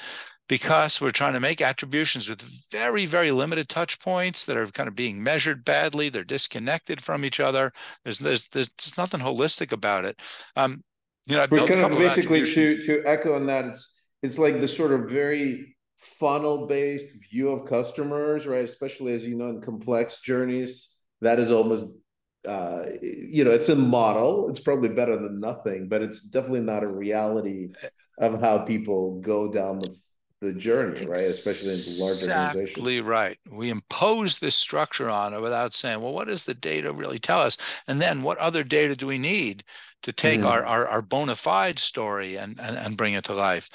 because 0.50 1.00
we're 1.00 1.12
trying 1.12 1.32
to 1.34 1.40
make 1.40 1.60
attributions 1.60 2.28
with 2.28 2.42
very, 2.42 3.06
very 3.06 3.30
limited 3.30 3.68
touch 3.68 4.00
points 4.00 4.44
that 4.44 4.56
are 4.56 4.66
kind 4.66 4.88
of 4.88 4.96
being 4.96 5.22
measured 5.22 5.64
badly. 5.64 6.08
They're 6.08 6.24
disconnected 6.24 7.00
from 7.00 7.24
each 7.24 7.38
other. 7.38 7.72
There's 8.02 8.18
there's 8.18 8.48
there's 8.48 8.68
just 8.70 8.98
nothing 8.98 9.20
holistic 9.20 9.70
about 9.70 10.04
it. 10.04 10.18
Um, 10.56 10.82
you 11.28 11.36
know, 11.36 11.46
we're 11.48 11.66
kind 11.68 11.92
of 11.92 11.98
basically 11.98 12.44
to 12.44 12.82
to 12.82 13.02
echo 13.06 13.36
on 13.36 13.46
that. 13.46 13.66
It's 13.66 14.00
it's 14.24 14.38
like 14.38 14.60
the 14.60 14.66
sort 14.66 14.90
of 14.92 15.08
very 15.08 15.76
funnel 15.98 16.66
based 16.66 17.14
view 17.30 17.50
of 17.50 17.68
customers, 17.68 18.48
right? 18.48 18.64
Especially 18.64 19.14
as 19.14 19.24
you 19.24 19.36
know 19.36 19.50
in 19.50 19.60
complex 19.60 20.20
journeys, 20.20 20.96
that 21.20 21.38
is 21.38 21.52
almost 21.52 21.86
uh, 22.46 22.84
you 23.02 23.44
know, 23.44 23.50
it's 23.50 23.68
a 23.68 23.76
model. 23.76 24.48
It's 24.48 24.60
probably 24.60 24.88
better 24.90 25.16
than 25.16 25.40
nothing, 25.40 25.88
but 25.88 26.02
it's 26.02 26.22
definitely 26.22 26.60
not 26.60 26.82
a 26.82 26.88
reality 26.88 27.70
of 28.18 28.40
how 28.40 28.64
people 28.64 29.20
go 29.20 29.50
down 29.50 29.78
the 29.78 29.94
the 30.40 30.54
journey, 30.54 31.06
right? 31.06 31.24
Especially 31.24 31.72
in 31.72 32.00
large 32.00 32.22
organizations. 32.22 32.62
Exactly 32.62 33.00
right. 33.00 33.38
We 33.50 33.68
impose 33.68 34.38
this 34.38 34.54
structure 34.54 35.10
on 35.10 35.34
it 35.34 35.40
without 35.40 35.74
saying, 35.74 36.00
well, 36.00 36.14
what 36.14 36.28
does 36.28 36.44
the 36.44 36.54
data 36.54 36.92
really 36.92 37.18
tell 37.18 37.40
us? 37.40 37.58
And 37.86 38.00
then 38.00 38.22
what 38.22 38.38
other 38.38 38.64
data 38.64 38.96
do 38.96 39.06
we 39.06 39.18
need 39.18 39.64
to 40.02 40.12
take 40.14 40.40
mm. 40.40 40.46
our, 40.46 40.64
our, 40.64 40.88
our 40.88 41.02
bona 41.02 41.36
fide 41.36 41.78
story 41.78 42.36
and, 42.36 42.58
and, 42.58 42.78
and 42.78 42.96
bring 42.96 43.12
it 43.12 43.24
to 43.24 43.34
life? 43.34 43.68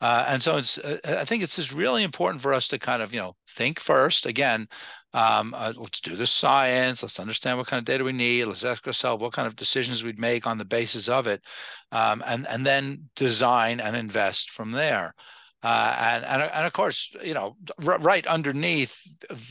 Uh, 0.00 0.24
and 0.28 0.42
so 0.42 0.56
it's, 0.58 0.78
uh, 0.78 0.98
I 1.04 1.24
think 1.24 1.42
it's 1.42 1.56
just 1.56 1.74
really 1.74 2.04
important 2.04 2.40
for 2.40 2.54
us 2.54 2.68
to 2.68 2.78
kind 2.78 3.02
of, 3.02 3.12
you 3.12 3.18
know, 3.18 3.34
think 3.48 3.80
first. 3.80 4.24
Again, 4.24 4.68
um, 5.12 5.54
uh, 5.56 5.72
let's 5.76 6.00
do 6.00 6.14
the 6.14 6.28
science. 6.28 7.02
Let's 7.02 7.18
understand 7.18 7.58
what 7.58 7.66
kind 7.66 7.78
of 7.78 7.84
data 7.84 8.04
we 8.04 8.12
need. 8.12 8.44
Let's 8.44 8.64
ask 8.64 8.86
ourselves 8.86 9.20
what 9.20 9.32
kind 9.32 9.48
of 9.48 9.56
decisions 9.56 10.04
we'd 10.04 10.20
make 10.20 10.46
on 10.46 10.58
the 10.58 10.64
basis 10.64 11.08
of 11.08 11.26
it, 11.26 11.42
um, 11.90 12.22
and 12.26 12.46
and 12.46 12.64
then 12.64 13.10
design 13.16 13.80
and 13.80 13.96
invest 13.96 14.50
from 14.52 14.70
there. 14.70 15.14
Uh, 15.62 15.96
and, 15.98 16.24
and 16.24 16.42
and 16.42 16.66
of 16.66 16.72
course, 16.72 17.14
you 17.22 17.34
know, 17.34 17.56
r- 17.86 17.98
right 17.98 18.26
underneath 18.26 19.00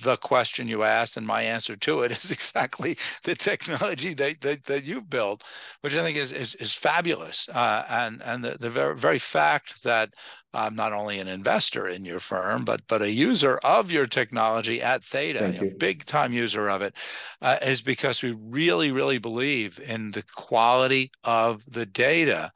the 0.01 0.17
question 0.17 0.67
you 0.67 0.83
asked 0.83 1.15
and 1.15 1.25
my 1.25 1.41
answer 1.41 1.75
to 1.77 2.01
it 2.01 2.11
is 2.23 2.31
exactly 2.31 2.97
the 3.23 3.35
technology 3.35 4.13
that 4.13 4.41
that, 4.41 4.65
that 4.65 4.83
you've 4.83 5.09
built, 5.09 5.43
which 5.81 5.95
I 5.95 6.03
think 6.03 6.17
is 6.17 6.31
is, 6.31 6.55
is 6.55 6.73
fabulous. 6.73 7.47
Uh, 7.49 7.85
and 7.89 8.21
and 8.23 8.43
the, 8.43 8.57
the 8.59 8.69
very 8.69 8.95
very 8.95 9.19
fact 9.19 9.83
that 9.83 10.13
I'm 10.53 10.75
not 10.75 10.91
only 10.91 11.19
an 11.19 11.29
investor 11.29 11.87
in 11.87 12.03
your 12.03 12.19
firm, 12.19 12.65
but 12.65 12.81
but 12.87 13.01
a 13.01 13.11
user 13.11 13.57
of 13.63 13.89
your 13.89 14.05
technology 14.05 14.81
at 14.81 15.03
Theta, 15.03 15.55
a 15.61 15.69
big 15.77 16.03
time 16.05 16.33
user 16.33 16.69
of 16.69 16.81
it, 16.81 16.93
uh, 17.41 17.57
is 17.61 17.81
because 17.81 18.21
we 18.21 18.35
really 18.37 18.91
really 18.91 19.17
believe 19.17 19.79
in 19.79 20.11
the 20.11 20.23
quality 20.35 21.11
of 21.23 21.63
the 21.71 21.85
data 21.85 22.51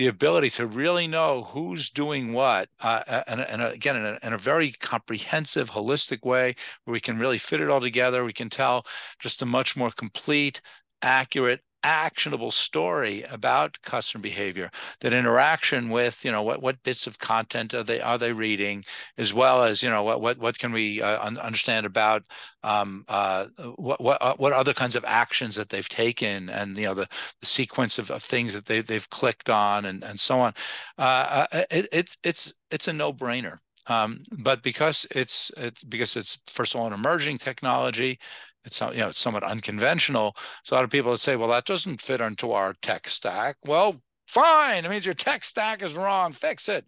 the 0.00 0.06
ability 0.06 0.48
to 0.48 0.66
really 0.66 1.06
know 1.06 1.42
who's 1.52 1.90
doing 1.90 2.32
what, 2.32 2.70
uh, 2.80 3.22
and, 3.26 3.42
and 3.42 3.60
again, 3.60 3.96
in 3.96 4.04
a, 4.06 4.18
in 4.22 4.32
a, 4.32 4.38
very 4.38 4.70
comprehensive, 4.70 5.72
holistic 5.72 6.24
way, 6.24 6.54
where 6.84 6.94
we 6.94 7.00
can 7.00 7.18
really 7.18 7.36
fit 7.36 7.60
it 7.60 7.68
all 7.68 7.82
together. 7.82 8.24
We 8.24 8.32
can 8.32 8.48
tell 8.48 8.86
just 9.18 9.42
a 9.42 9.46
much 9.46 9.76
more 9.76 9.90
complete, 9.90 10.62
accurate, 11.02 11.60
actionable 11.82 12.50
story 12.50 13.22
about 13.30 13.80
customer 13.82 14.22
behavior 14.22 14.70
that 15.00 15.12
interaction 15.12 15.88
with 15.88 16.24
you 16.24 16.30
know 16.30 16.42
what 16.42 16.62
what 16.62 16.82
bits 16.82 17.06
of 17.06 17.18
content 17.18 17.72
are 17.74 17.82
they 17.82 18.00
are 18.00 18.18
they 18.18 18.32
reading 18.32 18.84
as 19.16 19.32
well 19.32 19.62
as 19.64 19.82
you 19.82 19.88
know 19.88 20.02
what 20.02 20.20
what 20.20 20.38
what 20.38 20.58
can 20.58 20.72
we 20.72 21.00
uh, 21.00 21.24
un- 21.24 21.38
understand 21.38 21.86
about 21.86 22.22
um, 22.62 23.04
uh, 23.08 23.46
what 23.76 24.00
what 24.00 24.18
uh, 24.20 24.34
what 24.36 24.52
other 24.52 24.74
kinds 24.74 24.96
of 24.96 25.04
actions 25.06 25.54
that 25.54 25.68
they've 25.70 25.88
taken 25.88 26.50
and 26.50 26.76
you 26.76 26.84
know 26.84 26.94
the, 26.94 27.08
the 27.40 27.46
sequence 27.46 27.98
of, 27.98 28.10
of 28.10 28.22
things 28.22 28.52
that 28.52 28.66
they 28.66 28.80
they've 28.80 29.10
clicked 29.10 29.48
on 29.48 29.84
and 29.84 30.04
and 30.04 30.20
so 30.20 30.40
on. 30.40 30.52
Uh, 30.98 31.46
uh 31.52 31.62
it, 31.70 31.88
it's 31.92 32.18
it's 32.22 32.54
it's 32.70 32.88
a 32.88 32.92
no 32.92 33.12
brainer 33.12 33.58
um, 33.90 34.22
but 34.38 34.62
because 34.62 35.06
it's 35.10 35.50
it's 35.56 35.82
because 35.84 36.16
it's 36.16 36.38
first 36.46 36.74
of 36.74 36.80
all 36.80 36.86
an 36.86 36.92
emerging 36.92 37.38
technology 37.38 38.18
it's 38.64 38.80
you 38.80 38.98
know 38.98 39.08
it's 39.08 39.18
somewhat 39.18 39.44
unconventional. 39.44 40.36
So 40.64 40.74
a 40.74 40.76
lot 40.76 40.84
of 40.84 40.90
people 40.90 41.10
would 41.10 41.20
say, 41.20 41.36
well, 41.36 41.48
that 41.48 41.64
doesn't 41.64 42.00
fit 42.00 42.20
into 42.20 42.52
our 42.52 42.74
tech 42.82 43.08
stack. 43.08 43.56
Well, 43.64 44.02
fine. 44.26 44.84
It 44.84 44.90
means 44.90 45.04
your 45.04 45.14
tech 45.14 45.44
stack 45.44 45.82
is 45.82 45.94
wrong. 45.94 46.32
Fix 46.32 46.68
it. 46.68 46.84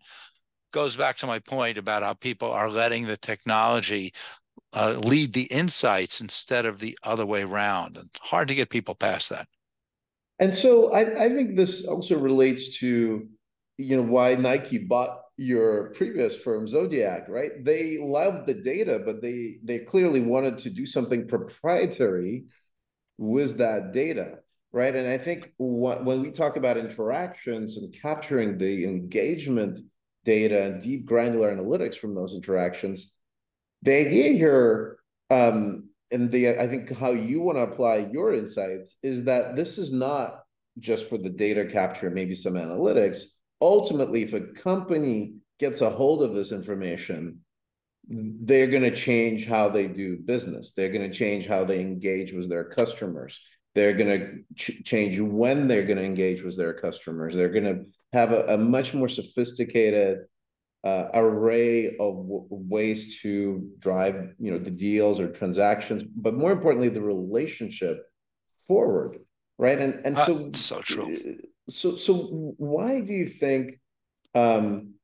Goes 0.72 0.96
back 0.96 1.16
to 1.18 1.26
my 1.26 1.38
point 1.38 1.78
about 1.78 2.02
how 2.02 2.14
people 2.14 2.50
are 2.50 2.70
letting 2.70 3.06
the 3.06 3.16
technology 3.16 4.12
uh, 4.72 4.98
lead 5.02 5.32
the 5.32 5.44
insights 5.44 6.20
instead 6.20 6.64
of 6.64 6.78
the 6.78 6.98
other 7.02 7.26
way 7.26 7.42
around. 7.42 7.96
And 7.96 8.08
hard 8.20 8.48
to 8.48 8.54
get 8.54 8.70
people 8.70 8.94
past 8.94 9.28
that. 9.30 9.48
And 10.38 10.54
so 10.54 10.92
I, 10.92 11.24
I 11.24 11.28
think 11.28 11.56
this 11.56 11.86
also 11.86 12.18
relates 12.18 12.78
to, 12.78 13.28
you 13.78 13.96
know, 13.96 14.02
why 14.02 14.34
Nike 14.34 14.78
bought 14.78 15.21
your 15.36 15.92
previous 15.94 16.36
firm 16.36 16.68
zodiac 16.68 17.28
right? 17.28 17.64
They 17.64 17.98
loved 17.98 18.46
the 18.46 18.54
data 18.54 19.00
but 19.04 19.22
they 19.22 19.58
they 19.64 19.80
clearly 19.80 20.20
wanted 20.20 20.58
to 20.58 20.70
do 20.70 20.86
something 20.86 21.26
proprietary 21.26 22.44
with 23.18 23.58
that 23.58 23.92
data 23.92 24.38
right? 24.72 24.94
And 24.94 25.08
i 25.08 25.18
think 25.18 25.52
what, 25.58 26.04
when 26.04 26.22
we 26.22 26.30
talk 26.30 26.56
about 26.56 26.76
interactions 26.76 27.76
and 27.76 27.94
capturing 28.00 28.58
the 28.58 28.84
engagement 28.84 29.80
data 30.24 30.62
and 30.62 30.82
deep 30.82 31.04
granular 31.04 31.54
analytics 31.54 31.96
from 31.96 32.14
those 32.14 32.34
interactions 32.34 33.16
the 33.82 33.94
idea 33.94 34.32
here 34.32 34.98
um, 35.30 35.88
and 36.10 36.30
the 36.30 36.50
i 36.60 36.66
think 36.66 36.92
how 36.96 37.10
you 37.10 37.40
want 37.40 37.58
to 37.58 37.62
apply 37.62 38.08
your 38.12 38.34
insights 38.34 38.96
is 39.02 39.24
that 39.24 39.56
this 39.56 39.78
is 39.78 39.92
not 39.92 40.40
just 40.78 41.08
for 41.08 41.18
the 41.18 41.30
data 41.30 41.64
capture 41.64 42.10
maybe 42.10 42.34
some 42.34 42.54
analytics 42.54 43.22
ultimately, 43.62 44.22
if 44.24 44.34
a 44.34 44.40
company 44.40 45.36
gets 45.58 45.80
a 45.80 45.88
hold 45.88 46.22
of 46.22 46.34
this 46.34 46.52
information, 46.52 47.38
they're 48.08 48.66
going 48.66 48.82
to 48.82 48.94
change 48.94 49.46
how 49.46 49.68
they 49.68 49.86
do 49.86 50.18
business. 50.18 50.72
They're 50.72 50.92
going 50.92 51.08
to 51.08 51.16
change 51.16 51.46
how 51.46 51.64
they 51.64 51.80
engage 51.80 52.32
with 52.32 52.50
their 52.50 52.64
customers. 52.64 53.40
They're 53.74 53.94
going 53.94 54.10
to 54.10 54.54
ch- 54.56 54.84
change 54.84 55.18
when 55.20 55.68
they're 55.68 55.86
going 55.86 55.98
to 55.98 56.04
engage 56.04 56.42
with 56.42 56.58
their 56.58 56.74
customers. 56.74 57.34
They're 57.34 57.48
going 57.48 57.64
to 57.64 57.84
have 58.12 58.32
a, 58.32 58.54
a 58.54 58.58
much 58.58 58.92
more 58.92 59.08
sophisticated 59.08 60.18
uh, 60.84 61.08
array 61.14 61.96
of 61.98 62.14
ways 62.18 63.20
to 63.22 63.70
drive, 63.78 64.34
you 64.38 64.50
know, 64.50 64.58
the 64.58 64.70
deals 64.70 65.20
or 65.20 65.30
transactions, 65.30 66.02
but 66.02 66.34
more 66.34 66.50
importantly, 66.50 66.88
the 66.88 67.00
relationship 67.00 68.02
forward, 68.66 69.18
right? 69.58 69.78
And 69.78 70.04
and 70.04 70.16
uh, 70.16 70.26
so 70.26 70.50
so 70.54 70.78
true. 70.80 71.16
So, 71.68 71.96
so 71.96 72.54
why 72.56 73.00
do 73.00 73.12
you 73.12 73.26
think, 73.26 73.80
um, 74.34 74.94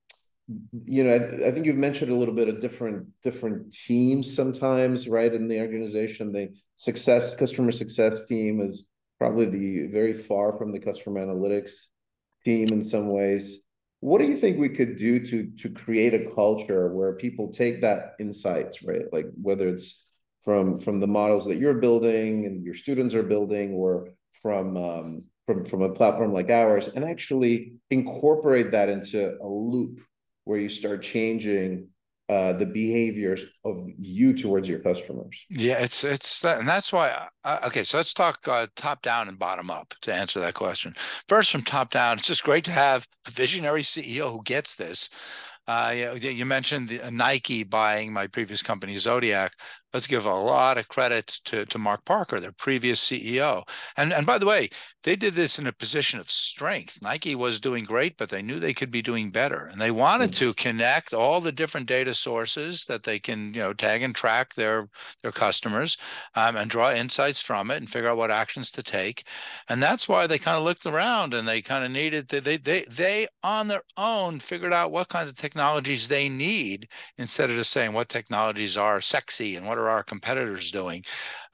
you 0.84 1.04
know, 1.04 1.14
I, 1.14 1.48
I, 1.48 1.52
think 1.52 1.66
you've 1.66 1.76
mentioned 1.76 2.10
a 2.10 2.14
little 2.14 2.34
bit 2.34 2.48
of 2.48 2.60
different 2.60 3.06
different 3.22 3.72
teams 3.72 4.34
sometimes, 4.34 5.06
right? 5.08 5.32
In 5.32 5.46
the 5.46 5.60
organization, 5.60 6.32
the 6.32 6.48
success 6.76 7.36
customer 7.36 7.70
success 7.70 8.24
team 8.26 8.60
is 8.60 8.88
probably 9.18 9.46
the 9.46 9.88
very 9.88 10.14
far 10.14 10.56
from 10.56 10.72
the 10.72 10.80
customer 10.80 11.24
analytics 11.24 11.88
team 12.44 12.68
in 12.68 12.82
some 12.82 13.10
ways. 13.10 13.58
What 14.00 14.20
do 14.20 14.24
you 14.24 14.36
think 14.36 14.58
we 14.58 14.70
could 14.70 14.96
do 14.96 15.24
to 15.26 15.50
to 15.58 15.68
create 15.70 16.14
a 16.14 16.30
culture 16.34 16.94
where 16.94 17.14
people 17.14 17.52
take 17.52 17.82
that 17.82 18.14
insights, 18.18 18.82
right? 18.82 19.12
Like 19.12 19.26
whether 19.40 19.68
it's 19.68 20.06
from 20.40 20.80
from 20.80 21.00
the 21.00 21.06
models 21.06 21.44
that 21.46 21.58
you're 21.58 21.74
building 21.74 22.46
and 22.46 22.64
your 22.64 22.74
students 22.74 23.14
are 23.14 23.22
building, 23.24 23.74
or 23.74 24.08
from 24.40 24.76
um, 24.76 25.24
from, 25.48 25.64
from 25.64 25.80
a 25.80 25.88
platform 25.88 26.30
like 26.30 26.50
ours 26.50 26.88
and 26.88 27.06
actually 27.06 27.72
incorporate 27.90 28.70
that 28.70 28.90
into 28.90 29.34
a 29.40 29.48
loop 29.48 29.98
where 30.44 30.60
you 30.60 30.68
start 30.68 31.02
changing 31.02 31.88
uh, 32.28 32.52
the 32.52 32.66
behaviors 32.66 33.46
of 33.64 33.88
you 33.98 34.36
towards 34.36 34.68
your 34.68 34.80
customers. 34.80 35.46
Yeah, 35.48 35.82
it's 35.82 36.04
it's 36.04 36.42
that, 36.42 36.58
and 36.58 36.68
that's 36.68 36.92
why. 36.92 37.28
I, 37.44 37.66
okay, 37.68 37.82
so 37.82 37.96
let's 37.96 38.12
talk 38.12 38.46
uh, 38.46 38.66
top 38.76 39.00
down 39.00 39.26
and 39.26 39.38
bottom 39.38 39.70
up 39.70 39.94
to 40.02 40.12
answer 40.12 40.38
that 40.40 40.52
question. 40.52 40.94
First, 41.26 41.50
from 41.50 41.62
top 41.62 41.88
down, 41.88 42.18
it's 42.18 42.28
just 42.28 42.44
great 42.44 42.64
to 42.64 42.70
have 42.70 43.08
a 43.26 43.30
visionary 43.30 43.80
CEO 43.80 44.30
who 44.30 44.42
gets 44.42 44.76
this. 44.76 45.08
Uh, 45.66 45.94
you, 46.20 46.30
you 46.30 46.44
mentioned 46.44 46.88
the, 46.88 47.06
uh, 47.06 47.10
Nike 47.10 47.62
buying 47.62 48.12
my 48.12 48.26
previous 48.26 48.60
company, 48.60 48.98
Zodiac 48.98 49.54
let's 49.94 50.06
give 50.06 50.26
a 50.26 50.34
lot 50.34 50.78
of 50.78 50.88
credit 50.88 51.26
to, 51.44 51.64
to 51.66 51.78
Mark 51.78 52.04
Parker, 52.04 52.40
their 52.40 52.52
previous 52.52 53.02
CEO. 53.02 53.66
And, 53.96 54.12
and 54.12 54.26
by 54.26 54.38
the 54.38 54.46
way, 54.46 54.68
they 55.04 55.16
did 55.16 55.34
this 55.34 55.58
in 55.58 55.66
a 55.66 55.72
position 55.72 56.20
of 56.20 56.30
strength. 56.30 56.98
Nike 57.02 57.34
was 57.34 57.60
doing 57.60 57.84
great, 57.84 58.16
but 58.18 58.28
they 58.28 58.42
knew 58.42 58.58
they 58.58 58.74
could 58.74 58.90
be 58.90 59.00
doing 59.00 59.30
better. 59.30 59.66
And 59.66 59.80
they 59.80 59.90
wanted 59.90 60.32
mm-hmm. 60.32 60.50
to 60.50 60.54
connect 60.54 61.14
all 61.14 61.40
the 61.40 61.52
different 61.52 61.86
data 61.86 62.12
sources 62.12 62.84
that 62.86 63.04
they 63.04 63.18
can, 63.18 63.54
you 63.54 63.60
know, 63.60 63.72
tag 63.72 64.02
and 64.02 64.14
track 64.14 64.54
their, 64.54 64.88
their 65.22 65.32
customers 65.32 65.96
um, 66.34 66.56
and 66.56 66.68
draw 66.68 66.92
insights 66.92 67.40
from 67.40 67.70
it 67.70 67.76
and 67.76 67.88
figure 67.88 68.08
out 68.08 68.18
what 68.18 68.30
actions 68.30 68.70
to 68.72 68.82
take. 68.82 69.24
And 69.68 69.82
that's 69.82 70.08
why 70.08 70.26
they 70.26 70.38
kind 70.38 70.58
of 70.58 70.64
looked 70.64 70.84
around 70.84 71.32
and 71.32 71.48
they 71.48 71.62
kind 71.62 71.84
of 71.84 71.90
needed 71.90 72.28
to, 72.30 72.40
they, 72.40 72.58
they, 72.58 72.84
they 72.90 73.28
on 73.42 73.68
their 73.68 73.82
own 73.96 74.40
figured 74.40 74.72
out 74.72 74.90
what 74.90 75.08
kinds 75.08 75.30
of 75.30 75.36
technologies 75.36 76.08
they 76.08 76.28
need 76.28 76.88
instead 77.16 77.48
of 77.48 77.56
just 77.56 77.70
saying 77.70 77.94
what 77.94 78.08
technologies 78.08 78.76
are 78.76 79.00
sexy 79.00 79.56
and 79.56 79.66
what 79.66 79.77
are 79.78 79.88
our 79.88 80.02
competitors 80.02 80.70
doing? 80.70 81.04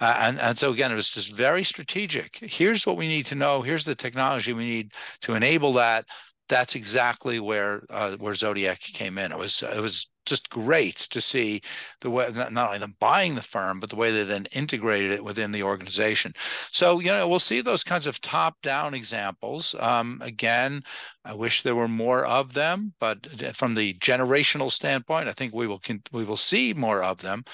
Uh, 0.00 0.16
and, 0.20 0.40
and 0.40 0.58
so 0.58 0.72
again, 0.72 0.92
it 0.92 0.96
was 0.96 1.10
just 1.10 1.34
very 1.36 1.64
strategic. 1.64 2.38
Here's 2.40 2.86
what 2.86 2.96
we 2.96 3.08
need 3.08 3.26
to 3.26 3.34
know. 3.34 3.62
Here's 3.62 3.84
the 3.84 3.94
technology 3.94 4.52
we 4.52 4.66
need 4.66 4.92
to 5.22 5.34
enable 5.34 5.72
that. 5.74 6.06
That's 6.48 6.74
exactly 6.74 7.40
where 7.40 7.84
uh, 7.88 8.16
where 8.16 8.34
Zodiac 8.34 8.80
came 8.80 9.16
in. 9.16 9.32
It 9.32 9.38
was 9.38 9.62
it 9.62 9.80
was 9.80 10.10
just 10.26 10.50
great 10.50 10.96
to 10.96 11.20
see 11.20 11.62
the 12.02 12.10
way 12.10 12.28
not 12.34 12.66
only 12.66 12.78
them 12.78 12.96
buying 13.00 13.34
the 13.34 13.42
firm, 13.42 13.80
but 13.80 13.88
the 13.88 13.96
way 13.96 14.10
they 14.10 14.24
then 14.24 14.46
integrated 14.52 15.10
it 15.12 15.24
within 15.24 15.52
the 15.52 15.62
organization. 15.62 16.32
So 16.68 17.00
you 17.00 17.10
know 17.10 17.26
we'll 17.26 17.38
see 17.38 17.62
those 17.62 17.82
kinds 17.82 18.06
of 18.06 18.20
top-down 18.20 18.92
examples. 18.92 19.74
Um, 19.80 20.20
again, 20.22 20.82
I 21.24 21.34
wish 21.34 21.62
there 21.62 21.74
were 21.74 21.88
more 21.88 22.26
of 22.26 22.52
them, 22.52 22.92
but 23.00 23.26
from 23.54 23.74
the 23.74 23.94
generational 23.94 24.70
standpoint, 24.70 25.28
I 25.28 25.32
think 25.32 25.54
we 25.54 25.66
will 25.66 25.80
we 26.12 26.24
will 26.24 26.36
see 26.36 26.74
more 26.74 27.02
of 27.02 27.22
them. 27.22 27.44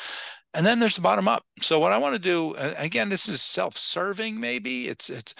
And 0.52 0.66
then 0.66 0.80
there's 0.80 0.96
the 0.96 1.02
bottom 1.02 1.28
up. 1.28 1.44
So 1.60 1.78
what 1.78 1.92
I 1.92 1.98
want 1.98 2.14
to 2.14 2.18
do, 2.18 2.54
again, 2.56 3.08
this 3.08 3.28
is 3.28 3.40
self-serving. 3.40 4.38
Maybe 4.40 4.88
it's 4.88 5.08
it's. 5.08 5.34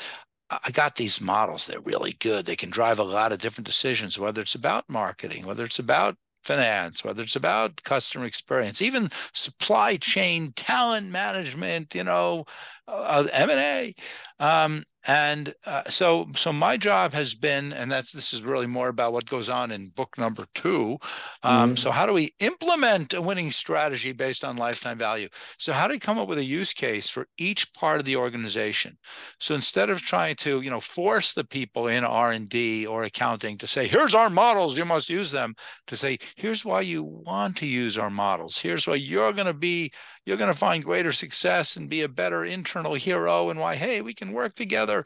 I 0.50 0.70
got 0.72 0.96
these 0.96 1.20
models. 1.20 1.66
They're 1.66 1.80
really 1.80 2.14
good. 2.14 2.44
They 2.44 2.56
can 2.56 2.70
drive 2.70 2.98
a 2.98 3.04
lot 3.04 3.32
of 3.32 3.38
different 3.38 3.66
decisions, 3.66 4.18
whether 4.18 4.42
it's 4.42 4.56
about 4.56 4.88
marketing, 4.88 5.46
whether 5.46 5.64
it's 5.64 5.78
about 5.78 6.16
finance, 6.42 7.04
whether 7.04 7.22
it's 7.22 7.36
about 7.36 7.82
customer 7.84 8.24
experience, 8.24 8.82
even 8.82 9.10
supply 9.32 9.96
chain, 9.96 10.52
talent 10.56 11.08
management, 11.10 11.94
you 11.94 12.02
know, 12.02 12.44
uh, 12.90 13.26
M&A. 13.32 13.94
Um, 14.38 14.84
and 15.08 15.54
uh, 15.64 15.84
so 15.88 16.28
so 16.36 16.52
my 16.52 16.76
job 16.76 17.12
has 17.12 17.34
been 17.34 17.72
and 17.72 17.90
that's 17.90 18.12
this 18.12 18.34
is 18.34 18.42
really 18.42 18.66
more 18.66 18.88
about 18.88 19.12
what 19.12 19.24
goes 19.24 19.48
on 19.48 19.70
in 19.70 19.88
book 19.88 20.18
number 20.18 20.44
two 20.54 20.98
um, 21.42 21.70
mm-hmm. 21.70 21.74
so 21.76 21.90
how 21.90 22.04
do 22.04 22.12
we 22.12 22.34
implement 22.40 23.14
a 23.14 23.22
winning 23.22 23.50
strategy 23.50 24.12
based 24.12 24.44
on 24.44 24.56
lifetime 24.56 24.98
value 24.98 25.28
so 25.58 25.72
how 25.72 25.88
do 25.88 25.92
we 25.92 25.98
come 25.98 26.18
up 26.18 26.28
with 26.28 26.36
a 26.36 26.44
use 26.44 26.74
case 26.74 27.08
for 27.08 27.26
each 27.38 27.72
part 27.72 27.98
of 27.98 28.04
the 28.04 28.16
organization 28.16 28.98
so 29.38 29.54
instead 29.54 29.88
of 29.88 30.02
trying 30.02 30.36
to 30.36 30.60
you 30.60 30.68
know 30.68 30.80
force 30.80 31.32
the 31.32 31.44
people 31.44 31.86
in 31.86 32.04
r&d 32.04 32.86
or 32.86 33.04
accounting 33.04 33.56
to 33.56 33.66
say 33.66 33.86
here's 33.86 34.14
our 34.14 34.28
models 34.28 34.76
you 34.76 34.84
must 34.84 35.08
use 35.08 35.30
them 35.30 35.54
to 35.86 35.96
say 35.96 36.18
here's 36.36 36.64
why 36.64 36.82
you 36.82 37.02
want 37.02 37.56
to 37.56 37.66
use 37.66 37.96
our 37.96 38.10
models 38.10 38.58
here's 38.58 38.86
why 38.86 38.94
you're 38.94 39.32
going 39.32 39.46
to 39.46 39.54
be 39.54 39.90
you're 40.26 40.36
going 40.36 40.52
to 40.52 40.58
find 40.58 40.84
greater 40.84 41.12
success 41.12 41.76
and 41.76 41.88
be 41.88 42.02
a 42.02 42.08
better 42.08 42.44
internal 42.80 42.94
hero 42.94 43.50
and 43.50 43.60
why 43.60 43.74
hey 43.74 44.00
we 44.00 44.14
can 44.14 44.32
work 44.32 44.54
together 44.54 45.04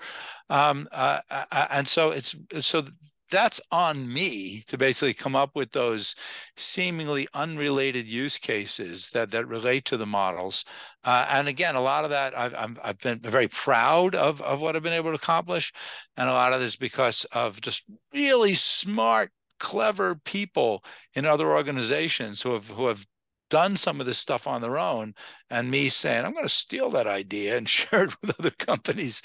um, 0.51 0.89
uh, 0.93 1.20
uh, 1.31 1.45
uh 1.51 1.66
and 1.70 1.89
so 1.89 2.11
it's 2.11 2.37
so 2.61 2.85
that's 3.31 3.61
on 3.72 4.12
me 4.12 4.62
to 4.68 4.79
basically 4.79 5.14
come 5.14 5.35
up 5.35 5.57
with 5.57 5.72
those 5.72 6.14
seemingly 6.57 7.27
unrelated 7.35 8.07
use 8.07 8.39
cases 8.39 9.11
that 9.11 9.31
that 9.31 9.47
relate 9.47 9.85
to 9.87 9.97
the 9.97 10.07
models. 10.07 10.64
Uh, 11.03 11.27
and 11.31 11.49
again, 11.49 11.75
a 11.75 11.81
lot 11.81 12.05
of 12.05 12.11
that 12.11 12.37
I've 12.39 12.55
i 12.55 12.87
have 12.87 12.99
been 12.99 13.18
very 13.20 13.49
proud 13.49 14.14
of 14.14 14.41
of 14.43 14.61
what 14.61 14.77
I've 14.77 14.85
been 14.85 14.93
able 14.93 15.11
to 15.11 15.16
accomplish, 15.16 15.72
and 16.16 16.29
a 16.29 16.33
lot 16.33 16.53
of 16.53 16.61
this 16.61 16.77
because 16.77 17.25
of 17.33 17.61
just 17.61 17.85
really 18.12 18.55
smart, 18.55 19.31
clever 19.59 20.14
people 20.14 20.85
in 21.14 21.27
other 21.27 21.51
organizations 21.51 22.43
who 22.43 22.53
have 22.53 22.70
who 22.70 22.87
have 22.87 23.07
done 23.55 23.77
some 23.77 24.01
of 24.01 24.07
this 24.07 24.19
stuff 24.19 24.49
on 24.49 24.61
their 24.61 24.77
own, 24.77 25.15
and 25.49 25.71
me 25.71 25.89
saying 25.89 26.25
I'm 26.25 26.33
going 26.33 26.45
to 26.45 26.49
steal 26.49 26.91
that 26.91 27.07
idea 27.07 27.57
and 27.57 27.69
share 27.79 28.03
it 28.03 28.21
with 28.21 28.37
other 28.41 28.51
companies, 28.51 29.23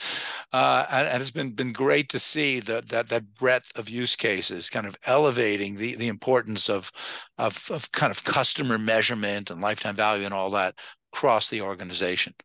uh, 0.53 0.85
and, 0.91 1.07
and, 1.07 1.19
it's 1.19 1.31
been 1.31 1.53
been 1.53 1.73
great 1.73 2.09
to 2.09 2.19
see 2.19 2.59
that 2.59 2.89
that 2.89 3.09
that 3.09 3.33
breadth 3.33 3.71
of 3.75 3.89
use 3.89 4.15
cases, 4.15 4.69
kind 4.69 4.85
of 4.85 4.95
elevating 5.05 5.77
the 5.77 5.95
the 5.95 6.07
importance 6.07 6.69
of 6.69 6.91
of 7.39 7.71
of 7.71 7.91
kind 7.91 8.11
of 8.11 8.23
customer 8.23 8.77
measurement 8.77 9.49
and 9.49 9.61
lifetime 9.61 9.95
value 9.95 10.25
and 10.25 10.33
all 10.33 10.51
that 10.51 10.75
across 11.11 11.49
the 11.49 11.61
organization. 11.61 12.35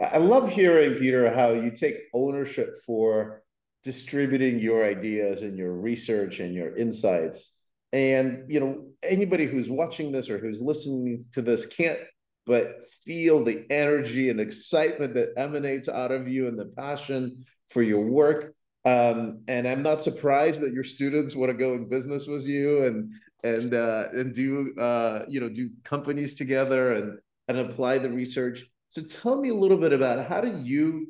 I 0.00 0.18
love 0.18 0.48
hearing 0.48 0.94
Peter 0.94 1.28
how 1.34 1.50
you 1.50 1.72
take 1.72 1.96
ownership 2.14 2.78
for 2.86 3.42
distributing 3.82 4.60
your 4.60 4.84
ideas 4.84 5.42
and 5.42 5.58
your 5.58 5.72
research 5.72 6.38
and 6.38 6.54
your 6.54 6.76
insights 6.76 7.55
and 7.92 8.44
you 8.48 8.60
know 8.60 8.86
anybody 9.02 9.46
who's 9.46 9.70
watching 9.70 10.12
this 10.12 10.28
or 10.28 10.38
who's 10.38 10.60
listening 10.60 11.20
to 11.32 11.42
this 11.42 11.66
can't 11.66 11.98
but 12.46 12.76
feel 13.04 13.44
the 13.44 13.66
energy 13.70 14.30
and 14.30 14.38
excitement 14.38 15.14
that 15.14 15.32
emanates 15.36 15.88
out 15.88 16.12
of 16.12 16.28
you 16.28 16.46
and 16.46 16.56
the 16.56 16.66
passion 16.76 17.44
for 17.70 17.82
your 17.82 18.06
work. 18.08 18.54
Um, 18.84 19.42
and 19.48 19.66
i'm 19.66 19.82
not 19.82 20.02
surprised 20.02 20.60
that 20.60 20.72
your 20.72 20.84
students 20.84 21.34
want 21.34 21.50
to 21.50 21.58
go 21.58 21.74
in 21.74 21.88
business 21.88 22.28
with 22.28 22.46
you 22.46 22.84
and 22.84 23.12
and 23.46 23.74
uh, 23.74 24.08
and 24.12 24.34
do 24.34 24.74
uh, 24.78 25.24
you 25.28 25.40
know 25.40 25.48
do 25.48 25.70
companies 25.84 26.36
together 26.36 26.92
and 26.92 27.18
and 27.48 27.58
apply 27.58 27.98
the 27.98 28.10
research. 28.10 28.64
So 28.88 29.02
tell 29.02 29.40
me 29.40 29.50
a 29.50 29.54
little 29.54 29.76
bit 29.76 29.92
about 29.92 30.28
how 30.28 30.40
do 30.40 30.60
you 30.62 31.06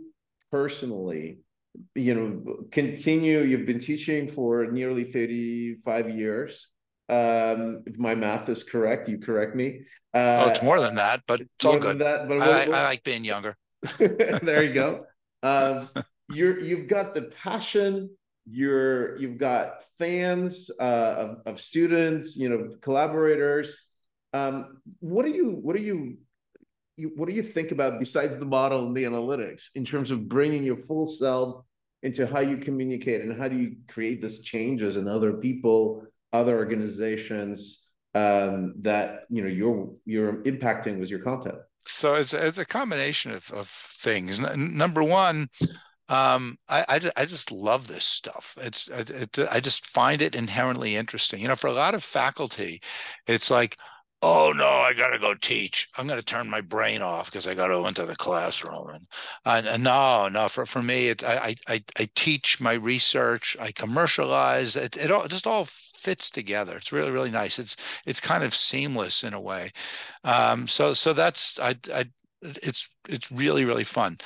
personally 0.50 1.40
you 1.94 2.14
know, 2.14 2.56
continue. 2.70 3.40
You've 3.40 3.66
been 3.66 3.80
teaching 3.80 4.28
for 4.28 4.66
nearly 4.66 5.04
35 5.04 6.10
years. 6.10 6.68
Um, 7.08 7.82
if 7.86 7.98
my 7.98 8.14
math 8.14 8.48
is 8.48 8.64
correct, 8.64 9.08
you 9.08 9.18
correct 9.18 9.54
me. 9.54 9.82
Uh, 10.12 10.44
oh, 10.46 10.50
it's 10.50 10.62
more 10.62 10.80
than 10.80 10.96
that, 10.96 11.22
but 11.26 11.40
it's 11.40 11.64
all 11.64 11.78
good. 11.78 11.98
That, 11.98 12.28
but 12.28 12.40
I, 12.40 12.64
I, 12.64 12.66
like 12.66 13.04
being 13.04 13.24
younger. 13.24 13.56
there 13.98 14.64
you 14.64 14.74
go. 14.74 15.04
Um, 15.42 15.88
you're 16.32 16.58
you've 16.58 16.88
got 16.88 17.14
the 17.14 17.22
passion. 17.42 18.10
You're 18.44 19.16
you've 19.18 19.38
got 19.38 19.82
fans 19.98 20.70
uh, 20.80 21.14
of 21.18 21.38
of 21.46 21.60
students. 21.60 22.36
You 22.36 22.48
know, 22.48 22.76
collaborators. 22.80 23.80
Um, 24.32 24.80
what 24.98 25.24
do 25.24 25.30
you 25.30 25.50
what 25.62 25.76
do 25.76 25.82
you 25.82 26.18
you, 26.96 27.12
what 27.16 27.28
do 27.28 27.34
you 27.34 27.42
think 27.42 27.72
about 27.72 28.00
besides 28.00 28.38
the 28.38 28.46
model 28.46 28.86
and 28.86 28.96
the 28.96 29.04
analytics 29.04 29.64
in 29.74 29.84
terms 29.84 30.10
of 30.10 30.28
bringing 30.28 30.64
your 30.64 30.76
full 30.76 31.06
self 31.06 31.65
into 32.02 32.26
how 32.26 32.40
you 32.40 32.56
communicate 32.56 33.22
and 33.22 33.38
how 33.38 33.48
do 33.48 33.56
you 33.56 33.76
create 33.88 34.20
these 34.20 34.42
changes 34.42 34.96
in 34.96 35.08
other 35.08 35.34
people, 35.34 36.04
other 36.32 36.56
organizations 36.56 37.88
um, 38.14 38.74
that 38.80 39.24
you 39.28 39.42
know 39.42 39.48
you're 39.48 39.92
you're 40.04 40.42
impacting 40.44 40.98
with 40.98 41.10
your 41.10 41.20
content? 41.20 41.58
So 41.86 42.14
it's 42.14 42.34
it's 42.34 42.58
a 42.58 42.64
combination 42.64 43.32
of, 43.32 43.50
of 43.50 43.68
things. 43.68 44.40
N- 44.40 44.76
number 44.76 45.02
one, 45.02 45.48
um, 46.08 46.58
I, 46.68 46.84
I, 46.88 47.00
I, 47.16 47.24
just 47.24 47.50
love 47.50 47.88
this 47.88 48.04
stuff. 48.04 48.56
It's 48.60 48.88
it, 48.88 49.38
I 49.50 49.58
just 49.58 49.86
find 49.86 50.22
it 50.22 50.36
inherently 50.36 50.94
interesting. 50.94 51.40
You 51.40 51.48
know, 51.48 51.56
for 51.56 51.66
a 51.66 51.72
lot 51.72 51.94
of 51.94 52.04
faculty, 52.04 52.80
it's 53.26 53.50
like, 53.50 53.76
oh 54.22 54.52
no 54.54 54.66
i 54.66 54.92
gotta 54.92 55.18
go 55.18 55.34
teach. 55.34 55.88
I'm 55.96 56.06
gonna 56.06 56.22
turn 56.22 56.48
my 56.48 56.60
brain 56.60 57.02
off 57.02 57.30
because 57.30 57.46
i 57.46 57.54
gotta 57.54 57.74
go 57.74 57.86
into 57.86 58.06
the 58.06 58.16
classroom. 58.16 58.88
And, 58.90 59.06
and, 59.44 59.66
and 59.66 59.84
no 59.84 60.28
no 60.28 60.48
for, 60.48 60.66
for 60.66 60.82
me 60.82 61.08
it's 61.08 61.24
I, 61.24 61.54
I 61.68 61.82
i 61.98 62.08
teach 62.14 62.60
my 62.60 62.72
research. 62.74 63.56
I 63.60 63.72
commercialize 63.72 64.76
it, 64.76 64.96
it 64.96 65.10
all 65.10 65.28
just 65.28 65.46
all 65.46 65.64
fits 65.64 66.30
together. 66.30 66.76
It's 66.76 66.92
really 66.92 67.10
really 67.10 67.30
nice. 67.30 67.58
It's 67.58 67.76
it's 68.04 68.20
kind 68.20 68.44
of 68.44 68.54
seamless 68.54 69.24
in 69.24 69.34
a 69.34 69.40
way. 69.40 69.72
Um, 70.24 70.68
so 70.68 70.94
so 70.94 71.12
that's 71.12 71.58
i 71.60 71.76
i 71.92 72.06
it's 72.42 72.88
it's 73.08 73.30
really 73.30 73.64
really 73.64 73.84
fun. 73.84 74.18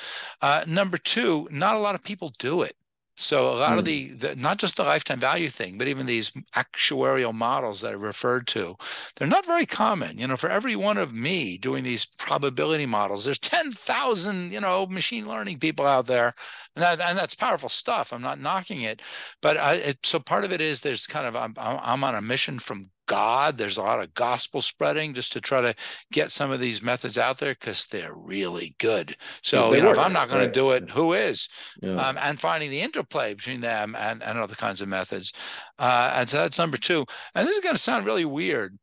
Uh, 0.42 0.64
number 0.66 0.98
two 0.98 1.48
not 1.50 1.74
a 1.74 1.78
lot 1.78 1.94
of 1.94 2.02
people 2.02 2.32
do 2.38 2.62
it 2.62 2.74
so 3.20 3.52
a 3.52 3.56
lot 3.58 3.70
mm. 3.70 3.78
of 3.78 3.80
hmm. 3.80 3.84
the, 3.84 4.08
the, 4.28 4.36
not 4.36 4.56
just 4.56 4.76
the 4.76 4.82
lifetime 4.82 5.20
value 5.20 5.50
thing, 5.50 5.76
but 5.76 5.88
even 5.88 6.06
these 6.06 6.30
actuarial 6.54 7.34
models 7.34 7.82
that 7.82 7.92
I 7.92 7.96
referred 7.96 8.46
to, 8.48 8.76
they're 9.16 9.28
not 9.28 9.44
very 9.44 9.66
common. 9.66 10.16
You 10.16 10.26
know, 10.26 10.36
for 10.36 10.48
every 10.48 10.74
one 10.74 10.96
of 10.96 11.12
me 11.12 11.58
doing 11.58 11.84
these 11.84 12.06
probability 12.06 12.86
models, 12.86 13.26
there's 13.26 13.38
10,000, 13.38 14.52
you 14.52 14.60
know, 14.60 14.86
machine 14.86 15.28
learning 15.28 15.58
people 15.58 15.86
out 15.86 16.06
there. 16.06 16.34
And, 16.74 16.82
that, 16.82 17.00
and 17.00 17.18
that's 17.18 17.34
powerful 17.34 17.68
stuff. 17.68 18.12
I'm 18.12 18.22
not 18.22 18.40
knocking 18.40 18.80
it. 18.80 19.02
But 19.42 19.58
I, 19.58 19.74
it, 19.74 19.98
so 20.02 20.18
part 20.18 20.44
of 20.44 20.52
it 20.52 20.62
is 20.62 20.80
there's 20.80 21.06
kind 21.06 21.26
of, 21.26 21.36
I'm, 21.36 21.54
I'm 21.58 22.02
on 22.02 22.14
a 22.14 22.22
mission 22.22 22.58
from 22.58 22.90
God. 23.10 23.58
There's 23.58 23.76
a 23.76 23.82
lot 23.82 23.98
of 23.98 24.14
gospel 24.14 24.62
spreading 24.62 25.14
just 25.14 25.32
to 25.32 25.40
try 25.40 25.60
to 25.60 25.74
get 26.12 26.30
some 26.30 26.52
of 26.52 26.60
these 26.60 26.80
methods 26.80 27.18
out 27.18 27.38
there 27.38 27.54
because 27.54 27.86
they're 27.86 28.14
really 28.14 28.76
good. 28.78 29.16
So, 29.42 29.74
you 29.74 29.80
know, 29.80 29.88
work. 29.88 29.96
if 29.96 30.04
I'm 30.04 30.12
not 30.12 30.28
going 30.28 30.42
right. 30.42 30.46
to 30.46 30.60
do 30.60 30.70
it, 30.70 30.92
who 30.92 31.12
is? 31.12 31.48
Yeah. 31.82 31.96
Um, 31.96 32.16
and 32.20 32.38
finding 32.38 32.70
the 32.70 32.82
interplay 32.82 33.34
between 33.34 33.62
them 33.62 33.96
and, 33.98 34.22
and 34.22 34.38
other 34.38 34.54
kinds 34.54 34.80
of 34.80 34.86
methods. 34.86 35.32
Uh, 35.76 36.12
and 36.14 36.28
so 36.28 36.36
that's 36.36 36.56
number 36.56 36.76
two. 36.76 37.04
And 37.34 37.48
this 37.48 37.56
is 37.56 37.64
going 37.64 37.74
to 37.74 37.82
sound 37.82 38.06
really 38.06 38.24
weird. 38.24 38.78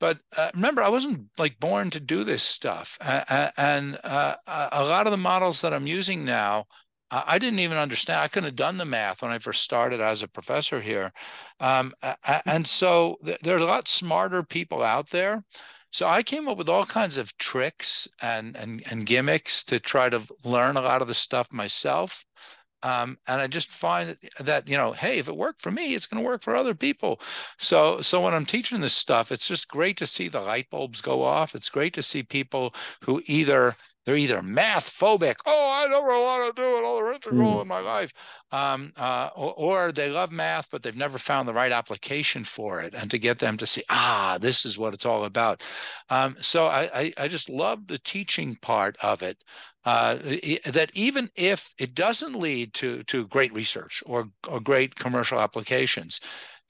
But 0.00 0.20
uh, 0.38 0.52
remember, 0.54 0.82
I 0.82 0.88
wasn't 0.88 1.26
like 1.36 1.60
born 1.60 1.90
to 1.90 2.00
do 2.00 2.24
this 2.24 2.42
stuff. 2.42 2.96
Uh, 3.02 3.50
and 3.58 3.98
a 4.02 4.38
lot 4.72 5.06
of 5.06 5.10
the 5.10 5.18
models 5.18 5.60
that 5.60 5.74
I'm 5.74 5.86
using 5.86 6.24
now 6.24 6.64
I 7.10 7.38
didn't 7.38 7.60
even 7.60 7.78
understand. 7.78 8.20
I 8.20 8.28
couldn't 8.28 8.48
have 8.48 8.56
done 8.56 8.78
the 8.78 8.84
math 8.84 9.22
when 9.22 9.30
I 9.30 9.38
first 9.38 9.62
started 9.62 10.00
as 10.00 10.22
a 10.22 10.28
professor 10.28 10.80
here. 10.80 11.12
Um, 11.60 11.94
and 12.44 12.66
so 12.66 13.18
th- 13.24 13.46
are 13.46 13.58
a 13.58 13.64
lot 13.64 13.86
smarter 13.86 14.42
people 14.42 14.82
out 14.82 15.10
there. 15.10 15.44
So 15.92 16.08
I 16.08 16.22
came 16.22 16.48
up 16.48 16.58
with 16.58 16.68
all 16.68 16.84
kinds 16.84 17.16
of 17.16 17.36
tricks 17.38 18.08
and, 18.20 18.56
and, 18.56 18.82
and 18.90 19.06
gimmicks 19.06 19.62
to 19.64 19.78
try 19.78 20.10
to 20.10 20.20
learn 20.44 20.76
a 20.76 20.82
lot 20.82 21.00
of 21.00 21.08
the 21.08 21.14
stuff 21.14 21.52
myself. 21.52 22.24
Um, 22.82 23.18
and 23.26 23.40
I 23.40 23.46
just 23.46 23.72
find 23.72 24.16
that, 24.38 24.68
you 24.68 24.76
know, 24.76 24.92
hey, 24.92 25.18
if 25.18 25.28
it 25.28 25.36
worked 25.36 25.62
for 25.62 25.70
me, 25.70 25.94
it's 25.94 26.06
going 26.06 26.22
to 26.22 26.28
work 26.28 26.42
for 26.42 26.54
other 26.54 26.74
people. 26.74 27.20
So, 27.58 28.00
so 28.00 28.20
when 28.20 28.34
I'm 28.34 28.46
teaching 28.46 28.80
this 28.80 28.94
stuff, 28.94 29.32
it's 29.32 29.48
just 29.48 29.68
great 29.68 29.96
to 29.98 30.06
see 30.06 30.28
the 30.28 30.40
light 30.40 30.70
bulbs 30.70 31.00
go 31.00 31.22
off. 31.22 31.54
It's 31.54 31.70
great 31.70 31.94
to 31.94 32.02
see 32.02 32.22
people 32.22 32.74
who 33.02 33.22
either 33.26 33.76
they're 34.06 34.16
either 34.16 34.40
math 34.40 34.88
phobic. 34.88 35.36
Oh, 35.44 35.84
I 35.84 35.88
never 35.88 36.06
want 36.06 36.54
to 36.56 36.62
do 36.62 36.78
another 36.78 37.12
integral 37.12 37.56
mm. 37.56 37.62
in 37.62 37.68
my 37.68 37.80
life, 37.80 38.12
um, 38.52 38.92
uh, 38.96 39.30
or, 39.34 39.54
or, 39.54 39.92
they 39.92 40.10
love 40.10 40.30
math, 40.30 40.70
but 40.70 40.82
they've 40.82 40.96
never 40.96 41.18
found 41.18 41.48
the 41.48 41.54
right 41.54 41.72
application 41.72 42.44
for 42.44 42.80
it, 42.80 42.94
and 42.94 43.10
to 43.10 43.18
get 43.18 43.40
them 43.40 43.56
to 43.56 43.66
see, 43.66 43.82
ah, 43.90 44.38
this 44.40 44.64
is 44.64 44.78
what 44.78 44.94
it's 44.94 45.04
all 45.04 45.24
about. 45.24 45.62
Um, 46.08 46.36
so 46.40 46.66
I, 46.66 46.82
I, 46.94 47.12
I, 47.18 47.28
just 47.28 47.50
love 47.50 47.88
the 47.88 47.98
teaching 47.98 48.56
part 48.62 48.96
of 49.02 49.22
it. 49.22 49.42
Uh, 49.84 50.16
that 50.64 50.90
even 50.94 51.30
if 51.36 51.72
it 51.78 51.94
doesn't 51.94 52.34
lead 52.34 52.74
to 52.74 53.04
to 53.04 53.28
great 53.28 53.54
research 53.54 54.02
or, 54.04 54.28
or 54.48 54.58
great 54.58 54.96
commercial 54.96 55.40
applications, 55.40 56.20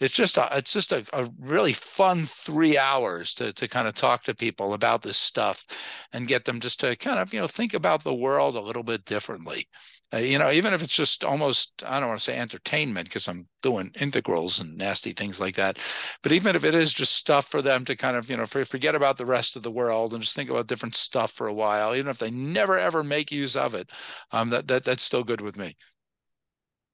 it's 0.01 0.15
just 0.15 0.37
a, 0.37 0.49
it's 0.53 0.73
just 0.73 0.93
a, 0.93 1.05
a, 1.13 1.29
really 1.39 1.73
fun 1.73 2.27
three 2.27 2.77
hours 2.77 3.35
to 3.35 3.53
to 3.53 3.69
kind 3.69 3.89
of 3.89 3.95
talk 3.95 4.23
to 4.25 4.35
people 4.35 4.75
about 4.75 5.03
this 5.03 5.17
stuff 5.17 5.65
and 6.13 6.29
get 6.29 6.45
them 6.45 6.61
just 6.61 6.81
to 6.81 6.97
kind 6.97 7.19
of 7.19 7.33
you 7.33 7.41
know 7.41 7.47
think 7.47 7.75
about 7.75 8.05
the 8.05 8.15
world 8.15 8.57
a 8.57 8.61
little 8.61 8.83
bit 8.83 9.05
differently. 9.05 9.69
Uh, 10.15 10.19
you 10.19 10.39
know 10.39 10.53
even 10.53 10.73
if 10.73 10.85
it's 10.85 10.95
just 10.95 11.25
almost 11.25 11.83
i 11.85 11.99
don't 11.99 12.09
want 12.09 12.21
to 12.21 12.25
say 12.25 12.39
entertainment 12.39 13.09
because 13.09 13.27
i'm 13.27 13.49
doing 13.61 13.91
integrals 14.01 14.61
and 14.61 14.79
nasty 14.79 15.11
things 15.11 15.41
like 15.41 15.57
that 15.57 15.81
but 16.23 16.31
even 16.31 16.55
if 16.55 16.65
it 16.65 16.77
is 16.77 16.95
just 16.95 17.17
stuff 17.17 17.49
for 17.49 17.61
them 17.61 17.85
to 17.85 17.97
kind 17.97 18.17
of 18.17 18.31
you 18.31 18.37
know 18.37 18.47
forget 18.47 18.95
about 18.95 19.17
the 19.17 19.27
rest 19.27 19.57
of 19.57 19.65
the 19.65 19.71
world 19.71 20.15
and 20.15 20.23
just 20.23 20.37
think 20.37 20.49
about 20.49 20.69
different 20.69 20.95
stuff 20.95 21.33
for 21.33 21.49
a 21.49 21.53
while 21.53 21.93
even 21.93 22.09
if 22.09 22.19
they 22.19 22.31
never 22.31 22.79
ever 22.79 23.03
make 23.03 23.33
use 23.33 23.57
of 23.57 23.75
it 23.75 23.91
um 24.31 24.51
that, 24.51 24.69
that 24.69 24.85
that's 24.85 25.03
still 25.03 25.25
good 25.25 25.41
with 25.41 25.57
me. 25.57 25.77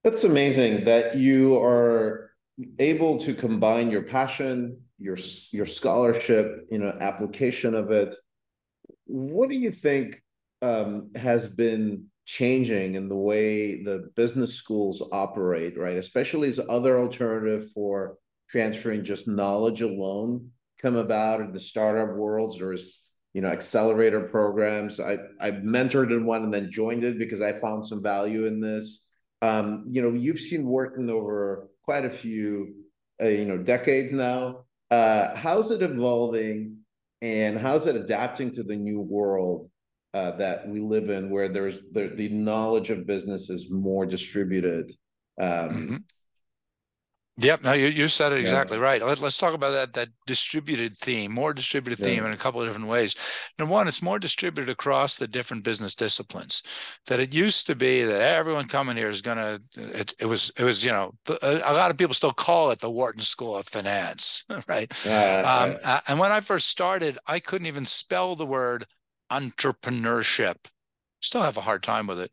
That's 0.05 0.25
amazing 0.25 0.85
that 0.85 1.17
you 1.17 1.57
are 1.63 2.32
able 2.79 3.19
to 3.21 3.35
combine 3.35 3.91
your 3.91 4.03
passion, 4.03 4.81
your 4.99 5.19
your 5.51 5.67
scholarship, 5.67 6.67
you 6.71 6.79
know, 6.79 6.97
application 7.01 7.75
of 7.75 7.91
it. 7.91 8.15
What 9.07 9.49
do 9.49 9.57
you 9.57 9.73
think 9.73 10.23
um, 10.61 11.11
has 11.17 11.49
been 11.49 12.07
changing 12.25 12.95
in 12.95 13.09
the 13.09 13.17
way 13.17 13.83
the 13.83 14.11
business 14.15 14.55
schools 14.55 15.03
operate, 15.13 15.77
right? 15.77 15.97
Especially 15.97 16.49
as 16.49 16.61
other 16.69 16.99
alternative 16.99 17.71
for 17.73 18.17
transferring 18.49 19.03
just 19.05 19.27
knowledge 19.27 19.81
alone 19.81 20.51
come 20.81 20.97
about 20.97 21.41
in 21.41 21.53
the 21.53 21.61
startup 21.61 22.15
worlds 22.17 22.61
or 22.61 22.73
as 22.73 22.99
you 23.35 23.41
know 23.41 23.49
accelerator 23.49 24.21
programs. 24.21 25.01
I 25.01 25.19
I 25.41 25.53
mentored 25.53 26.11
in 26.11 26.27
one 26.27 26.45
and 26.45 26.55
then 26.55 26.71
joined 26.71 27.05
it 27.05 27.19
because 27.19 27.41
I 27.41 27.53
found 27.53 27.85
some 27.85 28.03
value 28.03 28.47
in 28.47 28.61
this. 28.61 29.02
Um, 29.43 29.85
you 29.89 30.01
know, 30.01 30.13
you've 30.13 30.41
seen 30.41 30.65
working 30.65 31.11
over 31.11 31.69
quite 31.85 32.05
a 32.05 32.11
few, 32.11 32.75
uh, 33.21 33.27
you 33.27 33.45
know, 33.45 33.59
decades 33.59 34.13
now. 34.13 34.65
Uh, 34.91 35.35
how's 35.37 35.71
it 35.71 35.83
evolving, 35.83 36.79
and 37.21 37.59
how's 37.59 37.87
it 37.87 37.97
adapting 37.97 38.53
to 38.53 38.63
the 38.63 38.77
new 38.77 39.01
world 39.01 39.69
uh, 40.15 40.31
that 40.33 40.69
we 40.69 40.81
live 40.81 41.11
in, 41.11 41.29
where 41.29 41.49
there's 41.49 41.81
the, 41.93 42.29
knowledge 42.31 42.91
of 42.91 43.07
business 43.07 43.51
is 43.51 43.71
more 43.71 44.07
distributed? 44.07 44.93
Um, 45.41 45.49
mm-hmm. 45.49 45.97
Yep. 47.39 47.65
No, 47.65 47.73
you, 47.73 47.87
you 47.87 48.09
said 48.09 48.33
it 48.33 48.41
exactly 48.41 48.77
yeah. 48.77 48.85
right. 48.85 49.03
Let, 49.03 49.23
us 49.23 49.39
talk 49.39 49.55
about 49.55 49.71
that 49.71 49.95
that 49.95 50.11
distributed 50.27 50.97
theme, 50.99 51.33
more 51.33 51.55
distributed 51.55 51.99
yeah. 51.99 52.15
theme 52.15 52.27
in 52.27 52.33
a 52.33 52.37
couple 52.37 52.61
of 52.61 52.69
different 52.69 52.89
ways. 52.89 53.17
Number 53.59 53.73
one, 53.73 53.89
it's 53.89 54.03
more 54.03 54.19
distributed 54.19 54.71
across 54.71 55.17
the 55.17 55.27
different 55.27 55.65
business 55.65 55.95
disciplines. 55.95 56.63
That 57.07 57.21
it 57.21 57.33
used 57.33 57.67
to 57.69 57.75
be 57.75 58.03
that 58.03 58.21
everyone 58.21 58.69
coming 58.69 58.99
here 58.99 59.09
is 59.09 59.23
going 59.23 59.39
to. 59.39 59.63
It, 59.77 60.15
it, 60.21 60.27
was 60.27 60.53
it 60.59 60.65
was 60.65 60.85
you 60.85 60.93
know 60.93 61.15
a, 61.41 61.73
lot 61.73 61.91
of 61.91 61.97
people 61.97 62.15
still 62.15 62.35
call 62.35 62.71
it 62.71 62.81
the 62.81 62.91
Wharton 62.91 63.23
School 63.23 63.57
of 63.57 63.67
Finance, 63.67 64.45
right? 64.69 64.93
Uh, 65.07 65.79
um, 65.83 66.01
and 66.09 66.19
when 66.19 66.33
I 66.33 66.41
first 66.41 66.69
started, 66.69 67.17
I 67.27 67.41
couldn't 67.41 67.67
even 67.67 67.87
spell 67.87 68.37
the 68.37 68.47
word 68.47 68.85
entrepreneurship. 69.31 70.57
Still 71.21 71.43
have 71.43 71.57
a 71.57 71.63
hard 71.63 71.83
time 71.83 72.07
with 72.07 72.21
it. 72.21 72.31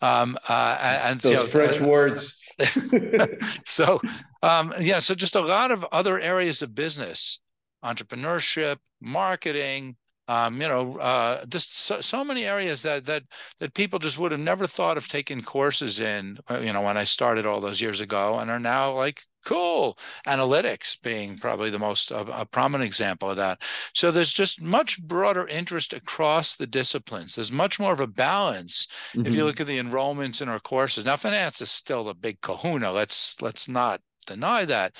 Um, 0.00 0.38
uh, 0.48 1.00
and 1.04 1.18
those 1.18 1.32
so, 1.32 1.46
French 1.46 1.80
uh, 1.80 1.86
words. 1.86 2.37
so 3.64 4.00
um, 4.42 4.72
yeah, 4.80 4.98
so 4.98 5.14
just 5.14 5.36
a 5.36 5.40
lot 5.40 5.70
of 5.70 5.84
other 5.92 6.18
areas 6.18 6.62
of 6.62 6.74
business, 6.74 7.40
entrepreneurship, 7.84 8.78
marketing, 9.00 9.96
um, 10.28 10.60
you 10.60 10.68
know, 10.68 10.98
uh, 10.98 11.46
just 11.46 11.74
so, 11.74 12.02
so, 12.02 12.22
many 12.22 12.44
areas 12.44 12.82
that 12.82 13.06
that 13.06 13.22
that 13.60 13.72
people 13.72 13.98
just 13.98 14.18
would 14.18 14.30
have 14.30 14.40
never 14.40 14.66
thought 14.66 14.98
of 14.98 15.08
taking 15.08 15.40
courses 15.40 16.00
in. 16.00 16.38
Uh, 16.50 16.58
you 16.58 16.72
know, 16.72 16.82
when 16.82 16.98
I 16.98 17.04
started 17.04 17.46
all 17.46 17.60
those 17.60 17.80
years 17.80 18.02
ago, 18.02 18.38
and 18.38 18.50
are 18.50 18.60
now 18.60 18.92
like 18.92 19.22
cool. 19.44 19.98
Analytics 20.26 21.00
being 21.00 21.36
probably 21.38 21.70
the 21.70 21.78
most 21.78 22.12
uh, 22.12 22.24
a 22.30 22.44
prominent 22.44 22.86
example 22.86 23.30
of 23.30 23.36
that. 23.36 23.62
So 23.94 24.10
there's 24.10 24.32
just 24.32 24.60
much 24.60 25.02
broader 25.02 25.46
interest 25.46 25.92
across 25.92 26.56
the 26.56 26.66
disciplines. 26.66 27.34
There's 27.34 27.52
much 27.52 27.78
more 27.78 27.92
of 27.92 28.00
a 28.00 28.06
balance 28.06 28.86
mm-hmm. 29.10 29.26
if 29.26 29.32
you 29.32 29.38
mm-hmm. 29.38 29.46
look 29.46 29.60
at 29.60 29.66
the 29.66 29.78
enrollments 29.78 30.42
in 30.42 30.48
our 30.48 30.60
courses. 30.60 31.04
Now, 31.04 31.16
finance 31.16 31.60
is 31.60 31.70
still 31.70 32.04
the 32.04 32.14
big 32.14 32.40
Kahuna. 32.40 32.92
Let's 32.92 33.40
let's 33.40 33.68
not 33.68 34.00
deny 34.28 34.64
that. 34.64 34.92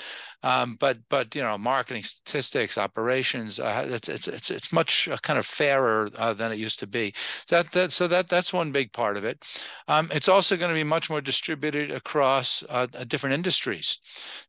Um, 0.43 0.77
but 0.79 0.99
but 1.09 1.35
you 1.35 1.43
know, 1.43 1.59
marketing, 1.59 2.05
statistics, 2.05 2.79
operations, 2.79 3.59
uh, 3.59 3.87
it's, 3.91 4.09
it's 4.09 4.29
it's 4.29 4.51
it's 4.51 4.73
much 4.73 5.09
uh, 5.09 5.17
kind 5.19 5.39
of 5.39 5.47
fairer 5.47 6.11
uh, 6.17 6.33
than 6.33 6.53
it 6.53 6.59
used 6.59 6.79
to 6.81 6.87
be. 6.87 7.13
That 7.49 7.73
that 7.73 7.93
so 7.93 8.07
that 8.09 8.29
that's 8.29 8.53
one 8.53 8.71
big 8.73 8.93
part 8.93 9.17
of 9.17 9.25
it. 9.25 9.45
Um, 9.89 10.09
it's 10.13 10.29
also 10.29 10.57
going 10.57 10.71
to 10.71 10.75
be 10.75 10.85
much 10.85 11.11
more 11.11 11.21
distributed 11.21 11.91
across 11.91 12.63
uh, 12.69 12.87
different 13.07 13.35
industries. 13.35 13.99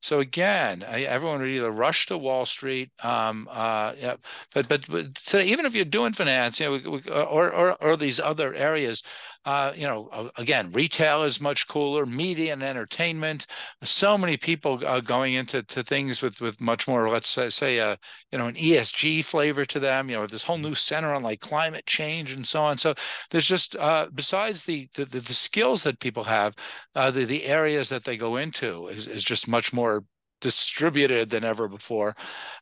So 0.02 0.20
again, 0.20 0.84
everyone 0.88 1.42
would 1.42 1.50
either 1.50 1.72
rush 1.72 2.06
to 2.08 2.18
Wall 2.18 2.46
Street, 2.46 2.92
um, 3.04 3.48
uh, 3.52 3.94
yeah, 4.00 4.16
but, 4.54 4.68
but 4.68 4.86
but 4.90 5.16
today, 5.16 5.46
even 5.46 5.66
if 5.66 5.76
you're 5.76 5.86
doing 5.86 6.14
finance, 6.14 6.60
you 6.60 6.66
know, 6.68 6.72
we, 6.74 7.00
we, 7.00 7.12
or, 7.12 7.52
or 7.52 7.84
or 7.84 7.98
these 7.98 8.20
other 8.20 8.54
areas, 8.54 9.02
uh, 9.46 9.74
you 9.76 9.88
know, 9.88 10.30
again, 10.38 10.72
retail 10.72 11.24
is 11.24 11.42
much 11.42 11.68
cooler, 11.68 12.06
media 12.06 12.54
and 12.54 12.62
entertainment. 12.62 13.48
So 13.84 14.18
many 14.18 14.38
people 14.38 14.69
uh, 14.78 15.00
going 15.02 15.34
into 15.34 15.64
to 15.64 15.84
things 15.84 16.22
with 16.22 16.42
with 16.42 16.62
much 16.62 16.88
more, 16.88 17.10
let's 17.10 17.30
say, 17.30 17.50
say 17.50 17.78
a 17.78 17.98
you 18.32 18.38
know, 18.38 18.48
an 18.48 18.56
ESG 18.56 19.24
flavor 19.26 19.66
to 19.66 19.80
them. 19.80 20.10
You 20.10 20.18
know, 20.18 20.28
this 20.28 20.44
whole 20.44 20.58
new 20.58 20.76
center 20.76 21.14
on 21.14 21.24
like 21.24 21.40
climate 21.40 21.86
change 21.86 22.32
and 22.32 22.46
so 22.46 22.64
on. 22.64 22.78
So 22.78 22.94
there's 23.32 23.48
just 23.48 23.76
uh, 23.76 24.08
besides 24.14 24.66
the, 24.66 24.90
the 24.94 25.06
the 25.06 25.34
skills 25.34 25.84
that 25.84 26.00
people 26.00 26.26
have, 26.26 26.54
uh, 26.96 27.12
the 27.12 27.26
the 27.26 27.46
areas 27.46 27.90
that 27.90 28.04
they 28.04 28.18
go 28.18 28.38
into 28.38 28.88
is 28.88 29.08
is 29.08 29.24
just 29.24 29.48
much 29.48 29.74
more 29.74 30.04
distributed 30.42 31.30
than 31.30 31.44
ever 31.44 31.68
before. 31.68 32.16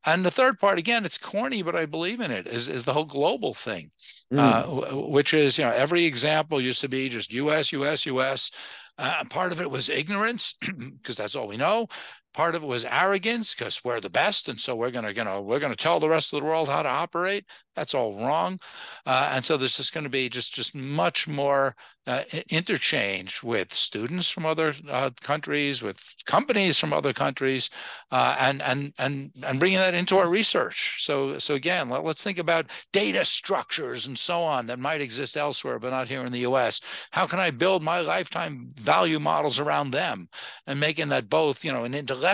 And 0.06 0.26
the 0.26 0.32
third 0.32 0.60
part, 0.60 0.80
again, 0.80 1.06
it's 1.06 1.18
corny, 1.18 1.62
but 1.62 1.76
I 1.76 1.86
believe 1.86 2.20
in 2.20 2.32
it, 2.32 2.48
is, 2.48 2.68
is 2.68 2.86
the 2.86 2.94
whole 2.94 3.06
global 3.06 3.54
thing, 3.54 3.92
mm. 4.32 4.40
uh, 4.40 5.08
which 5.08 5.34
is, 5.34 5.58
you 5.58 5.66
know, 5.66 5.72
every 5.72 6.06
example 6.06 6.60
used 6.62 6.82
to 6.82 6.90
be 6.90 7.10
just 7.10 7.34
US, 7.34 7.72
US, 7.72 8.06
US. 8.06 8.52
Uh, 8.98 9.24
part 9.30 9.52
of 9.52 9.62
it 9.62 9.70
was 9.70 9.90
ignorance, 9.90 10.56
because 10.78 11.16
that's 11.16 11.36
all 11.36 11.48
we 11.48 11.58
know. 11.58 11.88
Part 12.34 12.56
of 12.56 12.64
it 12.64 12.68
was 12.68 12.86
arrogance, 12.86 13.56
because 13.56 13.84
we're 13.84 14.00
the 14.00 14.10
best, 14.10 14.48
and 14.48 14.60
so 14.60 14.76
we're 14.76 14.92
gonna, 14.92 15.12
you 15.12 15.24
know, 15.24 15.42
we're 15.42 15.60
gonna 15.60 15.76
tell 15.76 16.00
the 16.00 16.10
rest 16.10 16.34
of 16.34 16.40
the 16.40 16.46
world 16.46 16.68
how 16.70 16.84
to 16.84 16.90
operate. 16.90 17.46
That's 17.78 17.94
all 17.94 18.16
wrong. 18.16 18.60
Uh, 19.06 19.30
and 19.34 19.46
so 19.46 19.56
there's 19.56 19.78
just 19.78 19.94
going 19.94 20.04
to 20.04 20.10
be 20.10 20.30
just 20.30 20.52
just 20.52 20.74
much 20.74 21.28
more 21.28 21.76
uh, 22.08 22.24
interchange 22.50 23.44
with 23.44 23.72
students 23.72 24.32
from 24.32 24.48
other 24.48 24.74
uh, 24.90 25.12
countries, 25.22 25.84
with 25.84 26.16
companies 26.26 26.80
from 26.80 26.92
other 26.92 27.14
countries, 27.14 27.70
uh, 28.12 28.36
and 28.40 28.64
and 28.64 28.94
and 28.98 29.32
and 29.44 29.60
bringing 29.60 29.78
that 29.78 29.94
into 29.94 30.18
our 30.18 30.28
research. 30.28 30.96
So 31.04 31.38
so 31.38 31.54
again, 31.54 31.90
let, 31.90 32.04
us 32.04 32.16
think 32.16 32.40
about 32.40 32.72
data 32.92 33.24
structures 33.26 34.08
and 34.08 34.18
so 34.18 34.42
on 34.42 34.66
that 34.66 34.80
might 34.80 35.02
exist 35.02 35.38
elsewhere, 35.38 35.78
but 35.78 35.92
not 35.92 36.08
here 36.08 36.24
in 36.24 36.32
the 36.32 36.40
U.S. 36.40 36.82
How 37.12 37.28
can 37.28 37.40
I 37.40 37.52
build 37.52 37.84
my 37.84 38.00
lifetime 38.00 38.72
value 38.76 39.20
models 39.20 39.60
around 39.60 39.92
them, 39.92 40.30
and 40.66 40.80
making 40.80 41.10
that 41.10 41.30
both 41.30 41.64
you 41.64 41.72
know 41.72 41.84
an 41.84 41.94
intellectual 41.94 42.27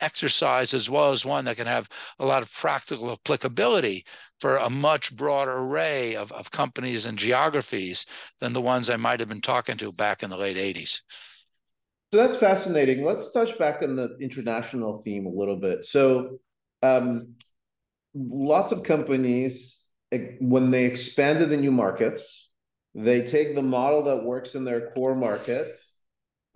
exercise 0.00 0.74
as 0.74 0.90
well 0.90 1.12
as 1.12 1.24
one 1.24 1.44
that 1.46 1.56
can 1.56 1.66
have 1.66 1.88
a 2.18 2.26
lot 2.26 2.42
of 2.42 2.52
practical 2.52 3.12
applicability 3.12 4.04
for 4.40 4.56
a 4.56 4.68
much 4.68 5.14
broader 5.16 5.58
array 5.58 6.14
of, 6.14 6.32
of 6.32 6.50
companies 6.50 7.06
and 7.06 7.18
geographies 7.18 8.06
than 8.40 8.52
the 8.52 8.60
ones 8.60 8.90
I 8.90 8.96
might 8.96 9.20
have 9.20 9.28
been 9.28 9.40
talking 9.40 9.76
to 9.78 9.92
back 9.92 10.22
in 10.22 10.30
the 10.30 10.36
late 10.36 10.56
80s. 10.56 11.00
So 12.12 12.26
that's 12.26 12.36
fascinating. 12.36 13.04
Let's 13.04 13.32
touch 13.32 13.58
back 13.58 13.82
on 13.82 13.96
the 13.96 14.16
international 14.20 15.02
theme 15.02 15.26
a 15.26 15.30
little 15.30 15.56
bit. 15.56 15.84
So, 15.84 16.38
um, 16.82 17.34
lots 18.14 18.72
of 18.72 18.82
companies, 18.82 19.84
when 20.40 20.70
they 20.70 20.84
expand 20.84 21.40
to 21.40 21.46
the 21.46 21.56
new 21.56 21.72
markets, 21.72 22.50
they 22.94 23.22
take 23.22 23.54
the 23.54 23.62
model 23.62 24.04
that 24.04 24.24
works 24.24 24.54
in 24.54 24.64
their 24.64 24.92
core 24.92 25.14
market 25.14 25.78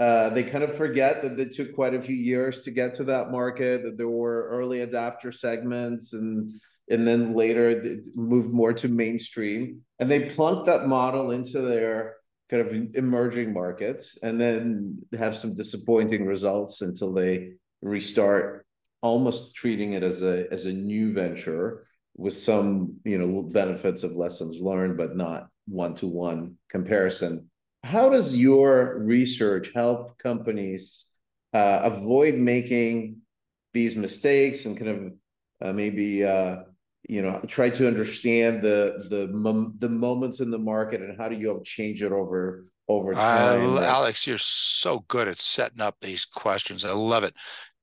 uh, 0.01 0.31
they 0.31 0.43
kind 0.43 0.65
of 0.65 0.75
forget 0.75 1.21
that 1.21 1.39
it 1.39 1.55
took 1.55 1.75
quite 1.75 1.93
a 1.93 2.01
few 2.01 2.17
years 2.17 2.61
to 2.61 2.71
get 2.71 2.95
to 2.95 3.05
that 3.05 3.31
market, 3.31 3.85
that 3.85 3.99
there 3.99 4.09
were 4.09 4.49
early 4.49 4.81
adapter 4.81 5.31
segments 5.31 6.15
and 6.15 6.51
and 6.89 7.07
then 7.07 7.35
later 7.35 8.01
moved 8.17 8.51
more 8.51 8.73
to 8.73 8.89
mainstream. 8.89 9.83
And 10.01 10.11
they 10.11 10.31
plunk 10.31 10.67
that 10.67 10.89
model 10.89 11.31
into 11.31 11.61
their 11.61 12.17
kind 12.51 12.67
of 12.67 12.97
emerging 12.97 13.53
markets 13.53 14.19
and 14.23 14.41
then 14.41 14.99
have 15.17 15.37
some 15.37 15.55
disappointing 15.55 16.25
results 16.25 16.81
until 16.81 17.13
they 17.13 17.53
restart 17.83 18.65
almost 19.03 19.55
treating 19.55 19.93
it 19.93 20.03
as 20.03 20.23
a 20.23 20.51
as 20.51 20.65
a 20.65 20.73
new 20.73 21.13
venture 21.13 21.87
with 22.17 22.35
some 22.35 22.95
you 23.05 23.19
know 23.19 23.43
benefits 23.43 24.03
of 24.03 24.13
lessons 24.13 24.61
learned 24.61 24.97
but 24.97 25.17
not 25.17 25.49
one-to-one 25.67 26.57
comparison 26.69 27.50
how 27.83 28.09
does 28.09 28.37
your 28.37 28.99
research 28.99 29.73
help 29.75 30.19
companies 30.19 31.13
uh, 31.53 31.81
avoid 31.83 32.35
making 32.35 33.17
these 33.73 33.97
mistakes 33.97 34.65
and 34.65 34.77
kind 34.77 34.91
of 34.91 35.13
uh, 35.63 35.73
maybe 35.73 36.25
uh, 36.25 36.59
you 37.09 37.23
know 37.23 37.41
try 37.47 37.71
to 37.71 37.87
understand 37.87 38.63
the 38.63 39.05
the 39.09 39.29
mom, 39.29 39.75
the 39.79 39.89
moments 39.89 40.41
in 40.41 40.51
the 40.51 40.59
market 40.59 41.01
and 41.01 41.17
how 41.19 41.29
do 41.29 41.37
you 41.37 41.49
help 41.49 41.65
change 41.65 42.03
it 42.03 42.13
over 42.13 42.67
over 42.89 43.15
time? 43.15 43.79
Alex, 43.79 44.27
you're 44.27 44.37
so 44.39 45.05
good 45.09 45.29
at 45.29 45.41
setting 45.41 45.81
up 45.81 45.97
these 46.01 46.25
questions. 46.25 46.85
I 46.85 46.93
love 46.93 47.25
it. 47.25 47.35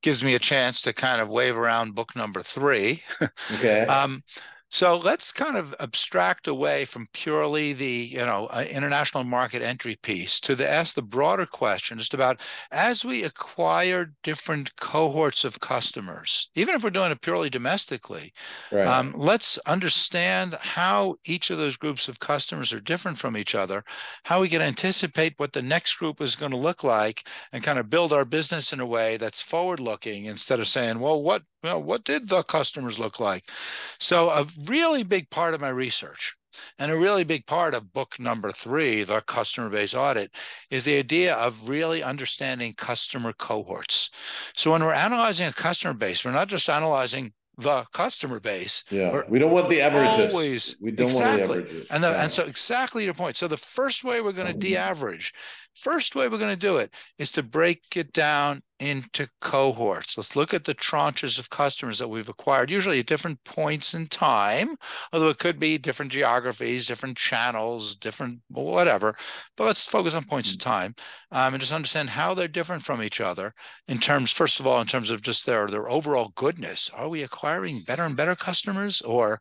Gives 0.02 0.22
me 0.22 0.34
a 0.34 0.38
chance 0.38 0.82
to 0.82 0.92
kind 0.92 1.20
of 1.20 1.28
wave 1.28 1.56
around 1.56 1.94
book 1.94 2.14
number 2.14 2.42
three. 2.42 3.02
Okay. 3.54 3.86
um, 3.86 4.22
so 4.68 4.96
let's 4.96 5.32
kind 5.32 5.56
of 5.56 5.74
abstract 5.80 6.46
away 6.46 6.84
from 6.84 7.08
purely 7.12 7.72
the 7.72 8.08
you 8.12 8.24
know 8.24 8.46
uh, 8.46 8.64
international 8.70 9.24
market 9.24 9.62
entry 9.62 9.96
piece 9.96 10.40
to 10.40 10.54
the 10.54 10.68
ask 10.68 10.94
the 10.94 11.02
broader 11.02 11.46
question 11.46 11.98
just 11.98 12.14
about 12.14 12.40
as 12.70 13.04
we 13.04 13.22
acquire 13.24 14.12
different 14.22 14.76
cohorts 14.76 15.44
of 15.44 15.60
customers, 15.60 16.50
even 16.54 16.74
if 16.74 16.84
we're 16.84 16.90
doing 16.90 17.10
it 17.10 17.20
purely 17.20 17.50
domestically, 17.50 18.32
right. 18.70 18.86
um, 18.86 19.14
let's 19.16 19.58
understand 19.58 20.54
how 20.60 21.16
each 21.24 21.50
of 21.50 21.58
those 21.58 21.76
groups 21.76 22.08
of 22.08 22.20
customers 22.20 22.72
are 22.72 22.80
different 22.80 23.18
from 23.18 23.36
each 23.36 23.54
other, 23.54 23.84
how 24.24 24.40
we 24.40 24.48
can 24.48 24.62
anticipate 24.62 25.34
what 25.38 25.52
the 25.52 25.62
next 25.62 25.96
group 25.96 26.20
is 26.20 26.36
going 26.36 26.52
to 26.52 26.58
look 26.58 26.84
like, 26.84 27.26
and 27.52 27.62
kind 27.62 27.78
of 27.78 27.90
build 27.90 28.12
our 28.12 28.24
business 28.24 28.72
in 28.72 28.80
a 28.80 28.86
way 28.86 29.16
that's 29.16 29.42
forward 29.42 29.80
looking 29.80 30.26
instead 30.26 30.60
of 30.60 30.68
saying, 30.68 30.98
well, 31.00 31.22
what 31.22 31.42
well, 31.62 31.82
what 31.82 32.04
did 32.04 32.28
the 32.28 32.44
customers 32.44 33.00
look 33.00 33.18
like? 33.18 33.50
So, 33.98 34.30
a 34.30 34.46
really 34.66 35.02
big 35.02 35.30
part 35.30 35.54
of 35.54 35.60
my 35.60 35.68
research 35.68 36.36
and 36.78 36.90
a 36.90 36.96
really 36.96 37.24
big 37.24 37.46
part 37.46 37.74
of 37.74 37.92
book 37.92 38.18
number 38.18 38.52
three, 38.52 39.04
the 39.04 39.20
customer 39.20 39.68
base 39.68 39.94
audit, 39.94 40.34
is 40.70 40.84
the 40.84 40.98
idea 40.98 41.34
of 41.34 41.68
really 41.68 42.02
understanding 42.02 42.74
customer 42.74 43.32
cohorts. 43.32 44.10
So, 44.54 44.72
when 44.72 44.82
we're 44.82 44.92
analyzing 44.92 45.46
a 45.46 45.52
customer 45.52 45.94
base, 45.94 46.24
we're 46.24 46.32
not 46.32 46.48
just 46.48 46.68
analyzing 46.68 47.32
the 47.58 47.84
customer 47.92 48.38
base. 48.38 48.84
Yeah, 48.90 49.22
we 49.28 49.38
don't 49.38 49.50
want 49.50 49.68
the 49.68 49.80
averages. 49.80 50.32
Always, 50.32 50.76
we 50.80 50.92
don't 50.92 51.08
exactly. 51.08 51.38
want 51.38 51.48
the 51.48 51.60
averages. 51.64 51.90
And, 51.90 52.04
the, 52.04 52.10
yeah. 52.10 52.22
and 52.22 52.32
so 52.32 52.44
exactly 52.44 53.04
your 53.04 53.14
point. 53.14 53.36
So 53.36 53.48
the 53.48 53.56
first 53.56 54.04
way 54.04 54.20
we're 54.20 54.32
going 54.32 54.52
to 54.52 54.58
de-average 54.58 55.34
First 55.78 56.16
way 56.16 56.28
we're 56.28 56.38
going 56.38 56.50
to 56.50 56.56
do 56.56 56.76
it 56.76 56.92
is 57.18 57.30
to 57.32 57.42
break 57.42 57.96
it 57.96 58.12
down 58.12 58.62
into 58.80 59.28
cohorts. 59.40 60.16
Let's 60.16 60.34
look 60.34 60.52
at 60.52 60.64
the 60.64 60.74
tranches 60.74 61.38
of 61.38 61.50
customers 61.50 62.00
that 62.00 62.08
we've 62.08 62.28
acquired, 62.28 62.68
usually 62.68 62.98
at 62.98 63.06
different 63.06 63.44
points 63.44 63.94
in 63.94 64.08
time, 64.08 64.74
although 65.12 65.28
it 65.28 65.38
could 65.38 65.60
be 65.60 65.78
different 65.78 66.10
geographies, 66.10 66.86
different 66.86 67.16
channels, 67.16 67.94
different 67.94 68.40
whatever. 68.48 69.16
But 69.56 69.64
let's 69.64 69.86
focus 69.86 70.14
on 70.14 70.24
points 70.24 70.52
in 70.52 70.58
time 70.58 70.96
um, 71.30 71.54
and 71.54 71.60
just 71.60 71.72
understand 71.72 72.10
how 72.10 72.34
they're 72.34 72.48
different 72.48 72.82
from 72.82 73.00
each 73.00 73.20
other 73.20 73.54
in 73.86 73.98
terms, 73.98 74.32
first 74.32 74.58
of 74.58 74.66
all, 74.66 74.80
in 74.80 74.88
terms 74.88 75.10
of 75.12 75.22
just 75.22 75.46
their 75.46 75.68
their 75.68 75.88
overall 75.88 76.32
goodness. 76.34 76.90
Are 76.92 77.08
we 77.08 77.22
acquiring 77.22 77.82
better 77.82 78.02
and 78.02 78.16
better 78.16 78.34
customers, 78.34 79.00
or 79.02 79.40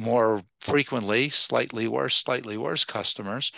more 0.00 0.42
frequently, 0.60 1.28
slightly 1.30 1.88
worse, 1.88 2.16
slightly 2.16 2.56
worse 2.56 2.84
customers. 2.84 3.50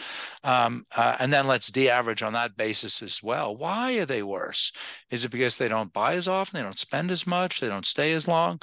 Um, 0.45 0.85
uh, 0.97 1.17
and 1.19 1.33
then 1.33 1.47
let's 1.47 1.71
de-average 1.71 2.23
on 2.23 2.33
that 2.35 2.57
basis 2.57 3.03
as 3.03 3.23
well. 3.23 3.57
Why 3.57 3.99
are 3.99 4.07
they 4.07 4.23
worse? 4.23 4.73
Is 5.11 5.25
it 5.25 5.31
because 5.31 5.57
they 5.57 5.69
don't 5.69 5.93
buy 5.93 6.15
as 6.15 6.29
often, 6.29 6.59
they 6.59 6.63
don't 6.65 6.79
spend 6.79 7.11
as 7.11 7.27
much, 7.27 7.61
they 7.61 7.69
don't 7.69 7.87
stay 7.87 8.13
as 8.13 8.29
long? 8.29 8.61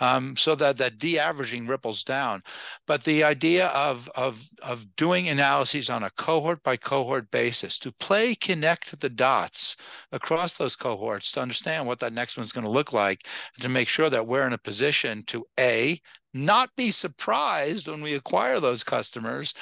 Um, 0.00 0.36
so 0.36 0.54
that 0.56 0.78
that 0.78 0.98
de-averaging 0.98 1.66
ripples 1.66 2.02
down. 2.02 2.42
But 2.86 3.04
the 3.04 3.22
idea 3.22 3.66
of, 3.68 4.08
of, 4.16 4.48
of 4.62 4.96
doing 4.96 5.28
analyses 5.28 5.88
on 5.90 6.02
a 6.02 6.10
cohort 6.10 6.62
by 6.62 6.76
cohort 6.76 7.30
basis 7.30 7.78
to 7.80 7.92
play 7.92 8.34
connect 8.34 8.98
the 9.00 9.10
dots 9.10 9.76
across 10.10 10.56
those 10.56 10.76
cohorts 10.76 11.30
to 11.32 11.40
understand 11.40 11.86
what 11.86 12.00
that 12.00 12.12
next 12.12 12.36
one's 12.36 12.52
going 12.52 12.64
to 12.64 12.70
look 12.70 12.92
like, 12.92 13.26
to 13.60 13.68
make 13.68 13.88
sure 13.88 14.10
that 14.10 14.26
we're 14.26 14.46
in 14.46 14.52
a 14.52 14.58
position 14.58 15.22
to 15.26 15.44
A, 15.60 16.00
not 16.34 16.70
be 16.76 16.90
surprised 16.90 17.81
when 17.88 18.02
we 18.02 18.14
acquire 18.14 18.60
those 18.60 18.84
customers, 18.84 19.54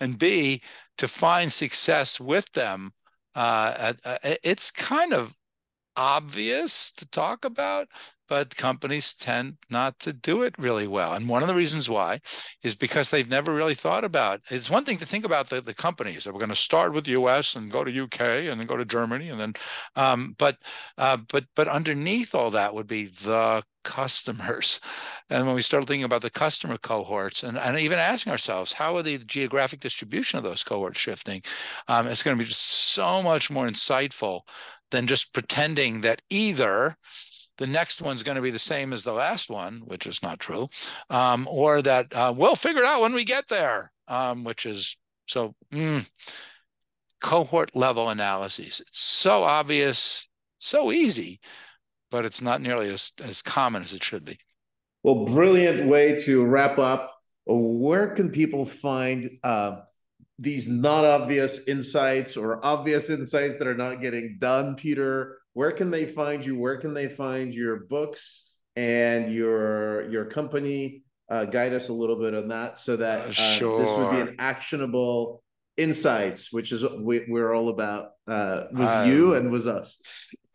and 0.00 0.18
B, 0.18 0.62
to 0.98 1.08
find 1.08 1.52
success 1.52 2.20
with 2.20 2.52
them. 2.52 2.92
Uh, 3.34 3.92
uh, 4.04 4.18
it's 4.42 4.70
kind 4.70 5.12
of 5.12 5.34
obvious 5.96 6.92
to 6.92 7.08
talk 7.08 7.44
about, 7.44 7.88
but 8.28 8.56
companies 8.56 9.14
tend 9.14 9.56
not 9.70 9.98
to 10.00 10.12
do 10.12 10.42
it 10.42 10.54
really 10.58 10.86
well. 10.86 11.12
And 11.14 11.28
one 11.28 11.42
of 11.42 11.48
the 11.48 11.54
reasons 11.54 11.88
why 11.88 12.20
is 12.62 12.74
because 12.74 13.10
they've 13.10 13.28
never 13.28 13.52
really 13.52 13.74
thought 13.74 14.04
about 14.04 14.40
it's 14.50 14.70
one 14.70 14.84
thing 14.84 14.98
to 14.98 15.06
think 15.06 15.24
about 15.24 15.48
the, 15.48 15.60
the 15.60 15.74
companies 15.74 16.24
that 16.24 16.32
we're 16.32 16.40
going 16.40 16.50
to 16.50 16.56
start 16.56 16.92
with 16.92 17.04
the 17.04 17.12
US 17.12 17.56
and 17.56 17.70
go 17.70 17.84
to 17.84 18.02
UK 18.02 18.20
and 18.20 18.60
then 18.60 18.66
go 18.66 18.76
to 18.76 18.84
Germany 18.84 19.28
and 19.30 19.40
then 19.40 19.54
um, 19.96 20.34
but 20.38 20.58
uh, 20.96 21.16
but 21.16 21.46
but 21.56 21.68
underneath 21.68 22.34
all 22.34 22.50
that 22.50 22.74
would 22.74 22.86
be 22.86 23.06
the 23.06 23.62
customers. 23.84 24.80
And 25.30 25.44
when 25.44 25.54
we 25.54 25.60
start 25.60 25.86
thinking 25.86 26.04
about 26.04 26.22
the 26.22 26.30
customer 26.30 26.78
cohorts 26.78 27.42
and, 27.42 27.58
and 27.58 27.78
even 27.78 27.98
asking 27.98 28.32
ourselves, 28.32 28.72
how 28.72 28.96
are 28.96 29.02
the 29.02 29.18
geographic 29.18 29.78
distribution 29.78 30.38
of 30.38 30.42
those 30.42 30.64
cohorts 30.64 30.98
shifting? 30.98 31.42
Um, 31.86 32.06
it's 32.06 32.22
going 32.22 32.34
to 32.34 32.42
be 32.42 32.48
just 32.48 32.62
so 32.62 33.22
much 33.22 33.50
more 33.50 33.68
insightful 33.68 34.40
than 34.90 35.06
just 35.06 35.34
pretending 35.34 36.00
that 36.00 36.22
either 36.30 36.96
the 37.58 37.66
next 37.66 38.00
one's 38.00 38.22
going 38.22 38.36
to 38.36 38.42
be 38.42 38.50
the 38.50 38.58
same 38.58 38.92
as 38.92 39.02
the 39.02 39.12
last 39.12 39.50
one, 39.50 39.82
which 39.84 40.06
is 40.06 40.22
not 40.22 40.40
true, 40.40 40.68
um, 41.10 41.46
or 41.50 41.82
that 41.82 42.14
uh, 42.14 42.32
we'll 42.34 42.56
figure 42.56 42.82
it 42.82 42.88
out 42.88 43.02
when 43.02 43.14
we 43.14 43.24
get 43.24 43.48
there, 43.48 43.92
um, 44.06 44.44
which 44.44 44.64
is 44.64 44.96
so 45.26 45.54
mm, 45.72 46.08
cohort 47.20 47.74
level 47.76 48.08
analyses. 48.08 48.80
It's 48.80 49.00
so 49.00 49.42
obvious, 49.42 50.28
so 50.56 50.90
easy, 50.92 51.40
but 52.10 52.24
it's 52.24 52.40
not 52.40 52.62
nearly 52.62 52.88
as, 52.88 53.12
as 53.22 53.42
common 53.42 53.82
as 53.82 53.92
it 53.92 54.04
should 54.04 54.24
be. 54.24 54.38
Well, 55.02 55.24
brilliant 55.24 55.88
way 55.88 56.22
to 56.24 56.44
wrap 56.44 56.78
up. 56.78 57.14
Where 57.44 58.08
can 58.14 58.30
people 58.30 58.66
find 58.66 59.38
uh, 59.42 59.80
these 60.38 60.68
not 60.68 61.04
obvious 61.04 61.66
insights 61.66 62.36
or 62.36 62.64
obvious 62.64 63.10
insights 63.10 63.58
that 63.58 63.66
are 63.66 63.74
not 63.74 64.00
getting 64.00 64.36
done, 64.38 64.76
Peter? 64.76 65.37
Where 65.54 65.72
can 65.72 65.90
they 65.90 66.06
find 66.06 66.44
you? 66.44 66.58
Where 66.58 66.76
can 66.76 66.94
they 66.94 67.08
find 67.08 67.54
your 67.54 67.80
books 67.86 68.54
and 68.76 69.32
your 69.32 70.10
your 70.10 70.24
company? 70.26 71.02
Uh, 71.30 71.44
guide 71.44 71.74
us 71.74 71.90
a 71.90 71.92
little 71.92 72.16
bit 72.16 72.34
on 72.34 72.48
that 72.48 72.78
so 72.78 72.96
that 72.96 73.26
uh, 73.26 73.30
sure. 73.30 73.80
this 73.80 73.98
would 73.98 74.10
be 74.12 74.30
an 74.30 74.36
actionable 74.38 75.42
insights, 75.76 76.52
which 76.52 76.72
is 76.72 76.82
what 76.82 77.28
we, 77.28 77.40
are 77.40 77.54
all 77.54 77.68
about 77.68 78.12
uh, 78.26 78.64
with 78.72 78.88
um, 78.88 79.08
you 79.08 79.34
and 79.34 79.50
with 79.50 79.66
us. 79.66 80.02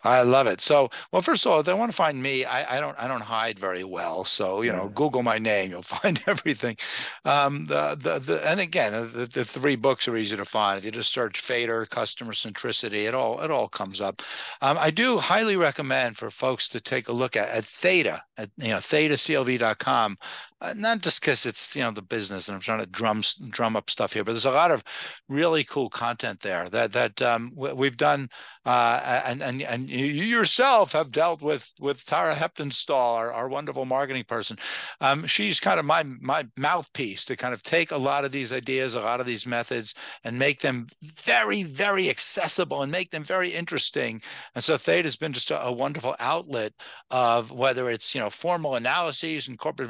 I 0.03 0.21
love 0.23 0.47
it. 0.47 0.61
So, 0.61 0.89
well, 1.11 1.21
first 1.21 1.45
of 1.45 1.51
all, 1.51 1.59
if 1.59 1.65
they 1.65 1.73
want 1.73 1.91
to 1.91 1.95
find 1.95 2.21
me, 2.21 2.45
I, 2.45 2.77
I 2.77 2.79
don't, 2.79 2.97
I 2.99 3.07
don't 3.07 3.21
hide 3.21 3.57
very 3.57 3.83
well. 3.83 4.25
So, 4.25 4.61
you 4.61 4.71
know, 4.71 4.89
Google 4.89 5.23
my 5.23 5.39
name, 5.39 5.71
you'll 5.71 5.81
find 5.81 6.21
everything. 6.27 6.77
Um, 7.25 7.65
the, 7.65 7.97
the, 7.99 8.19
the, 8.19 8.47
and 8.47 8.59
again, 8.59 8.91
the, 8.91 9.25
the 9.25 9.45
three 9.45 9.75
books 9.75 10.07
are 10.07 10.17
easy 10.17 10.35
to 10.35 10.45
find. 10.45 10.77
If 10.77 10.85
you 10.85 10.91
just 10.91 11.13
search 11.13 11.39
Fader, 11.39 11.85
customer 11.85 12.33
centricity, 12.33 13.07
it 13.07 13.15
all, 13.15 13.41
it 13.41 13.51
all 13.51 13.67
comes 13.69 14.01
up. 14.01 14.21
Um, 14.61 14.77
I 14.79 14.91
do 14.91 15.17
highly 15.17 15.55
recommend 15.55 16.17
for 16.17 16.29
folks 16.29 16.67
to 16.69 16.81
take 16.81 17.07
a 17.07 17.13
look 17.13 17.35
at, 17.35 17.49
at 17.49 17.63
Theta, 17.63 18.21
at, 18.37 18.49
you 18.57 18.69
know, 18.69 18.77
thetaclv.com. 18.77 20.17
Uh, 20.63 20.73
not 20.77 21.01
just 21.01 21.19
because 21.19 21.45
it's, 21.45 21.75
you 21.75 21.81
know, 21.81 21.91
the 21.91 22.01
business 22.01 22.47
and 22.47 22.55
I'm 22.55 22.61
trying 22.61 22.79
to 22.79 22.85
drum, 22.85 23.21
drum 23.49 23.75
up 23.75 23.89
stuff 23.89 24.13
here, 24.13 24.23
but 24.23 24.31
there's 24.31 24.45
a 24.45 24.51
lot 24.51 24.71
of 24.71 24.81
really 25.27 25.65
cool 25.65 25.89
content 25.89 26.39
there 26.39 26.69
that, 26.69 26.93
that 26.93 27.21
um, 27.21 27.51
we've 27.53 27.97
done. 27.97 28.29
Uh, 28.65 29.21
and, 29.25 29.43
and, 29.43 29.61
and 29.61 29.89
you 29.89 30.05
yourself 30.05 30.93
have 30.93 31.11
dealt 31.11 31.41
with 31.41 31.73
with 31.81 32.05
Tara 32.05 32.33
Heptonstall, 32.33 33.15
our, 33.15 33.33
our 33.33 33.49
wonderful 33.49 33.83
marketing 33.83 34.23
person. 34.23 34.57
Um, 35.01 35.27
she's 35.27 35.59
kind 35.59 35.81
of 35.81 35.85
my 35.85 36.03
my 36.21 36.47
mouthpiece 36.55 37.25
to 37.25 37.35
kind 37.35 37.53
of 37.53 37.61
take 37.61 37.91
a 37.91 37.97
lot 37.97 38.23
of 38.23 38.31
these 38.31 38.53
ideas, 38.53 38.95
a 38.95 39.01
lot 39.01 39.19
of 39.19 39.25
these 39.25 39.45
methods, 39.45 39.95
and 40.23 40.39
make 40.39 40.61
them 40.61 40.87
very 41.03 41.63
very 41.63 42.09
accessible 42.09 42.81
and 42.81 42.91
make 42.91 43.11
them 43.11 43.25
very 43.25 43.49
interesting. 43.49 44.21
And 44.55 44.63
so 44.63 44.77
Theta 44.77 45.07
has 45.07 45.17
been 45.17 45.33
just 45.33 45.51
a, 45.51 45.65
a 45.65 45.71
wonderful 45.71 46.15
outlet 46.19 46.71
of 47.11 47.51
whether 47.51 47.89
it's 47.89 48.15
you 48.15 48.21
know 48.21 48.29
formal 48.29 48.75
analyses 48.75 49.49
and 49.49 49.59
corporate 49.59 49.89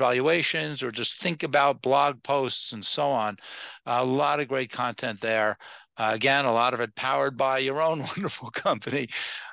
valuations 0.63 0.83
or 0.83 0.91
just 0.91 1.19
think 1.19 1.43
about 1.43 1.81
blog 1.81 2.23
posts 2.23 2.71
and 2.73 2.85
so 2.85 3.11
on. 3.11 3.37
A 3.85 4.05
lot 4.05 4.39
of 4.39 4.47
great 4.47 4.71
content 4.71 5.21
there. 5.21 5.57
Uh, 5.95 6.11
again, 6.13 6.45
a 6.45 6.51
lot 6.51 6.73
of 6.73 6.79
it 6.79 6.95
powered 6.95 7.37
by 7.37 7.59
your 7.59 7.81
own 7.81 7.99
wonderful 8.15 8.49
company. 8.49 9.07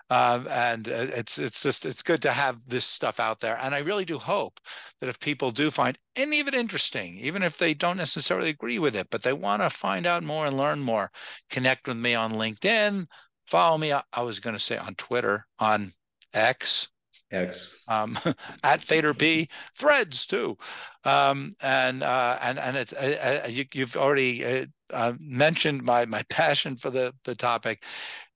Um, 0.08 0.48
and 0.48 0.88
uh, 0.88 1.06
it's 1.14 1.38
it's 1.38 1.62
just 1.62 1.86
it's 1.86 2.02
good 2.02 2.20
to 2.22 2.32
have 2.32 2.56
this 2.66 2.84
stuff 2.84 3.20
out 3.20 3.40
there. 3.40 3.58
And 3.62 3.74
I 3.74 3.78
really 3.78 4.04
do 4.04 4.18
hope 4.18 4.58
that 5.00 5.08
if 5.08 5.20
people 5.20 5.52
do 5.52 5.70
find 5.70 5.98
any 6.16 6.40
of 6.40 6.48
it 6.48 6.54
interesting, 6.54 7.18
even 7.18 7.42
if 7.42 7.58
they 7.58 7.74
don't 7.74 7.96
necessarily 7.98 8.48
agree 8.50 8.78
with 8.78 8.96
it, 8.96 9.08
but 9.11 9.22
they 9.22 9.32
want 9.32 9.62
to 9.62 9.70
find 9.70 10.06
out 10.06 10.24
more 10.24 10.46
and 10.46 10.56
learn 10.56 10.80
more, 10.80 11.11
connect 11.48 11.86
with 11.86 11.96
me 11.96 12.14
on 12.14 12.32
LinkedIn, 12.32 13.06
follow 13.44 13.78
me. 13.78 13.92
I, 13.92 14.02
I 14.12 14.22
was 14.22 14.40
going 14.40 14.56
to 14.56 14.62
say 14.62 14.76
on 14.78 14.94
Twitter, 14.96 15.46
on 15.58 15.92
X, 16.34 16.88
X 17.32 17.82
um, 17.88 18.18
at 18.64 18.80
Fader 18.80 19.14
P 19.14 19.48
threads 19.76 20.26
too, 20.26 20.58
um, 21.04 21.54
and 21.62 22.02
uh, 22.02 22.38
and 22.42 22.58
and 22.58 22.76
it's 22.76 22.92
uh, 22.92 23.42
uh 23.44 23.48
you, 23.48 23.66
have 23.76 23.96
already 23.96 24.44
uh, 24.44 24.66
uh, 24.92 25.12
mentioned 25.20 25.82
my 25.82 26.06
my 26.06 26.22
passion 26.28 26.76
for 26.76 26.90
the 26.90 27.14
the 27.24 27.34
topic. 27.34 27.84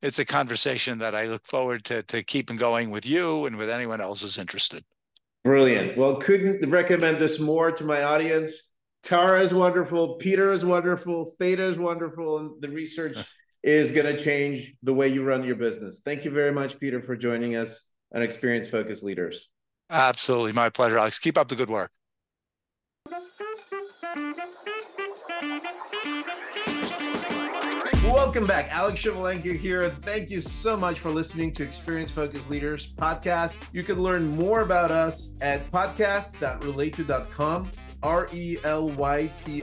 It's 0.02 0.18
a 0.18 0.24
conversation 0.24 0.98
that 0.98 1.14
I 1.14 1.26
look 1.26 1.46
forward 1.46 1.84
to 1.86 2.02
to 2.04 2.22
keeping 2.22 2.56
going 2.56 2.90
with 2.90 3.06
you 3.06 3.46
and 3.46 3.56
with 3.56 3.70
anyone 3.70 4.00
else 4.00 4.22
who's 4.22 4.38
interested. 4.38 4.84
Brilliant. 5.44 5.98
Well, 5.98 6.16
couldn't 6.16 6.68
recommend 6.70 7.18
this 7.18 7.38
more 7.38 7.70
to 7.72 7.84
my 7.84 8.02
audience. 8.02 8.72
Tara 9.02 9.42
is 9.42 9.52
wonderful. 9.52 10.16
Peter 10.16 10.52
is 10.52 10.64
wonderful. 10.64 11.34
Theta 11.38 11.64
is 11.64 11.76
wonderful, 11.76 12.38
and 12.38 12.62
the 12.62 12.70
research 12.70 13.18
is 13.62 13.92
going 13.92 14.06
to 14.06 14.22
change 14.22 14.74
the 14.82 14.94
way 14.94 15.08
you 15.08 15.24
run 15.24 15.44
your 15.44 15.56
business. 15.56 16.00
Thank 16.02 16.24
you 16.24 16.30
very 16.30 16.52
much, 16.52 16.78
Peter, 16.80 17.02
for 17.02 17.16
joining 17.16 17.56
us 17.56 17.82
on 18.12 18.22
Experience 18.22 18.68
Focused 18.68 19.04
Leaders. 19.04 19.50
Absolutely, 19.90 20.52
my 20.52 20.70
pleasure, 20.70 20.98
Alex. 20.98 21.18
Keep 21.18 21.38
up 21.38 21.48
the 21.48 21.56
good 21.56 21.70
work. 21.70 21.90
Welcome 28.04 28.46
back. 28.46 28.72
Alex 28.72 29.02
Shevelenko 29.02 29.56
here. 29.56 29.90
Thank 30.02 30.30
you 30.30 30.40
so 30.40 30.76
much 30.76 30.98
for 30.98 31.10
listening 31.10 31.52
to 31.52 31.62
Experience 31.62 32.10
Focused 32.10 32.48
Leaders 32.48 32.92
podcast. 32.92 33.56
You 33.72 33.82
can 33.82 34.00
learn 34.00 34.36
more 34.36 34.62
about 34.62 34.90
us 34.90 35.30
at 35.40 35.70
podcast.relayto.com, 35.70 37.70
R 38.04 38.28
E 38.34 38.58
L 38.64 38.90
Y 38.90 39.30
T 39.44 39.62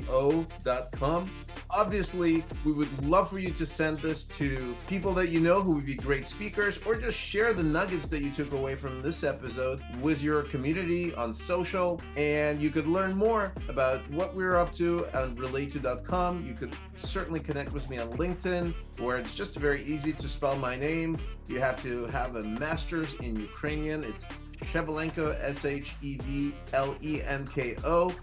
com. 0.93 1.29
obviously, 1.69 2.43
we 2.65 2.71
would 2.71 3.05
love 3.05 3.29
for 3.29 3.37
you 3.37 3.51
to 3.51 3.65
send 3.67 3.99
this 3.99 4.23
to 4.23 4.75
people 4.87 5.13
that 5.13 5.29
you 5.29 5.39
know 5.39 5.61
who 5.61 5.73
would 5.75 5.85
be 5.85 5.93
great 5.93 6.27
speakers, 6.27 6.79
or 6.85 6.95
just 6.95 7.15
share 7.15 7.53
the 7.53 7.61
nuggets 7.63 8.09
that 8.09 8.23
you 8.23 8.31
took 8.31 8.51
away 8.53 8.73
from 8.73 9.03
this 9.03 9.23
episode 9.23 9.79
with 10.01 10.23
your 10.23 10.41
community 10.43 11.13
on 11.13 11.35
social. 11.35 12.01
And 12.17 12.59
you 12.59 12.71
could 12.71 12.87
learn 12.87 13.15
more 13.15 13.53
about 13.69 14.01
what 14.09 14.35
we're 14.35 14.57
up 14.57 14.73
to 14.73 15.05
on 15.13 15.35
relayto.com. 15.35 16.43
You 16.47 16.55
could 16.55 16.73
certainly 16.95 17.39
connect 17.39 17.71
with 17.71 17.87
me 17.91 17.99
on 17.99 18.09
LinkedIn, 18.13 18.73
where 18.97 19.17
it's 19.17 19.35
just 19.35 19.55
very 19.55 19.83
easy 19.85 20.13
to 20.13 20.27
spell 20.27 20.57
my 20.57 20.75
name. 20.75 21.15
You 21.47 21.59
have 21.59 21.79
to 21.83 22.07
have 22.07 22.35
a 22.35 22.41
master's 22.41 23.13
in 23.15 23.39
Ukrainian. 23.39 24.03
It's 24.03 24.25
Shevelenko, 24.65 25.37
S 25.41 25.65
H 25.65 25.95
E 26.01 26.17
V 26.17 26.53
L 26.73 26.95
E 27.01 27.21
N 27.23 27.47
K 27.47 27.75
O. 27.83 28.13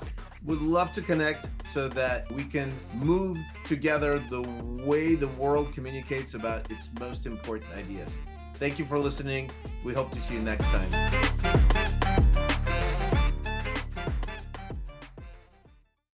Would 0.45 0.63
love 0.63 0.93
to 0.93 1.03
connect 1.03 1.49
so 1.67 1.89
that 1.89 2.31
we 2.33 2.45
can 2.45 2.73
move 2.95 3.39
together 3.67 4.19
the 4.31 4.43
way 4.85 5.15
the 5.15 5.29
world 5.29 5.73
communicates 5.75 6.35
about 6.35 6.71
its 6.71 6.89
most 7.01 7.27
important 7.27 7.73
ideas. 7.77 8.13
Thank 8.55 8.79
you 8.79 8.85
for 8.85 8.99
listening. 8.99 9.51
We 9.85 9.95
hope 9.95 10.13
to 10.13 10.21
see 10.21 10.35
you 10.35 10.41
next 10.41 10.67
time. 10.67 11.78